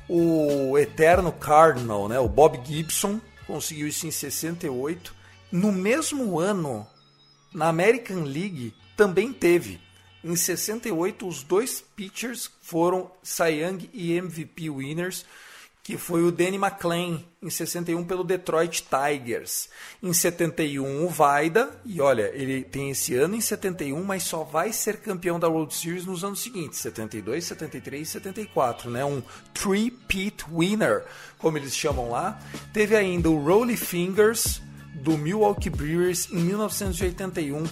O 0.08 0.78
eterno 0.78 1.32
Cardinal, 1.32 2.08
né? 2.08 2.20
O 2.20 2.28
Bob 2.28 2.60
Gibson 2.66 3.20
conseguiu 3.46 3.88
isso 3.88 4.08
em 4.08 4.12
68. 4.12 5.14
No 5.52 5.72
mesmo 5.72 6.40
ano, 6.40 6.86
na 7.54 7.68
American 7.68 8.24
League 8.24 8.74
também 8.96 9.34
teve 9.34 9.80
em 10.24 10.36
68, 10.36 11.28
os 11.28 11.44
dois 11.44 11.84
pitchers 11.96 12.50
foram 12.62 13.10
Cy 13.24 13.62
Young 13.62 13.90
e 13.94 14.14
MVP 14.14 14.70
winners, 14.70 15.26
que 15.82 15.98
foi 15.98 16.22
o 16.24 16.32
Danny 16.32 16.58
McLean 16.58 17.24
em 17.42 17.50
61 17.50 18.04
pelo 18.04 18.24
Detroit 18.24 18.84
Tigers. 18.84 19.70
Em 20.04 20.14
71 20.14 21.06
o 21.06 21.10
Vaida, 21.10 21.72
e 21.86 22.00
olha, 22.00 22.30
ele 22.36 22.64
tem 22.64 22.92
esse 22.92 23.16
ano 23.16 23.36
em 23.36 23.42
71, 23.42 24.04
mas 24.04 24.24
só 24.24 24.44
vai 24.44 24.72
ser 24.72 24.98
campeão 24.98 25.40
da 25.40 25.48
World 25.48 25.74
Series 25.74 26.06
nos 26.06 26.24
anos 26.24 26.42
seguintes, 26.42 26.80
72, 26.80 27.46
73 27.46 28.08
e 28.08 28.12
74, 28.12 28.92
né? 28.92 29.04
Um 29.04 29.24
three-peat 29.54 30.46
winner, 30.52 31.06
como 31.40 31.58
eles 31.58 31.76
chamam 31.76 32.12
lá. 32.12 32.40
Teve 32.72 32.96
ainda 32.96 33.30
o 33.30 33.44
Rolly 33.44 33.78
Fingers 33.78 34.62
do 34.94 35.18
Milwaukee 35.18 35.70
Brewers 35.70 36.30
em 36.30 36.40
1981 36.40 37.64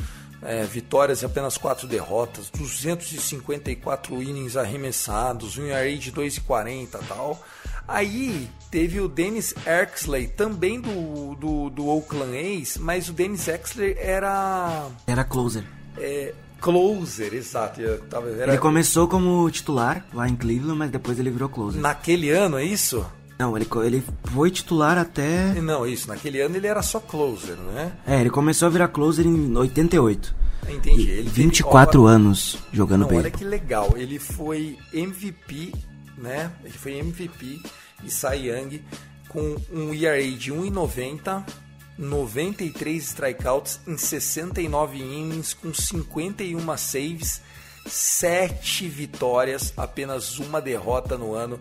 é, 0.45 0.63
vitórias 0.63 1.21
e 1.21 1.25
apenas 1.25 1.57
4 1.57 1.87
derrotas, 1.87 2.49
254 2.49 4.21
innings 4.21 4.57
arremessados, 4.57 5.57
um 5.57 5.65
ERA 5.65 5.95
de 5.97 6.11
2,40 6.11 6.99
tal. 7.07 7.41
Aí 7.87 8.49
teve 8.71 9.01
o 9.01 9.07
Dennis 9.07 9.53
Exley, 9.65 10.27
também 10.27 10.79
do, 10.79 11.35
do, 11.35 11.69
do 11.69 11.87
Oakland 11.87 12.37
A's, 12.37 12.77
mas 12.77 13.09
o 13.09 13.13
Dennis 13.13 13.47
Exley 13.47 13.95
era... 13.97 14.87
Era 15.05 15.23
closer. 15.23 15.65
É, 15.97 16.33
closer, 16.61 17.33
exato. 17.33 17.81
Era... 17.81 18.53
Ele 18.53 18.57
começou 18.57 19.07
como 19.07 19.49
titular 19.51 20.05
lá 20.13 20.29
em 20.29 20.35
Cleveland, 20.35 20.77
mas 20.79 20.91
depois 20.91 21.19
ele 21.19 21.29
virou 21.29 21.49
closer. 21.49 21.81
Naquele 21.81 22.29
ano, 22.29 22.57
é 22.57 22.63
isso? 22.63 23.05
Não, 23.43 23.57
ele, 23.57 23.67
ele 23.83 24.03
foi 24.31 24.49
titular 24.49 24.97
até. 24.97 25.53
Não, 25.55 25.85
isso. 25.85 26.07
Naquele 26.07 26.39
ano 26.39 26.55
ele 26.55 26.65
era 26.65 26.81
só 26.81 26.97
closer, 26.97 27.57
né? 27.57 27.91
É, 28.07 28.21
ele 28.21 28.29
começou 28.29 28.67
a 28.67 28.71
virar 28.71 28.87
closer 28.87 29.27
em 29.27 29.57
88. 29.57 30.33
Entendi. 30.69 31.09
Ele 31.09 31.29
24 31.29 31.91
teve... 31.91 32.13
anos 32.15 32.57
jogando 32.71 33.01
Não, 33.01 33.07
bem. 33.09 33.17
Olha 33.17 33.29
que 33.29 33.43
legal. 33.43 33.95
Ele 33.97 34.17
foi 34.17 34.77
MVP, 34.93 35.73
né? 36.17 36.51
Ele 36.63 36.73
foi 36.73 36.99
MVP 36.99 37.61
e 38.01 38.09
Cy 38.09 38.47
Young 38.47 38.81
com 39.27 39.57
um 39.73 39.93
ERA 39.93 40.23
de 40.23 40.53
1,90, 40.53 41.43
93 41.97 43.03
strikeouts 43.03 43.81
em 43.85 43.97
69 43.97 44.99
innings 44.99 45.53
com 45.53 45.73
51 45.73 46.77
saves, 46.77 47.41
7 47.85 48.87
vitórias, 48.87 49.73
apenas 49.75 50.39
uma 50.39 50.61
derrota 50.61 51.17
no 51.17 51.33
ano. 51.33 51.59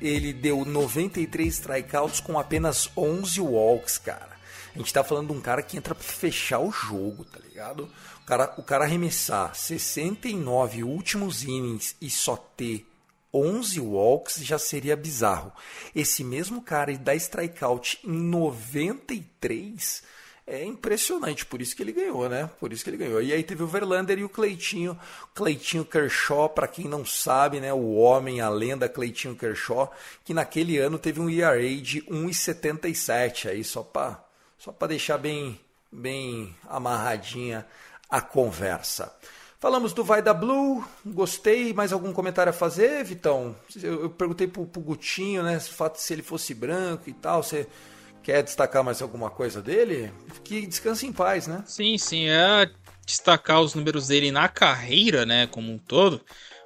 Ele 0.00 0.32
deu 0.32 0.64
93 0.64 1.54
strikeouts 1.54 2.20
com 2.20 2.38
apenas 2.38 2.90
11 2.96 3.40
walks, 3.40 3.98
cara. 3.98 4.36
A 4.74 4.78
gente 4.78 4.92
tá 4.92 5.02
falando 5.02 5.28
de 5.28 5.38
um 5.38 5.40
cara 5.40 5.62
que 5.62 5.76
entra 5.76 5.94
pra 5.94 6.04
fechar 6.04 6.58
o 6.58 6.70
jogo, 6.70 7.24
tá 7.24 7.38
ligado? 7.38 7.90
O 8.22 8.26
cara, 8.26 8.54
o 8.58 8.62
cara 8.62 8.84
arremessar 8.84 9.54
69 9.54 10.84
últimos 10.84 11.44
innings 11.44 11.96
e 12.00 12.10
só 12.10 12.36
ter 12.36 12.86
11 13.32 13.80
walks 13.80 14.36
já 14.44 14.58
seria 14.58 14.96
bizarro. 14.96 15.52
Esse 15.94 16.22
mesmo 16.22 16.60
cara 16.60 16.96
dá 16.98 17.14
strikeout 17.14 17.98
em 18.04 18.12
93 18.12 20.02
é 20.46 20.64
impressionante, 20.64 21.44
por 21.44 21.60
isso 21.60 21.74
que 21.74 21.82
ele 21.82 21.90
ganhou, 21.90 22.28
né? 22.28 22.48
Por 22.60 22.72
isso 22.72 22.84
que 22.84 22.90
ele 22.90 22.96
ganhou. 22.96 23.20
E 23.20 23.32
aí 23.32 23.42
teve 23.42 23.64
o 23.64 23.66
Verlander 23.66 24.16
e 24.18 24.24
o 24.24 24.28
Cleitinho, 24.28 24.96
Cleitinho 25.34 25.84
Kershaw, 25.84 26.48
para 26.48 26.68
quem 26.68 26.86
não 26.86 27.04
sabe, 27.04 27.58
né, 27.58 27.72
o 27.72 27.94
homem, 27.94 28.40
a 28.40 28.48
lenda 28.48 28.88
Cleitinho 28.88 29.34
Kershaw, 29.34 29.92
que 30.24 30.32
naquele 30.32 30.78
ano 30.78 30.98
teve 30.98 31.20
um 31.20 31.28
ERA 31.28 31.60
de 31.80 32.00
1,77 32.02 33.50
aí 33.50 33.64
só 33.64 33.82
para 33.82 34.24
só 34.58 34.72
para 34.72 34.88
deixar 34.88 35.18
bem 35.18 35.60
bem 35.90 36.54
amarradinha 36.68 37.66
a 38.08 38.20
conversa. 38.20 39.12
Falamos 39.58 39.92
do 39.92 40.04
Vai 40.04 40.22
da 40.22 40.32
Blue, 40.32 40.84
gostei. 41.04 41.72
Mais 41.72 41.92
algum 41.92 42.12
comentário 42.12 42.50
a 42.50 42.52
fazer, 42.52 43.02
Vitão? 43.02 43.56
Eu, 43.82 44.02
eu 44.02 44.10
perguntei 44.10 44.46
pro, 44.46 44.64
pro 44.64 44.80
Gutinho, 44.80 45.42
né, 45.42 45.58
se, 45.58 45.72
se 45.96 46.12
ele 46.12 46.22
fosse 46.22 46.54
branco 46.54 47.10
e 47.10 47.12
tal, 47.12 47.42
você 47.42 47.66
quer 48.26 48.42
destacar 48.42 48.82
mais 48.82 49.00
alguma 49.00 49.30
coisa 49.30 49.62
dele? 49.62 50.10
Que 50.42 50.66
descanse 50.66 51.06
em 51.06 51.12
paz, 51.12 51.46
né? 51.46 51.62
Sim, 51.64 51.96
sim, 51.96 52.28
é 52.28 52.68
destacar 53.06 53.60
os 53.60 53.72
números 53.72 54.08
dele 54.08 54.32
na 54.32 54.48
carreira, 54.48 55.24
né, 55.24 55.46
como 55.46 55.70
um 55.72 55.78
todo. 55.78 56.20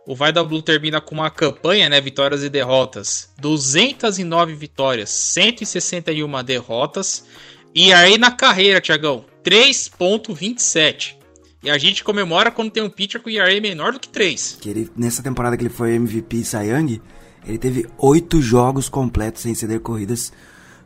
O 0.06 0.16
Vai 0.16 0.32
da 0.32 0.42
Blue 0.42 0.62
termina 0.62 1.02
com 1.02 1.14
uma 1.14 1.30
campanha, 1.30 1.86
né, 1.90 2.00
vitórias 2.00 2.42
e 2.42 2.48
derrotas, 2.48 3.30
209 3.38 4.54
vitórias, 4.54 5.10
161 5.10 6.42
derrotas. 6.42 7.26
E 7.74 7.92
aí 7.92 8.16
na 8.16 8.30
carreira, 8.30 8.80
Tiagão, 8.80 9.26
3.27. 9.44 11.16
E 11.62 11.68
a 11.68 11.76
gente 11.76 12.02
comemora 12.02 12.50
quando 12.50 12.70
tem 12.70 12.82
um 12.82 12.88
pitcher 12.88 13.20
com 13.20 13.28
ERA 13.28 13.60
menor 13.60 13.92
do 13.92 14.00
que 14.00 14.08
3. 14.08 14.56
Que 14.62 14.70
ele, 14.70 14.90
nessa 14.96 15.22
temporada 15.22 15.58
que 15.58 15.62
ele 15.64 15.68
foi 15.68 15.92
MVP 15.92 16.42
Young, 16.54 17.02
ele 17.46 17.58
teve 17.58 17.86
8 17.98 18.40
jogos 18.40 18.88
completos 18.88 19.42
sem 19.42 19.54
ceder 19.54 19.80
corridas, 19.80 20.32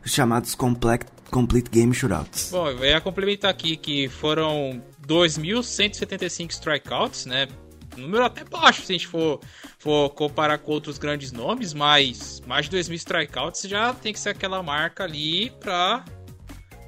chamados 0.05 0.55
Complete, 0.55 1.05
complete 1.31 1.69
Game 1.69 1.93
Shootouts. 1.93 2.51
Bom, 2.51 2.69
eu 2.69 2.85
ia 2.85 3.01
complementar 3.01 3.51
aqui 3.51 3.75
que 3.75 4.07
foram 4.07 4.81
2.175 5.07 6.51
strikeouts, 6.51 7.25
né? 7.25 7.47
Número 7.97 8.25
até 8.25 8.43
baixo 8.43 8.83
se 8.83 8.91
a 8.91 8.95
gente 8.95 9.07
for, 9.07 9.39
for 9.79 10.09
comparar 10.09 10.57
com 10.57 10.71
outros 10.71 10.97
grandes 10.97 11.31
nomes, 11.31 11.73
mas 11.73 12.41
mais 12.45 12.69
de 12.69 12.77
2.000 12.77 12.93
strikeouts 12.95 13.61
já 13.63 13.93
tem 13.93 14.11
que 14.11 14.19
ser 14.19 14.29
aquela 14.29 14.61
marca 14.61 15.05
ali 15.05 15.49
pra... 15.61 16.03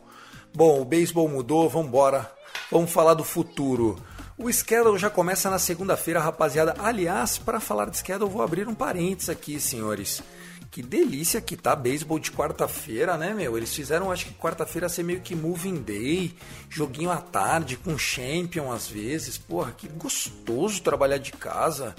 Bom, 0.54 0.80
o 0.80 0.84
beisebol 0.84 1.28
mudou, 1.28 1.68
vamos 1.68 1.88
embora. 1.88 2.30
Vamos 2.70 2.90
falar 2.90 3.14
do 3.14 3.24
futuro. 3.24 4.00
O 4.42 4.50
schedule 4.50 4.98
já 4.98 5.10
começa 5.10 5.50
na 5.50 5.58
segunda-feira, 5.58 6.18
rapaziada. 6.18 6.74
Aliás, 6.78 7.36
para 7.36 7.60
falar 7.60 7.90
de 7.90 7.98
schedule, 7.98 8.30
vou 8.30 8.40
abrir 8.40 8.66
um 8.66 8.74
parênteses 8.74 9.28
aqui, 9.28 9.60
senhores. 9.60 10.22
Que 10.70 10.82
delícia 10.82 11.42
que 11.42 11.58
tá 11.58 11.76
beisebol 11.76 12.18
de 12.18 12.32
quarta-feira, 12.32 13.18
né, 13.18 13.34
meu? 13.34 13.58
Eles 13.58 13.74
fizeram, 13.74 14.10
acho 14.10 14.24
que 14.24 14.32
quarta-feira 14.32 14.88
ser 14.88 15.02
meio 15.02 15.20
que 15.20 15.36
moving 15.36 15.82
day, 15.82 16.34
joguinho 16.70 17.10
à 17.10 17.18
tarde 17.18 17.76
com 17.76 17.98
champion 17.98 18.72
às 18.72 18.88
vezes. 18.88 19.36
Porra, 19.36 19.72
que 19.72 19.86
gostoso 19.88 20.80
trabalhar 20.80 21.18
de 21.18 21.32
casa. 21.32 21.94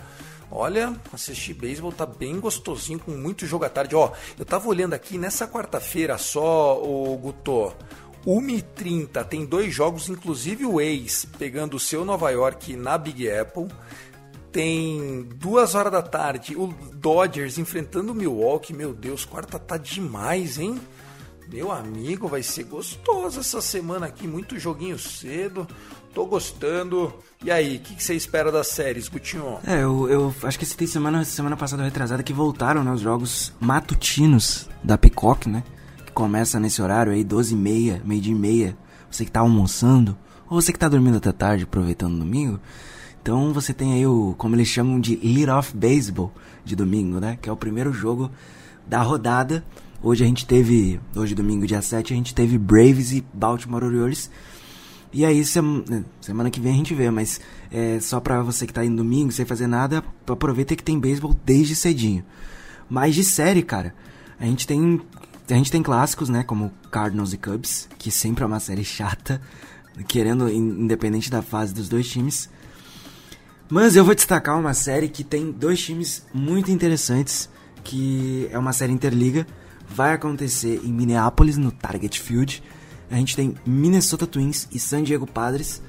Olha, 0.50 0.96
assistir 1.14 1.54
beisebol 1.54 1.92
tá 1.92 2.08
bem 2.08 2.40
gostosinho, 2.40 2.98
com 2.98 3.12
muito 3.12 3.46
jogo 3.46 3.66
à 3.66 3.70
tarde. 3.70 3.96
Ó, 3.96 4.12
eu 4.40 4.46
tava 4.46 4.68
olhando 4.68 4.96
aqui 4.96 5.16
nessa 5.16 5.48
quarta-feira 5.48 6.18
só, 6.18 6.82
o 6.82 7.16
Guto. 7.18 7.72
1h30 8.26 9.24
tem 9.26 9.46
dois 9.46 9.74
jogos, 9.74 10.10
inclusive 10.10 10.66
o 10.66 10.80
ex 10.80 11.26
pegando 11.38 11.76
o 11.76 11.80
seu 11.80 12.06
Nova 12.06 12.30
York 12.30 12.76
na 12.76 12.98
Big 12.98 13.30
Apple. 13.30 13.68
Tem 14.52 15.24
duas 15.36 15.76
horas 15.76 15.92
da 15.92 16.02
tarde 16.02 16.56
o 16.56 16.68
Dodgers 16.94 17.58
enfrentando 17.58 18.12
o 18.12 18.16
Milwaukee. 18.16 18.74
Meu 18.74 18.94
Deus, 18.94 19.24
quarta 19.24 19.58
tá 19.58 19.78
demais, 19.78 20.60
hein? 20.60 20.80
Meu 21.52 21.72
amigo, 21.72 22.28
vai 22.28 22.44
ser 22.44 22.64
gostoso 22.64 23.40
essa 23.40 23.62
semana 23.62 24.06
aqui. 24.06 24.28
Muito 24.28 24.60
joguinho 24.60 25.00
cedo. 25.00 25.68
Tô 26.14 26.26
gostando. 26.26 27.14
E 27.44 27.50
aí, 27.50 27.78
o 27.78 27.80
que, 27.80 27.96
que, 27.96 28.04
você 28.04 28.14
espera 28.14 28.52
das 28.52 28.68
séries, 28.68 29.08
Gutinho? 29.08 29.58
É, 29.66 29.84
eu, 29.84 30.10
eu 30.10 30.36
acho 30.44 30.60
que 30.60 30.66
tem 30.76 30.88
semana, 30.88 31.24
semana 31.24 31.58
passada 31.58 31.84
retrasada 31.84 32.24
que 32.24 32.34
voltaram 32.34 32.84
né, 32.84 32.92
os 32.92 33.02
jogos 33.02 33.54
matutinos 33.60 34.70
da 34.84 34.98
Peacock, 34.98 35.50
né? 35.50 35.64
Começa 36.14 36.60
nesse 36.60 36.82
horário 36.82 37.12
aí, 37.12 37.24
12 37.24 37.54
e 37.54 37.58
meia, 37.58 38.02
meio 38.04 38.22
dia 38.22 38.34
e 38.34 38.36
meia. 38.36 38.78
Você 39.10 39.26
que 39.26 39.32
tá 39.32 39.40
almoçando, 39.40 40.18
ou 40.50 40.62
você 40.62 40.74
que 40.74 40.80
tá 40.80 40.90
dormindo 40.90 41.18
até 41.18 41.32
tarde, 41.32 41.64
aproveitando 41.64 42.16
o 42.16 42.20
domingo. 42.20 42.60
Então 43.22 43.54
você 43.54 43.74
tem 43.74 43.94
aí 43.94 44.06
o, 44.06 44.34
como 44.38 44.56
eles 44.56 44.68
chamam 44.68 45.00
de 45.00 45.16
Lead 45.18 45.50
Off 45.50 45.76
Baseball 45.76 46.34
de 46.66 46.76
domingo, 46.76 47.20
né? 47.20 47.38
Que 47.42 47.50
é 47.50 47.52
o 47.52 47.58
primeiro 47.58 47.94
jogo 47.94 48.32
da 48.88 49.02
rodada. 49.02 49.64
Hoje 50.02 50.24
a 50.24 50.28
gente 50.28 50.46
teve, 50.46 51.00
hoje 51.16 51.36
domingo 51.36 51.68
dia 51.68 51.82
7, 51.82 52.14
a 52.14 52.16
gente 52.16 52.34
teve 52.34 52.58
Braves 52.58 53.12
e 53.12 53.24
Baltimore 53.34 53.84
Orioles. 53.84 54.32
E 55.14 55.24
aí 55.24 55.46
semana, 55.46 56.06
semana 56.20 56.50
que 56.50 56.60
vem 56.60 56.74
a 56.74 56.78
gente 56.78 56.96
vê, 56.96 57.12
mas 57.12 57.40
é, 57.72 58.00
só 58.00 58.20
pra 58.20 58.42
você 58.42 58.66
que 58.66 58.74
tá 58.74 58.84
indo 58.84 58.98
domingo 58.98 59.32
sem 59.32 59.46
fazer 59.46 59.68
nada, 59.68 60.04
aproveita 60.26 60.76
que 60.76 60.84
tem 60.84 61.00
beisebol 61.00 61.36
desde 61.46 61.76
cedinho. 61.76 62.26
Mas 62.90 63.14
de 63.14 63.24
série, 63.24 63.62
cara, 63.62 63.94
a 64.40 64.46
gente 64.46 64.66
tem 64.66 65.00
a 65.54 65.58
gente 65.58 65.72
tem 65.72 65.84
clássicos, 65.84 66.30
né, 66.30 66.44
como 66.44 66.72
Cardinals 66.90 67.34
e 67.34 67.38
Cubs, 67.38 67.88
que 67.98 68.12
sempre 68.12 68.44
é 68.44 68.48
uma 68.48 68.60
série 68.60 68.84
chata, 68.84 69.42
querendo 70.08 70.50
independente 70.50 71.30
da 71.30 71.42
fase 71.42 71.74
dos 71.74 71.90
dois 71.90 72.08
times. 72.10 72.50
Mas 73.70 73.96
eu 73.96 74.04
vou 74.04 74.14
destacar 74.14 74.60
uma 74.60 74.74
série 74.74 75.08
que 75.08 75.24
tem 75.24 75.52
dois 75.52 75.82
times 75.82 76.26
muito 76.34 76.72
interessantes, 76.72 77.50
que 77.84 78.48
é 78.52 78.60
uma 78.60 78.74
série 78.74 78.92
interliga, 78.92 79.48
vai 79.88 80.14
acontecer 80.14 80.82
em 80.84 80.92
Minneapolis, 80.92 81.58
no 81.58 81.72
Target 81.72 82.20
Field. 82.20 82.64
A 83.10 83.16
gente 83.16 83.36
tem 83.36 83.56
Minnesota 83.66 84.26
Twins 84.26 84.68
e 84.72 84.80
San 84.80 85.04
Diego 85.04 85.28
Padres. 85.28 85.82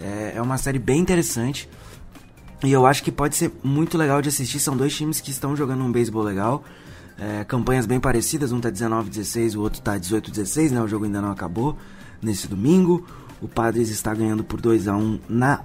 É, 0.00 0.34
é 0.36 0.42
uma 0.42 0.58
série 0.58 0.78
bem 0.78 1.00
interessante. 1.00 1.68
E 2.64 2.72
eu 2.72 2.86
acho 2.86 3.02
que 3.02 3.12
pode 3.12 3.36
ser 3.36 3.52
muito 3.62 3.96
legal 3.96 4.20
de 4.20 4.28
assistir. 4.28 4.58
São 4.58 4.76
dois 4.76 4.94
times 4.94 5.20
que 5.20 5.30
estão 5.30 5.56
jogando 5.56 5.82
um 5.84 5.92
beisebol 5.92 6.22
legal. 6.22 6.64
É, 7.18 7.44
campanhas 7.44 7.84
bem 7.84 7.98
parecidas, 7.98 8.52
um 8.52 8.60
tá 8.60 8.70
19-16, 8.70 9.56
o 9.56 9.60
outro 9.60 9.80
tá 9.80 9.98
18-16, 9.98 10.70
né? 10.70 10.80
O 10.80 10.86
jogo 10.86 11.04
ainda 11.04 11.20
não 11.20 11.32
acabou 11.32 11.76
nesse 12.22 12.46
domingo. 12.46 13.04
O 13.40 13.48
Padres 13.48 13.88
está 13.88 14.14
ganhando 14.14 14.44
por 14.44 14.60
2 14.60 14.88
a 14.88 14.96
1 14.96 15.20
na 15.28 15.62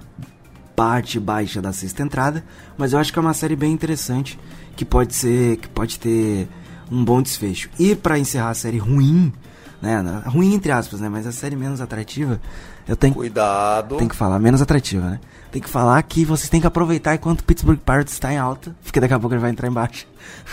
parte 0.74 1.20
baixa 1.20 1.62
da 1.62 1.72
sexta 1.72 2.02
entrada, 2.02 2.44
mas 2.76 2.92
eu 2.92 2.98
acho 2.98 3.12
que 3.12 3.18
é 3.18 3.22
uma 3.22 3.34
série 3.34 3.54
bem 3.54 3.72
interessante 3.72 4.38
que 4.76 4.84
pode 4.84 5.14
ser, 5.14 5.56
que 5.58 5.68
pode 5.68 5.98
ter 5.98 6.48
um 6.90 7.04
bom 7.04 7.22
desfecho. 7.22 7.70
E 7.78 7.94
para 7.94 8.18
encerrar 8.18 8.50
a 8.50 8.54
série 8.54 8.78
ruim, 8.78 9.32
né, 9.80 10.02
ruim 10.26 10.54
entre 10.54 10.72
aspas, 10.72 11.00
né, 11.00 11.08
mas 11.08 11.26
a 11.26 11.32
série 11.32 11.56
menos 11.56 11.80
atrativa, 11.80 12.40
eu 12.86 12.96
tenho 12.96 13.14
Cuidado. 13.14 13.96
Tem 13.96 14.08
que 14.08 14.14
falar 14.14 14.38
menos 14.38 14.60
atrativa, 14.60 15.10
né? 15.10 15.20
Tem 15.50 15.62
que 15.62 15.68
falar 15.68 16.02
que 16.02 16.24
vocês 16.24 16.48
têm 16.48 16.60
que 16.60 16.66
aproveitar 16.66 17.14
enquanto 17.14 17.40
o 17.40 17.44
Pittsburgh 17.44 17.78
Pirates 17.78 18.12
está 18.12 18.32
em 18.32 18.38
alta, 18.38 18.74
porque 18.82 19.00
daqui 19.00 19.14
a 19.14 19.18
pouco 19.18 19.34
ele 19.34 19.40
vai 19.40 19.50
entrar 19.50 19.68
embaixo. 19.68 20.06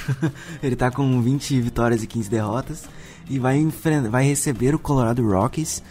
ele 0.61 0.73
está 0.73 0.91
com 0.91 1.21
20 1.21 1.59
vitórias 1.59 2.03
e 2.03 2.07
15 2.07 2.29
derrotas 2.29 2.83
e 3.29 3.39
vai 3.39 3.65
vai 4.09 4.25
receber 4.25 4.75
o 4.75 4.79
Colorado 4.79 5.27
Rockies 5.27 5.83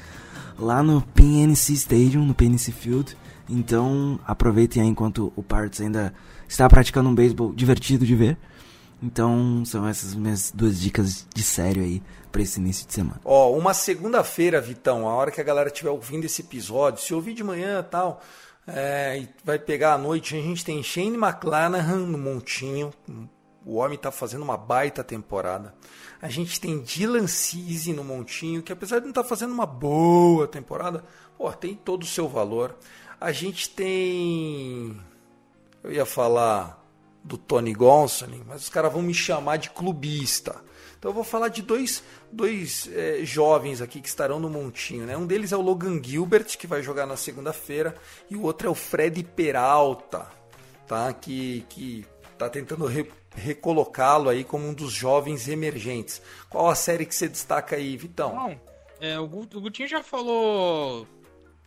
lá 0.59 0.83
no 0.83 1.03
PNC 1.03 1.73
Stadium, 1.73 2.25
no 2.25 2.35
PNC 2.35 2.73
Field. 2.73 3.17
Então 3.49 4.19
aproveitem 4.27 4.83
aí 4.83 4.89
enquanto 4.89 5.33
o 5.35 5.43
Pirates 5.43 5.81
ainda 5.81 6.15
está 6.49 6.69
praticando 6.69 7.09
um 7.09 7.15
beisebol 7.15 7.53
divertido 7.53 8.07
de 8.07 8.15
ver. 8.15 8.39
Então 9.03 9.65
são 9.65 9.89
essas 9.89 10.15
minhas 10.15 10.53
duas 10.55 10.79
dicas 10.79 11.27
de 11.35 11.43
sério 11.43 11.83
aí 11.83 12.03
para 12.31 12.43
esse 12.43 12.61
início 12.61 12.87
de 12.87 12.95
semana. 12.95 13.21
Ó, 13.25 13.53
uma 13.53 13.75
segunda-feira, 13.75 14.61
Vitão, 14.61 15.09
a 15.09 15.15
hora 15.15 15.31
que 15.31 15.41
a 15.41 15.45
galera 15.45 15.69
estiver 15.69 15.91
ouvindo 15.91 16.25
esse 16.25 16.43
episódio, 16.43 17.03
se 17.03 17.15
ouvir 17.15 17.35
de 17.35 17.45
manhã 17.45 17.83
tal, 17.83 18.21
é, 18.67 19.27
vai 19.45 19.59
pegar 19.59 19.95
à 19.95 19.99
noite, 19.99 20.37
a 20.37 20.41
gente 20.41 20.65
tem 20.65 20.83
Shane 20.83 21.17
McClanahan 21.17 22.07
no 22.07 22.19
montinho, 22.19 22.93
o 23.65 23.77
homem 23.77 23.97
está 23.97 24.11
fazendo 24.11 24.43
uma 24.43 24.57
baita 24.57 25.05
temporada. 25.05 25.75
A 26.23 26.29
gente 26.29 26.61
tem 26.61 26.81
Dylan 26.81 27.27
Cease 27.27 27.93
no 27.93 28.05
montinho, 28.05 28.63
que 28.63 28.73
apesar 28.73 28.99
de 28.99 29.05
não 29.05 29.11
estar 29.11 29.23
tá 29.23 29.29
fazendo 29.29 29.53
uma 29.53 29.67
boa 29.67 30.47
temporada, 30.47 31.05
pô, 31.37 31.51
tem 31.53 31.75
todo 31.75 32.03
o 32.03 32.07
seu 32.07 32.29
valor. 32.29 32.77
A 33.21 33.33
gente 33.33 33.71
tem. 33.71 34.99
Eu 35.83 35.93
ia 35.93 36.07
falar 36.07 36.83
do 37.23 37.37
Tony 37.37 37.73
Gonsolin, 37.73 38.43
mas 38.47 38.63
os 38.63 38.69
caras 38.69 38.93
vão 38.93 39.03
me 39.03 39.15
chamar 39.15 39.57
de 39.57 39.71
clubista. 39.71 40.63
Então 41.01 41.11
eu 41.11 41.15
vou 41.15 41.25
falar 41.25 41.49
de 41.49 41.63
dois, 41.63 42.05
dois 42.31 42.87
é, 42.93 43.25
jovens 43.25 43.81
aqui 43.81 44.03
que 44.03 44.09
estarão 44.09 44.39
no 44.39 44.51
montinho. 44.51 45.07
Né? 45.07 45.17
Um 45.17 45.27
deles 45.27 45.51
é 45.51 45.57
o 45.57 45.63
Logan 45.63 45.99
Gilbert, 46.03 46.59
que 46.59 46.67
vai 46.67 46.83
jogar 46.83 47.07
na 47.07 47.17
segunda-feira, 47.17 47.97
e 48.29 48.37
o 48.37 48.43
outro 48.43 48.69
é 48.69 48.71
o 48.71 48.75
Fred 48.75 49.25
Peralta, 49.25 50.31
tá? 50.87 51.11
que, 51.15 51.65
que 51.71 52.05
tá 52.37 52.51
tentando 52.51 52.85
re, 52.85 53.11
recolocá-lo 53.35 54.29
aí 54.29 54.45
como 54.45 54.69
um 54.69 54.75
dos 54.75 54.93
jovens 54.93 55.49
emergentes. 55.49 56.21
Qual 56.51 56.69
a 56.69 56.75
série 56.75 57.07
que 57.07 57.15
você 57.15 57.29
destaca 57.29 57.77
aí, 57.77 57.97
Vitão? 57.97 58.61
É, 59.01 59.19
o, 59.19 59.27
Gutinho 59.27 59.89
já 59.89 60.03
falou 60.03 61.09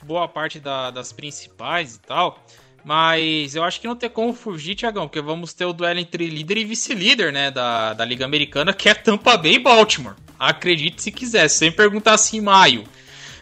boa 0.04 0.28
parte 0.28 0.60
da, 0.60 0.92
das 0.92 1.12
principais 1.12 1.96
e 1.96 2.00
tal. 2.02 2.40
Mas 2.84 3.56
eu 3.56 3.64
acho 3.64 3.80
que 3.80 3.88
não 3.88 3.96
tem 3.96 4.10
como 4.10 4.34
fugir, 4.34 4.76
Tiagão, 4.76 5.08
porque 5.08 5.22
vamos 5.22 5.54
ter 5.54 5.66
o 5.66 5.74
duelo 5.74 6.00
entre 6.00 6.28
líder 6.28 6.58
e 6.58 6.66
vice-líder, 6.66 7.32
né, 7.32 7.50
da, 7.50 7.94
da 7.94 8.04
Liga 8.04 8.26
Americana, 8.26 8.74
que 8.74 8.90
é 8.90 8.94
Tampa 8.94 9.38
Bay 9.38 9.56
e 9.56 9.60
Baltimore. 9.60 10.16
Acredite 10.38 11.02
se 11.02 11.12
quiser, 11.12 11.48
sem 11.48 11.72
perguntar 11.72 12.14
assim 12.14 12.38
em 12.38 12.42
maio. 12.42 12.84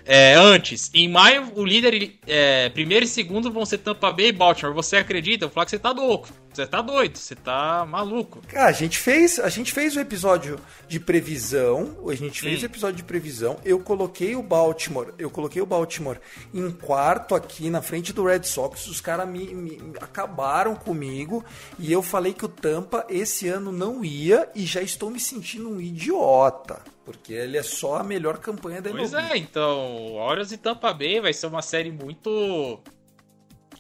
É, 0.06 0.36
antes, 0.36 0.90
em 0.94 1.10
maio, 1.10 1.52
o 1.56 1.64
líder, 1.64 2.16
é, 2.28 2.70
primeiro 2.70 3.06
e 3.06 3.08
segundo 3.08 3.52
vão 3.52 3.66
ser 3.66 3.80
Tampa 3.80 4.12
Bay 4.12 4.28
e 4.28 4.32
Baltimore. 4.32 4.74
Você 4.74 4.98
acredita? 4.98 5.46
Eu 5.46 5.50
vou 5.50 5.54
falar 5.54 5.66
que 5.66 5.72
você 5.72 5.80
tá 5.80 5.92
louco. 5.92 6.30
Você 6.54 6.68
tá 6.68 6.82
doido, 6.82 7.18
você 7.18 7.34
tá 7.34 7.86
maluco. 7.86 8.42
Cara, 8.48 8.68
a 8.68 8.74
gente 8.74 8.98
fez, 8.98 9.40
a 9.40 9.48
gente 9.48 9.72
fez 9.72 9.96
o 9.96 10.02
episódio 10.02 10.60
de 10.86 11.00
previsão, 11.00 11.98
a 12.10 12.14
gente 12.14 12.42
fez 12.42 12.60
hum. 12.60 12.64
o 12.64 12.66
episódio 12.66 12.98
de 12.98 13.04
previsão. 13.04 13.58
Eu 13.64 13.80
coloquei 13.80 14.36
o 14.36 14.44
Baltimore, 14.44 15.14
eu 15.18 15.30
coloquei 15.30 15.62
o 15.62 15.66
Baltimore 15.66 16.20
em 16.54 16.70
quarto 16.70 17.36
aqui 17.36 17.70
na 17.70 17.82
frente 17.82 18.12
do 18.12 18.26
Red 18.26 18.44
Sox. 18.44 18.88
Os 18.88 19.00
caras 19.00 19.30
me, 19.30 19.54
me, 19.56 19.80
acabaram 20.02 20.76
comigo 20.76 21.44
e 21.80 21.90
eu 21.90 22.04
falei 22.04 22.34
que 22.34 22.44
o 22.44 22.50
Tampa 22.50 23.06
esse 23.08 23.48
ano 23.48 23.72
não 23.72 24.04
ia 24.04 24.50
e 24.54 24.66
já 24.66 24.82
estou 24.82 25.10
me 25.10 25.22
sentindo 25.22 25.70
um 25.70 25.80
idiota. 25.80 26.82
Porque 27.04 27.34
ele 27.34 27.58
é 27.58 27.64
só 27.64 27.98
a 27.98 28.04
melhor 28.04 28.38
campanha 28.38 28.82
da. 28.82 28.92
Pois 28.92 29.14
é, 29.14 29.38
então, 29.38 30.14
Orioles 30.16 30.52
e 30.52 30.58
Tampa 30.58 30.94
Bay 30.94 31.20
vai 31.20 31.34
ser 31.34 31.48
uma 31.48 31.62
série 31.62 31.92
muito 31.92 32.80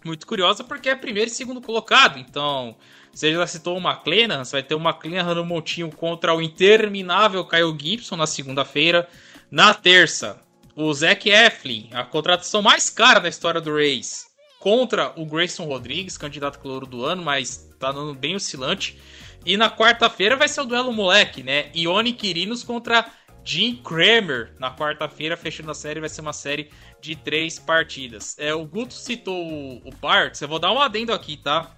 muito 0.03 0.25
curiosa 0.25 0.63
porque 0.63 0.89
é 0.89 0.95
primeiro 0.95 1.29
e 1.29 1.33
segundo 1.33 1.61
colocado. 1.61 2.17
Então, 2.17 2.75
você 3.13 3.31
já 3.33 3.45
citou 3.45 3.77
o 3.77 3.81
McLennan, 3.81 4.43
você 4.43 4.53
vai 4.53 4.63
ter 4.63 4.75
o 4.75 4.79
McLennan 4.79 5.35
no 5.35 5.45
montinho 5.45 5.91
contra 5.91 6.33
o 6.33 6.41
interminável 6.41 7.45
Kyle 7.45 7.77
Gibson 7.79 8.15
na 8.15 8.25
segunda-feira. 8.25 9.07
Na 9.49 9.73
terça, 9.73 10.39
o 10.75 10.93
Zach 10.93 11.29
Eflin, 11.29 11.89
a 11.91 12.03
contratação 12.03 12.61
mais 12.61 12.89
cara 12.89 13.19
da 13.19 13.27
história 13.27 13.59
do 13.59 13.73
Rays, 13.73 14.27
contra 14.59 15.11
o 15.19 15.25
Grayson 15.25 15.65
Rodrigues, 15.65 16.17
candidato 16.17 16.59
calor 16.59 16.85
do 16.85 17.03
ano, 17.03 17.21
mas 17.21 17.69
tá 17.77 17.91
dando 17.91 18.13
bem 18.13 18.35
oscilante. 18.35 18.97
E 19.45 19.57
na 19.57 19.69
quarta-feira 19.69 20.35
vai 20.35 20.47
ser 20.47 20.61
o 20.61 20.65
duelo 20.65 20.93
moleque, 20.93 21.41
né? 21.41 21.71
Ione 21.73 22.13
Quirinos 22.13 22.63
contra 22.63 23.09
Jim 23.43 23.75
Kramer. 23.83 24.53
Na 24.59 24.75
quarta-feira, 24.75 25.35
fechando 25.35 25.71
a 25.71 25.75
série, 25.75 25.99
vai 25.99 26.09
ser 26.09 26.21
uma 26.21 26.33
série 26.33 26.69
de 26.99 27.15
três 27.15 27.57
partidas. 27.57 28.35
É, 28.37 28.53
o 28.53 28.65
Guto 28.65 28.93
citou 28.93 29.35
o, 29.35 29.87
o 29.87 29.95
Parts, 29.95 30.41
eu 30.41 30.47
vou 30.47 30.59
dar 30.59 30.71
um 30.71 30.79
adendo 30.79 31.13
aqui, 31.13 31.37
tá? 31.37 31.75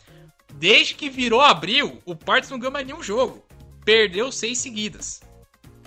Desde 0.56 0.94
que 0.94 1.10
virou 1.10 1.42
abril, 1.42 2.02
o 2.06 2.16
Parts 2.16 2.50
não 2.50 2.60
ganhou 2.60 2.74
mais 2.74 2.86
nenhum 2.86 3.02
jogo. 3.02 3.44
Perdeu 3.86 4.32
seis 4.32 4.60
seguidas. 4.60 5.22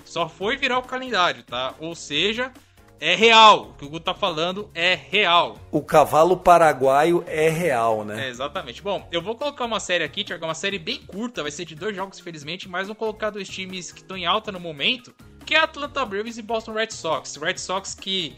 Só 0.05 0.29
foi 0.29 0.57
virar 0.57 0.79
o 0.79 0.83
calendário, 0.83 1.43
tá? 1.43 1.75
Ou 1.79 1.95
seja, 1.95 2.53
é 3.01 3.15
real. 3.15 3.71
O 3.71 3.75
que 3.75 3.85
o 3.85 3.89
Guto 3.89 4.07
tá 4.07 4.15
falando 4.15 4.71
é 4.75 4.95
real. 4.95 5.59
O 5.71 5.83
cavalo 5.83 6.37
paraguaio 6.37 7.25
é 7.27 7.49
real, 7.49 8.05
né? 8.05 8.27
É, 8.27 8.29
exatamente. 8.29 8.83
Bom, 8.83 9.07
eu 9.11 9.21
vou 9.23 9.35
colocar 9.35 9.65
uma 9.65 9.81
série 9.81 10.05
aqui, 10.05 10.25
Tiago, 10.25 10.45
uma 10.45 10.55
série 10.55 10.79
bem 10.79 10.99
curta, 10.99 11.43
vai 11.43 11.51
ser 11.51 11.65
de 11.65 11.75
dois 11.75 11.95
jogos, 11.95 12.21
felizmente, 12.21 12.69
mas 12.69 12.87
vou 12.87 12.97
colocar 12.97 13.31
dois 13.31 13.49
times 13.49 13.93
que 13.93 14.01
estão 14.01 14.17
em 14.17 14.27
alta 14.27 14.51
no 14.51 14.61
momento, 14.61 15.15
que 15.45 15.55
é 15.55 15.59
Atlanta 15.59 16.05
Braves 16.05 16.39
e 16.39 16.43
Boston 16.43 16.73
Red 16.73 16.91
Sox. 16.91 17.37
Red 17.37 17.59
Sox 17.59 17.95
que 17.95 18.37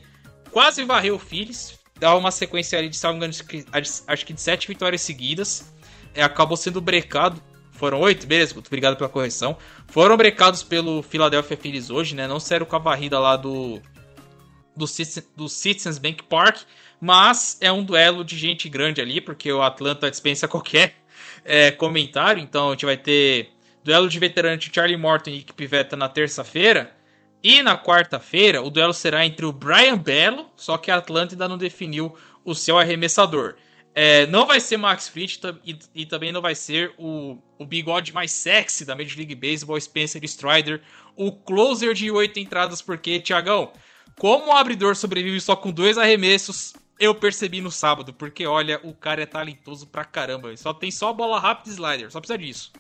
quase 0.51 0.85
varreu 0.85 1.17
o 1.17 1.19
Phillies, 1.19 1.79
dá 1.99 2.15
uma 2.17 2.31
sequência 2.31 2.79
ali 2.79 2.89
de, 2.89 2.97
salvo 2.97 3.21
acho 4.07 4.27
que 4.27 4.33
de 4.33 4.41
sete 4.41 4.67
vitórias 4.69 5.03
seguidas. 5.03 5.73
É, 6.15 6.23
acabou 6.23 6.57
sendo 6.57 6.81
brecado. 6.81 7.41
Foram 7.73 8.01
oito, 8.01 8.27
beleza, 8.27 8.59
obrigado 8.59 8.97
pela 8.97 9.09
correção. 9.09 9.57
Foram 9.87 10.17
brecados 10.17 10.65
pelo 10.65 11.01
Philadelphia 11.01 11.57
Phillies 11.57 11.91
hoje, 11.91 12.13
né? 12.17 12.27
Não 12.27 12.41
saíram 12.41 12.67
com 12.67 12.75
a 12.75 12.81
varrida 12.81 13.21
lá 13.21 13.37
do, 13.37 13.81
do, 14.79 14.87
do 15.37 15.49
Citizens 15.49 15.99
Bank 15.99 16.23
Park, 16.23 16.63
mas 17.01 17.59
é 17.61 17.71
um 17.71 17.85
duelo 17.85 18.25
de 18.25 18.37
gente 18.39 18.69
grande 18.69 19.01
ali, 19.01 19.21
porque 19.21 19.53
o 19.53 19.63
Atlanta 19.63 20.11
dispensa 20.11 20.47
qualquer 20.49 20.95
é, 21.45 21.71
comentário. 21.71 22.43
Então 22.43 22.69
a 22.69 22.71
gente 22.73 22.87
vai 22.87 22.97
ter 22.97 23.51
duelo 23.85 24.09
de 24.09 24.19
veterano 24.19 24.57
de 24.57 24.71
Charlie 24.73 24.97
Morton 24.97 25.31
e 25.31 25.45
Pivetta 25.55 25.97
na 25.97 26.09
terça-feira. 26.09 26.95
E 27.43 27.63
na 27.63 27.79
quarta-feira, 27.79 28.63
o 28.63 28.71
duelo 28.71 28.93
será 28.93 29.25
entre 29.25 29.47
o 29.47 29.53
Brian 29.53 29.97
Bello, 29.97 30.51
só 30.57 30.77
que 30.77 30.91
a 30.91 30.97
Atlanta 30.97 31.35
ainda 31.35 31.49
não 31.49 31.57
definiu 31.57 32.17
o 32.45 32.55
seu 32.55 32.77
arremessador. 32.77 33.55
É, 33.95 34.27
não 34.27 34.47
vai 34.47 34.61
ser 34.61 34.77
Max 34.77 35.09
Fried 35.09 35.41
e, 35.65 35.77
e, 35.95 36.07
também 36.07 36.31
não 36.31 36.41
vai 36.41 36.55
ser 36.55 36.93
o, 36.99 37.37
o 37.59 37.67
bigode 37.67 38.13
mais 38.13 38.31
sexy 38.31 38.85
da 38.85 38.95
Major 38.95 39.17
League 39.17 39.35
Baseball, 39.35 39.81
Spencer 39.81 40.23
Strider, 40.25 40.81
o 41.17 41.33
closer 41.33 41.95
de 41.95 42.11
oito 42.11 42.39
entradas, 42.39 42.81
porque, 42.81 43.19
Tiagão, 43.19 43.73
como 44.19 44.49
o 44.49 44.57
abridor 44.57 44.97
sobrevive 44.97 45.41
só 45.41 45.55
com 45.55 45.71
dois 45.71 45.97
arremessos, 45.97 46.75
eu 46.99 47.15
percebi 47.15 47.61
no 47.61 47.71
sábado, 47.71 48.13
porque 48.13 48.47
olha, 48.47 48.81
o 48.83 48.93
cara 48.93 49.23
é 49.23 49.27
talentoso 49.27 49.87
pra 49.87 50.05
caramba. 50.05 50.57
Só 50.57 50.75
tem 50.75 50.91
só 50.91 51.13
bola 51.13 51.39
rápida 51.39 51.71
e 51.71 51.73
slider, 51.73 52.11
só 52.11 52.21
precisa 52.21 52.39
disso. 52.39 52.73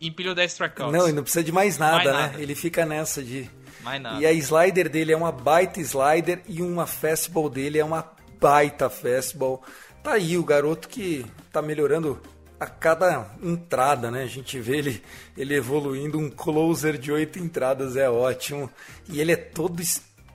Empilhou 0.00 0.34
10 0.34 0.52
strikeouts. 0.52 0.98
Não, 0.98 1.08
e 1.08 1.12
não 1.12 1.22
precisa 1.22 1.44
de 1.44 1.52
mais 1.52 1.78
nada, 1.78 1.96
mais 1.96 2.06
né? 2.06 2.12
Nada. 2.12 2.42
Ele 2.42 2.54
fica 2.56 2.84
nessa 2.84 3.22
de 3.22 3.48
mais 3.82 4.02
nada. 4.02 4.20
E 4.20 4.26
a 4.26 4.32
slider 4.32 4.88
dele 4.88 5.12
é 5.12 5.16
uma 5.16 5.30
baita 5.30 5.80
slider 5.80 6.42
e 6.48 6.60
uma 6.60 6.86
fastball 6.86 7.48
dele 7.48 7.78
é 7.78 7.84
uma 7.84 8.10
baita 8.40 8.90
fastball. 8.90 9.62
Tá 10.02 10.14
aí 10.14 10.36
o 10.36 10.44
garoto 10.44 10.88
que 10.88 11.24
tá 11.52 11.62
melhorando 11.62 12.20
a 12.58 12.66
cada 12.66 13.30
entrada, 13.40 14.10
né? 14.10 14.24
A 14.24 14.26
gente 14.26 14.58
vê 14.58 14.78
ele, 14.78 15.02
ele 15.36 15.54
evoluindo. 15.54 16.18
Um 16.18 16.28
closer 16.28 16.98
de 16.98 17.12
oito 17.12 17.38
entradas 17.38 17.96
é 17.96 18.10
ótimo. 18.10 18.68
E 19.08 19.20
ele 19.20 19.30
é 19.30 19.36
todo 19.36 19.80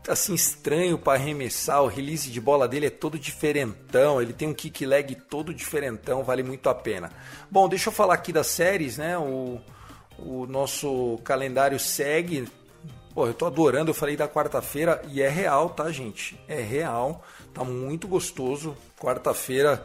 assim 0.08 0.34
estranho 0.34 0.97
para 0.97 1.14
arremessar. 1.14 1.84
O 1.84 1.88
release 1.88 2.30
de 2.30 2.39
bola 2.41 2.68
dele 2.68 2.88
é 2.88 2.89
todo 2.89 3.20
diferentão. 3.20 4.22
Ele 4.22 4.34
tem 4.34 4.47
um 4.47 4.53
kick 4.53 4.86
leg 4.86 5.16
todo 5.16 5.53
diferentão. 5.53 6.24
Vale 6.24 6.43
muito 6.43 6.70
a 6.70 6.76
pena. 6.76 7.12
Bom, 7.49 7.68
deixa 7.68 7.89
eu 7.89 7.93
falar 7.93 8.14
aqui 8.14 8.32
das 8.32 8.47
séries, 8.47 8.97
né? 8.97 9.18
O, 9.18 9.60
o 10.20 10.45
nosso 10.45 11.20
calendário 11.24 11.80
segue. 11.80 12.47
Pô, 13.14 13.26
eu 13.26 13.34
tô 13.34 13.45
adorando, 13.45 13.89
eu 13.89 13.95
falei 13.95 14.16
da 14.16 14.28
quarta-feira 14.28 15.01
e 15.10 15.22
é 15.22 15.30
real, 15.30 15.72
tá, 15.72 15.91
gente? 15.91 16.39
É 16.47 16.62
real, 16.62 17.24
tá 17.51 17.64
muito 17.64 18.08
gostoso. 18.08 18.78
Quarta-feira, 18.99 19.84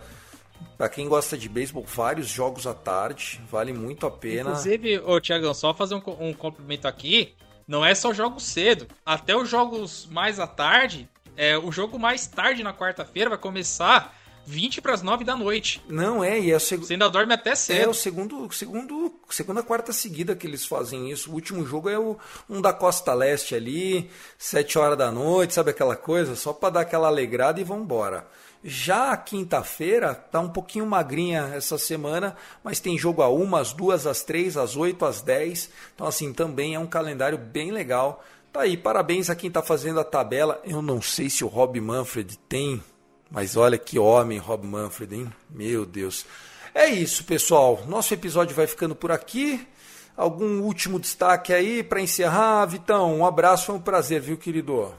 para 0.77 0.89
quem 0.89 1.09
gosta 1.09 1.39
de 1.39 1.49
beisebol, 1.49 1.83
vários 1.83 2.29
jogos 2.29 2.67
à 2.67 2.75
tarde, 2.75 3.41
vale 3.51 3.73
muito 3.73 4.07
a 4.07 4.11
pena. 4.11 4.51
Inclusive, 4.51 4.99
ô 4.99 5.19
Tiagão, 5.19 5.55
só 5.55 5.73
fazer 5.73 5.95
um, 5.95 6.03
um 6.21 6.35
complemento 6.35 6.87
aqui, 6.87 7.35
não 7.67 7.85
é 7.85 7.95
só 7.95 8.13
jogos 8.13 8.45
cedo, 8.45 8.87
até 9.05 9.37
os 9.37 9.49
jogos 9.49 10.07
mais 10.11 10.39
à 10.41 10.47
tarde, 10.47 11.09
é, 11.37 11.57
o 11.57 11.73
jogo 11.73 11.99
mais 11.99 12.27
tarde 12.27 12.63
na 12.63 12.75
quarta-feira 12.75 13.31
vai 13.31 13.39
começar 13.39 14.15
20 14.47 14.81
para 14.81 14.95
as 14.95 15.03
9 15.03 15.25
da 15.25 15.37
noite. 15.37 15.83
Não 15.89 16.23
é, 16.23 16.39
e 16.39 16.51
é 16.51 16.57
o 16.57 16.61
segundo. 16.61 16.87
Você 16.87 16.95
ainda 16.95 17.09
dorme 17.09 17.33
até 17.33 17.55
cedo. 17.55 17.81
É 17.81 17.89
o 17.89 17.95
segundo, 17.95 18.53
segundo, 18.53 19.15
segunda 19.31 19.63
quarta 19.63 19.93
seguida 19.93 20.35
que 20.35 20.47
eles 20.47 20.65
fazem 20.65 21.11
isso. 21.11 21.31
O 21.31 21.35
último 21.35 21.65
jogo 21.65 21.89
é 21.89 21.99
o, 21.99 22.19
um 22.49 22.61
da 22.61 22.73
Costa 22.73 23.15
Leste 23.15 23.55
ali, 23.55 24.11
7 24.39 24.79
horas 24.79 24.99
da 24.99 25.11
noite, 25.11 25.55
sabe 25.55 25.71
aquela 25.71 25.97
coisa? 25.97 26.35
Só 26.35 26.53
para 26.53 26.71
dar 26.71 26.81
aquela 26.81 27.09
alegrada 27.09 27.61
e 27.61 27.65
vambora. 27.65 28.27
Já 28.65 29.13
a 29.13 29.17
quinta-feira 29.17 30.15
tá 30.15 30.39
um 30.41 30.49
pouquinho 30.49 30.87
magrinha 30.87 31.53
essa 31.55 31.77
semana, 31.77 32.37
mas 32.63 32.79
tem 32.79 32.97
jogo 32.97 33.23
a 33.23 33.29
uma, 33.29 33.61
às 33.61 33.73
duas, 33.73 34.07
às 34.07 34.23
três, 34.23 34.57
às 34.57 34.77
oito, 34.77 35.05
às 35.05 35.21
dez. 35.21 35.71
Então 35.95 36.07
assim, 36.07 36.33
também 36.33 36.75
é 36.75 36.79
um 36.79 36.87
calendário 36.87 37.39
bem 37.39 37.71
legal 37.71 38.23
Tá 38.53 38.61
aí, 38.61 38.77
parabéns 38.77 39.31
a 39.31 39.35
quem 39.35 39.51
tá 39.51 39.63
fazendo 39.63 39.99
a 39.99 40.05
tabela. 40.05 40.61
Eu 40.63 40.83
não 40.83 41.01
sei 41.01 41.31
se 41.31 41.43
o 41.43 41.49
Rob 41.49 41.81
Manfred 41.81 42.39
tem, 42.41 42.83
mas 43.31 43.57
olha 43.57 43.79
que 43.79 43.99
homem, 43.99 44.37
Rob 44.37 44.67
Manfred, 44.67 45.15
hein? 45.15 45.33
Meu 45.49 45.87
Deus. 45.87 46.27
É 46.75 46.87
isso, 46.87 47.25
pessoal. 47.25 47.83
Nosso 47.89 48.13
episódio 48.13 48.55
vai 48.55 48.67
ficando 48.67 48.95
por 48.95 49.11
aqui. 49.11 49.67
Algum 50.15 50.61
último 50.61 51.01
destaque 51.01 51.51
aí 51.55 51.83
para 51.83 52.03
encerrar, 52.03 52.67
Vitão? 52.67 53.17
Um 53.17 53.25
abraço, 53.25 53.67
foi 53.67 53.75
um 53.77 53.81
prazer, 53.81 54.21
viu, 54.21 54.37
querido? 54.37 54.93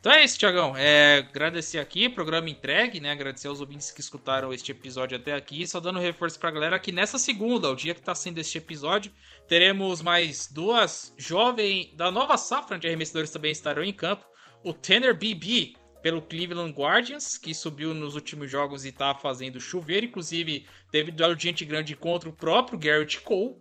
Então 0.00 0.12
é 0.12 0.22
isso, 0.22 0.38
Tiagão. 0.38 0.76
É, 0.76 1.18
agradecer 1.18 1.78
aqui, 1.78 2.08
programa 2.08 2.48
entregue, 2.48 3.00
né? 3.00 3.10
Agradecer 3.10 3.48
aos 3.48 3.60
ouvintes 3.60 3.90
que 3.90 4.00
escutaram 4.00 4.52
este 4.52 4.70
episódio 4.70 5.16
até 5.16 5.34
aqui. 5.34 5.66
Só 5.66 5.80
dando 5.80 5.98
reforço 5.98 6.38
pra 6.38 6.52
galera 6.52 6.78
que 6.78 6.92
nessa 6.92 7.18
segunda, 7.18 7.68
o 7.68 7.74
dia 7.74 7.94
que 7.94 8.00
tá 8.00 8.14
sendo 8.14 8.38
este 8.38 8.58
episódio, 8.58 9.10
teremos 9.48 10.00
mais 10.00 10.46
duas 10.46 11.12
jovens 11.18 11.90
da 11.96 12.12
nova 12.12 12.36
safra 12.36 12.78
de 12.78 12.86
arremessadores 12.86 13.30
também 13.30 13.50
estarão 13.50 13.82
em 13.82 13.92
campo. 13.92 14.24
O 14.62 14.72
Tanner 14.72 15.16
BB, 15.16 15.74
pelo 16.00 16.22
Cleveland 16.22 16.72
Guardians, 16.72 17.36
que 17.36 17.52
subiu 17.52 17.92
nos 17.92 18.14
últimos 18.14 18.48
jogos 18.48 18.86
e 18.86 18.92
tá 18.92 19.16
fazendo 19.16 19.60
chover. 19.60 20.04
Inclusive, 20.04 20.64
teve 20.92 21.10
duelo 21.10 21.34
diante 21.34 21.64
grande 21.64 21.96
contra 21.96 22.28
o 22.28 22.32
próprio 22.32 22.78
Garrett 22.78 23.20
Cole. 23.22 23.56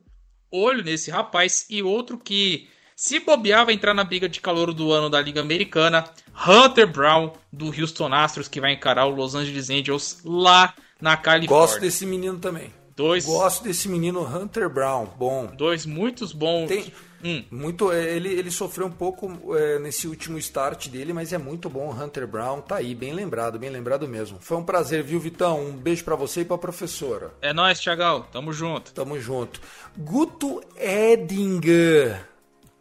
Olho 0.52 0.84
nesse 0.84 1.10
rapaz. 1.10 1.66
E 1.68 1.82
outro 1.82 2.16
que 2.16 2.70
se 3.00 3.20
bobear, 3.20 3.64
vai 3.64 3.76
entrar 3.76 3.94
na 3.94 4.04
briga 4.04 4.28
de 4.28 4.42
calor 4.42 4.74
do 4.74 4.92
ano 4.92 5.08
da 5.08 5.22
Liga 5.22 5.40
Americana. 5.40 6.04
Hunter 6.48 6.88
Brown, 6.92 7.32
do 7.54 7.68
Houston 7.68 8.12
Astros, 8.12 8.48
que 8.48 8.60
vai 8.60 8.74
encarar 8.74 9.06
o 9.06 9.12
Los 9.14 9.36
Angeles 9.36 9.70
Angels 9.70 10.18
lá 10.26 10.74
na 11.00 11.16
Califórnia. 11.16 11.48
Gosto 11.68 11.80
desse 11.80 12.08
menino 12.08 12.40
também. 12.40 12.74
Dois, 12.96 13.24
Gosto 13.26 13.64
desse 13.64 13.88
menino 13.88 14.22
Hunter 14.26 14.68
Brown. 14.68 15.06
Bom. 15.16 15.46
dois 15.56 15.86
muitos 15.86 16.34
bons. 16.34 16.68
Tem 16.68 16.92
Hum. 17.24 17.44
muito. 17.52 17.92
é, 17.92 18.16
Ele, 18.16 18.30
ele 18.30 18.50
sofreu 18.50 18.88
um 18.88 18.92
pouco 18.92 19.56
é, 19.56 19.78
nesse 19.78 20.08
último 20.08 20.38
start 20.40 20.88
dele, 20.88 21.14
mas 21.14 21.32
é 21.32 21.38
muito 21.38 21.70
bom. 21.70 21.92
Hunter 21.92 22.28
Brown 22.28 22.62
tá 22.62 22.78
aí, 22.78 22.96
bem 22.96 23.14
lembrado, 23.14 23.60
bem 23.60 23.70
lembrado 23.70 24.08
mesmo. 24.08 24.40
Foi 24.42 24.58
um 24.58 24.64
prazer, 24.64 25.04
viu, 25.04 25.20
Vitão? 25.20 25.60
Um 25.64 25.72
beijo 25.74 26.04
para 26.04 26.16
você 26.16 26.42
e 26.42 26.46
pra 26.46 26.58
professora. 26.58 27.32
É 27.42 27.54
nóis, 27.54 27.80
Thiagão. 27.80 28.26
Tamo 28.32 28.52
junto. 28.52 28.92
Tamo 28.92 29.20
junto. 29.20 29.62
Guto 29.96 30.62
Edinger. 30.76 32.28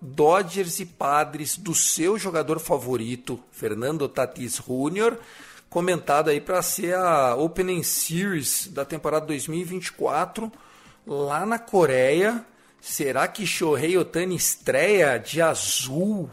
Dodgers 0.01 0.81
e 0.81 0.87
Padres 0.87 1.57
do 1.57 1.75
seu 1.75 2.19
jogador 2.19 2.61
favorito, 2.61 3.41
Fernando 3.51 4.09
Tatis 4.09 4.61
Jr., 4.61 5.17
comentado 5.69 6.31
aí 6.31 6.41
para 6.41 6.63
ser 6.63 6.95
a 6.95 7.35
Opening 7.35 7.83
Series 7.83 8.69
da 8.69 8.85
temporada 8.85 9.27
2024 9.27 10.51
lá 11.07 11.45
na 11.45 11.59
Coreia. 11.59 12.45
Será 12.81 13.27
que 13.27 13.47
Shohei 13.47 13.99
Otani 13.99 14.37
estreia 14.37 15.19
de 15.19 15.43
azul 15.43 16.31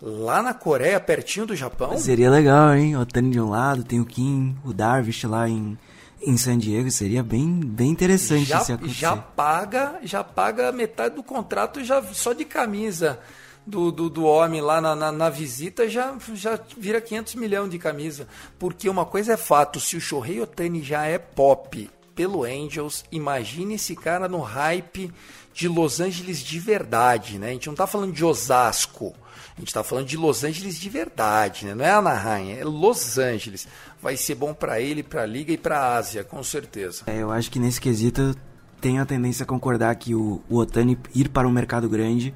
lá 0.00 0.42
na 0.42 0.54
Coreia, 0.54 1.00
pertinho 1.00 1.46
do 1.46 1.56
Japão? 1.56 1.98
Seria 1.98 2.30
legal, 2.30 2.74
hein? 2.74 2.96
Otani 2.96 3.30
de 3.30 3.40
um 3.40 3.50
lado, 3.50 3.84
tem 3.84 4.00
o 4.00 4.06
Kim, 4.06 4.56
o 4.64 4.72
Darvish 4.72 5.24
lá 5.24 5.48
em, 5.48 5.76
em 6.22 6.36
San 6.36 6.58
Diego. 6.58 6.90
Seria 6.90 7.22
bem, 7.22 7.60
bem 7.60 7.90
interessante 7.90 8.46
já, 8.46 8.60
isso 8.60 8.72
acontecer. 8.72 8.94
já 8.94 9.16
paga 9.16 9.98
já 10.02 10.24
paga 10.24 10.72
metade 10.72 11.14
do 11.14 11.22
contrato 11.22 11.82
já 11.82 12.02
só 12.02 12.32
de 12.32 12.44
camisa 12.44 13.18
do, 13.66 13.92
do, 13.92 14.08
do 14.08 14.24
homem 14.24 14.60
lá 14.60 14.80
na, 14.80 14.96
na, 14.96 15.12
na 15.12 15.30
visita 15.30 15.88
já, 15.88 16.16
já 16.34 16.58
vira 16.76 17.00
500 17.00 17.34
milhões 17.34 17.70
de 17.70 17.78
camisa 17.78 18.26
porque 18.58 18.88
uma 18.88 19.04
coisa 19.04 19.34
é 19.34 19.36
fato 19.36 19.78
se 19.78 19.96
o 19.96 20.00
Shohei 20.00 20.40
Otani 20.40 20.82
já 20.82 21.04
é 21.04 21.18
pop 21.18 21.90
pelo 22.14 22.44
Angels 22.44 23.04
imagine 23.12 23.74
esse 23.74 23.94
cara 23.94 24.28
no 24.28 24.40
hype 24.40 25.12
de 25.52 25.68
Los 25.68 26.00
Angeles 26.00 26.40
de 26.40 26.58
verdade 26.58 27.38
né 27.38 27.50
a 27.50 27.52
gente 27.52 27.68
não 27.68 27.74
tá 27.74 27.86
falando 27.86 28.12
de 28.12 28.24
Osasco 28.24 29.14
gente 29.60 29.74
tá 29.74 29.82
falando 29.84 30.06
de 30.06 30.16
Los 30.16 30.42
Angeles 30.44 30.78
de 30.78 30.88
verdade, 30.88 31.66
né? 31.66 31.74
Não 31.74 31.84
é 31.84 31.90
Anaheim, 31.90 32.52
é 32.52 32.64
Los 32.64 33.18
Angeles. 33.18 33.66
Vai 34.02 34.16
ser 34.16 34.34
bom 34.34 34.52
para 34.54 34.80
ele, 34.80 35.02
para 35.02 35.22
a 35.22 35.26
liga 35.26 35.52
e 35.52 35.56
para 35.58 35.78
a 35.78 35.96
Ásia, 35.96 36.24
com 36.24 36.42
certeza. 36.42 37.02
É, 37.06 37.18
eu 37.22 37.30
acho 37.30 37.50
que 37.50 37.58
nesse 37.58 37.80
quesito 37.80 38.20
eu 38.20 38.34
tenho 38.80 39.02
a 39.02 39.06
tendência 39.06 39.42
a 39.44 39.46
concordar 39.46 39.94
que 39.96 40.14
o, 40.14 40.40
o 40.48 40.56
Otani 40.58 40.98
ir 41.14 41.28
para 41.28 41.46
o 41.46 41.50
mercado 41.50 41.88
grande 41.88 42.32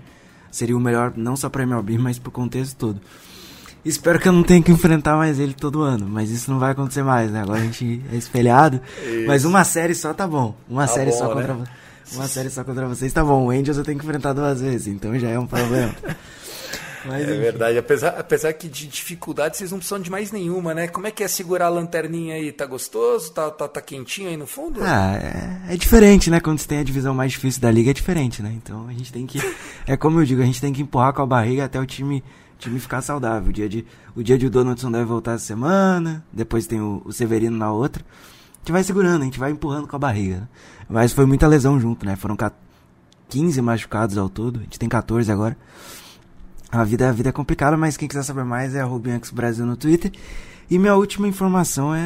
seria 0.50 0.76
o 0.76 0.80
melhor, 0.80 1.12
não 1.16 1.36
só 1.36 1.48
para 1.48 1.62
MLB, 1.62 1.96
mas 1.98 2.18
para 2.18 2.28
o 2.28 2.32
contexto 2.32 2.76
todo. 2.76 3.00
Espero 3.84 4.18
que 4.18 4.26
eu 4.26 4.32
não 4.32 4.42
tenha 4.42 4.62
que 4.62 4.72
enfrentar 4.72 5.14
mais 5.16 5.38
ele 5.38 5.52
todo 5.52 5.82
ano, 5.82 6.06
mas 6.08 6.30
isso 6.30 6.50
não 6.50 6.58
vai 6.58 6.72
acontecer 6.72 7.02
mais, 7.02 7.30
né? 7.30 7.42
Agora 7.42 7.60
a 7.60 7.64
gente 7.64 8.02
é 8.12 8.16
espelhado. 8.16 8.80
Mas 9.26 9.44
uma 9.44 9.62
série 9.64 9.94
só 9.94 10.14
tá 10.14 10.26
bom. 10.26 10.54
Uma 10.68 10.86
Tá 10.86 10.94
série 10.94 11.10
bom, 11.10 11.18
só 11.18 11.28
né? 11.28 11.34
contra 11.34 11.54
vo- 11.54 11.64
Uma 12.12 12.26
série 12.28 12.48
só 12.50 12.64
contra 12.64 12.86
vocês 12.88 13.12
tá 13.12 13.22
bom. 13.22 13.44
O 13.46 13.50
Angels 13.50 13.76
eu 13.76 13.84
tenho 13.84 13.98
que 13.98 14.04
enfrentar 14.06 14.32
duas 14.32 14.60
vezes, 14.62 14.86
então 14.86 15.18
já 15.18 15.28
é 15.28 15.38
um 15.38 15.46
problema. 15.46 15.94
Mas, 17.06 17.20
É 17.20 17.30
enfim. 17.30 17.40
verdade, 17.40 17.78
apesar, 17.78 18.08
apesar 18.18 18.52
que 18.54 18.68
de 18.68 18.86
dificuldade 18.86 19.56
vocês 19.56 19.70
não 19.70 19.78
precisam 19.78 20.00
de 20.00 20.10
mais 20.10 20.30
nenhuma, 20.32 20.72
né? 20.72 20.88
Como 20.88 21.06
é 21.06 21.10
que 21.10 21.22
é 21.22 21.28
segurar 21.28 21.66
a 21.66 21.68
lanterninha 21.68 22.34
aí? 22.34 22.50
Tá 22.52 22.64
gostoso? 22.66 23.30
Tá, 23.32 23.50
tá, 23.50 23.68
tá 23.68 23.80
quentinho 23.80 24.28
aí 24.28 24.36
no 24.36 24.46
fundo? 24.46 24.80
Ah, 24.82 25.14
é, 25.68 25.74
é 25.74 25.76
diferente, 25.76 26.30
né? 26.30 26.40
Quando 26.40 26.58
você 26.58 26.66
tem 26.68 26.78
a 26.78 26.84
divisão 26.84 27.14
mais 27.14 27.32
difícil 27.32 27.60
da 27.60 27.70
liga, 27.70 27.90
é 27.90 27.94
diferente, 27.94 28.42
né? 28.42 28.52
Então 28.56 28.86
a 28.88 28.92
gente 28.92 29.12
tem 29.12 29.26
que. 29.26 29.38
É 29.86 29.96
como 29.98 30.18
eu 30.20 30.24
digo, 30.24 30.40
a 30.40 30.46
gente 30.46 30.60
tem 30.62 30.72
que 30.72 30.80
empurrar 30.82 31.12
com 31.12 31.20
a 31.20 31.26
barriga 31.26 31.64
até 31.66 31.78
o 31.78 31.84
time, 31.84 32.24
time 32.58 32.80
ficar 32.80 33.02
saudável. 33.02 33.50
O 33.50 33.52
dia 33.52 33.68
de, 33.68 33.84
o 34.16 34.22
dia 34.22 34.38
de 34.38 34.46
o 34.46 34.50
Donaldson 34.50 34.90
deve 34.90 35.04
voltar 35.04 35.32
essa 35.32 35.44
semana, 35.44 36.24
depois 36.32 36.66
tem 36.66 36.80
o, 36.80 37.02
o 37.04 37.12
Severino 37.12 37.56
na 37.56 37.70
outra. 37.70 38.02
A 38.02 38.58
gente 38.60 38.72
vai 38.72 38.82
segurando, 38.82 39.20
a 39.20 39.24
gente 39.26 39.38
vai 39.38 39.50
empurrando 39.50 39.86
com 39.86 39.94
a 39.94 39.98
barriga. 39.98 40.36
Né? 40.36 40.48
Mas 40.88 41.12
foi 41.12 41.26
muita 41.26 41.46
lesão 41.46 41.78
junto, 41.78 42.06
né? 42.06 42.16
Foram 42.16 42.34
ca- 42.34 42.52
15 43.28 43.60
machucados 43.60 44.16
ao 44.16 44.28
todo, 44.30 44.60
a 44.60 44.62
gente 44.62 44.78
tem 44.78 44.88
14 44.88 45.30
agora. 45.30 45.54
A 46.74 46.82
vida, 46.82 47.08
a 47.08 47.12
vida 47.12 47.28
é 47.28 47.32
complicada, 47.32 47.76
mas 47.76 47.96
quem 47.96 48.08
quiser 48.08 48.24
saber 48.24 48.42
mais 48.42 48.74
é 48.74 48.82
Rubianx 48.82 49.30
Brasil 49.30 49.64
no 49.64 49.76
Twitter. 49.76 50.10
E 50.68 50.76
minha 50.76 50.96
última 50.96 51.28
informação 51.28 51.94
é, 51.94 52.00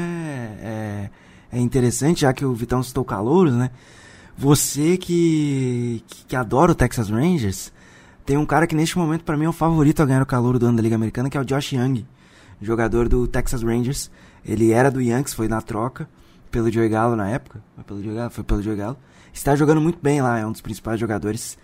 é, 0.60 1.10
é 1.50 1.58
interessante, 1.58 2.20
já 2.20 2.34
que 2.34 2.44
o 2.44 2.52
Vitão 2.52 2.82
citou 2.82 3.02
calouros, 3.02 3.54
né? 3.54 3.70
Você 4.36 4.98
que, 4.98 6.04
que, 6.06 6.26
que 6.26 6.36
adora 6.36 6.72
o 6.72 6.74
Texas 6.74 7.08
Rangers, 7.08 7.72
tem 8.26 8.36
um 8.36 8.44
cara 8.44 8.66
que 8.66 8.74
neste 8.74 8.98
momento 8.98 9.24
para 9.24 9.38
mim 9.38 9.46
é 9.46 9.48
o 9.48 9.54
favorito 9.54 10.02
a 10.02 10.06
ganhar 10.06 10.20
o 10.20 10.26
calouro 10.26 10.58
do 10.58 10.66
ano 10.66 10.76
da 10.76 10.82
Liga 10.82 10.96
Americana, 10.96 11.30
que 11.30 11.38
é 11.38 11.40
o 11.40 11.46
Josh 11.46 11.72
Young, 11.72 12.06
jogador 12.60 13.08
do 13.08 13.26
Texas 13.26 13.62
Rangers. 13.62 14.10
Ele 14.44 14.70
era 14.70 14.90
do 14.90 15.00
Yankees, 15.00 15.32
foi 15.32 15.48
na 15.48 15.62
troca 15.62 16.06
pelo 16.50 16.70
Joey 16.70 16.90
Gallo 16.90 17.16
na 17.16 17.26
época. 17.26 17.62
Foi 17.74 17.84
pelo 17.84 18.02
Joey 18.02 18.16
Gallo? 18.16 18.30
Foi 18.30 18.44
pelo. 18.44 18.98
Está 19.32 19.56
jogando 19.56 19.80
muito 19.80 19.98
bem 20.02 20.20
lá, 20.20 20.38
é 20.38 20.46
um 20.46 20.52
dos 20.52 20.60
principais 20.60 21.00
jogadores 21.00 21.56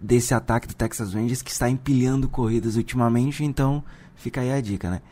desse 0.00 0.32
ataque 0.34 0.66
do 0.68 0.74
Texas 0.74 1.12
Rangers 1.14 1.42
que 1.42 1.50
está 1.50 1.68
empilhando 1.68 2.28
corridas 2.28 2.76
ultimamente, 2.76 3.44
então 3.44 3.82
fica 4.16 4.40
aí 4.40 4.52
a 4.52 4.60
dica, 4.60 4.90
né? 4.90 5.02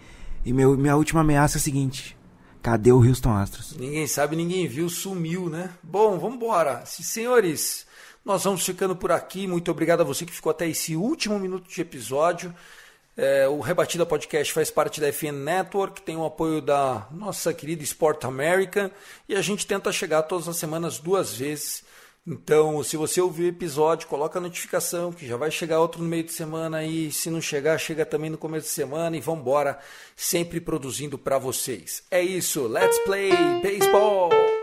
E 0.44 0.52
meu, 0.52 0.76
minha 0.76 0.96
última 0.96 1.20
ameaça 1.22 1.58
é 1.58 1.60
a 1.60 1.62
seguinte: 1.62 2.16
cadê 2.62 2.92
o 2.92 2.98
Houston 3.04 3.32
Astros? 3.34 3.76
Ninguém 3.76 4.06
sabe, 4.06 4.36
ninguém 4.36 4.66
viu, 4.68 4.88
sumiu, 4.88 5.48
né? 5.50 5.70
Bom, 5.82 6.18
vamos 6.18 6.36
embora. 6.36 6.84
Se- 6.86 7.02
Senhores, 7.02 7.86
nós 8.24 8.44
vamos 8.44 8.64
ficando 8.64 8.94
por 8.94 9.10
aqui. 9.10 9.46
Muito 9.46 9.70
obrigado 9.70 10.02
a 10.02 10.04
você 10.04 10.24
que 10.24 10.32
ficou 10.32 10.50
até 10.50 10.68
esse 10.68 10.94
último 10.94 11.38
minuto 11.38 11.68
de 11.68 11.80
episódio. 11.80 12.54
É, 13.16 13.48
o 13.48 13.60
Rebatida 13.60 14.04
Podcast 14.04 14.52
faz 14.52 14.70
parte 14.70 15.00
da 15.00 15.10
FN 15.10 15.32
Network, 15.42 16.02
tem 16.02 16.16
o 16.18 16.24
apoio 16.26 16.60
da 16.60 17.06
nossa 17.10 17.52
querida 17.54 17.82
Sport 17.82 18.24
America 18.24 18.92
e 19.26 19.34
a 19.34 19.40
gente 19.40 19.66
tenta 19.66 19.90
chegar 19.90 20.22
todas 20.24 20.46
as 20.48 20.58
semanas 20.58 20.98
duas 20.98 21.34
vezes. 21.34 21.82
Então, 22.26 22.82
se 22.82 22.96
você 22.96 23.20
ouvir 23.20 23.44
o 23.44 23.48
episódio, 23.48 24.08
coloca 24.08 24.38
a 24.38 24.42
notificação 24.42 25.12
que 25.12 25.26
já 25.26 25.36
vai 25.36 25.50
chegar 25.50 25.78
outro 25.78 26.02
no 26.02 26.08
meio 26.08 26.24
de 26.24 26.32
semana 26.32 26.84
e 26.84 27.12
se 27.12 27.30
não 27.30 27.40
chegar, 27.40 27.78
chega 27.78 28.04
também 28.04 28.30
no 28.30 28.36
começo 28.36 28.66
de 28.66 28.72
semana 28.72 29.16
e 29.16 29.20
vamos 29.20 29.42
embora, 29.42 29.78
sempre 30.16 30.60
produzindo 30.60 31.16
para 31.16 31.38
vocês. 31.38 32.02
É 32.10 32.20
isso, 32.20 32.66
let's 32.66 32.98
play 33.04 33.30
baseball. 33.62 34.55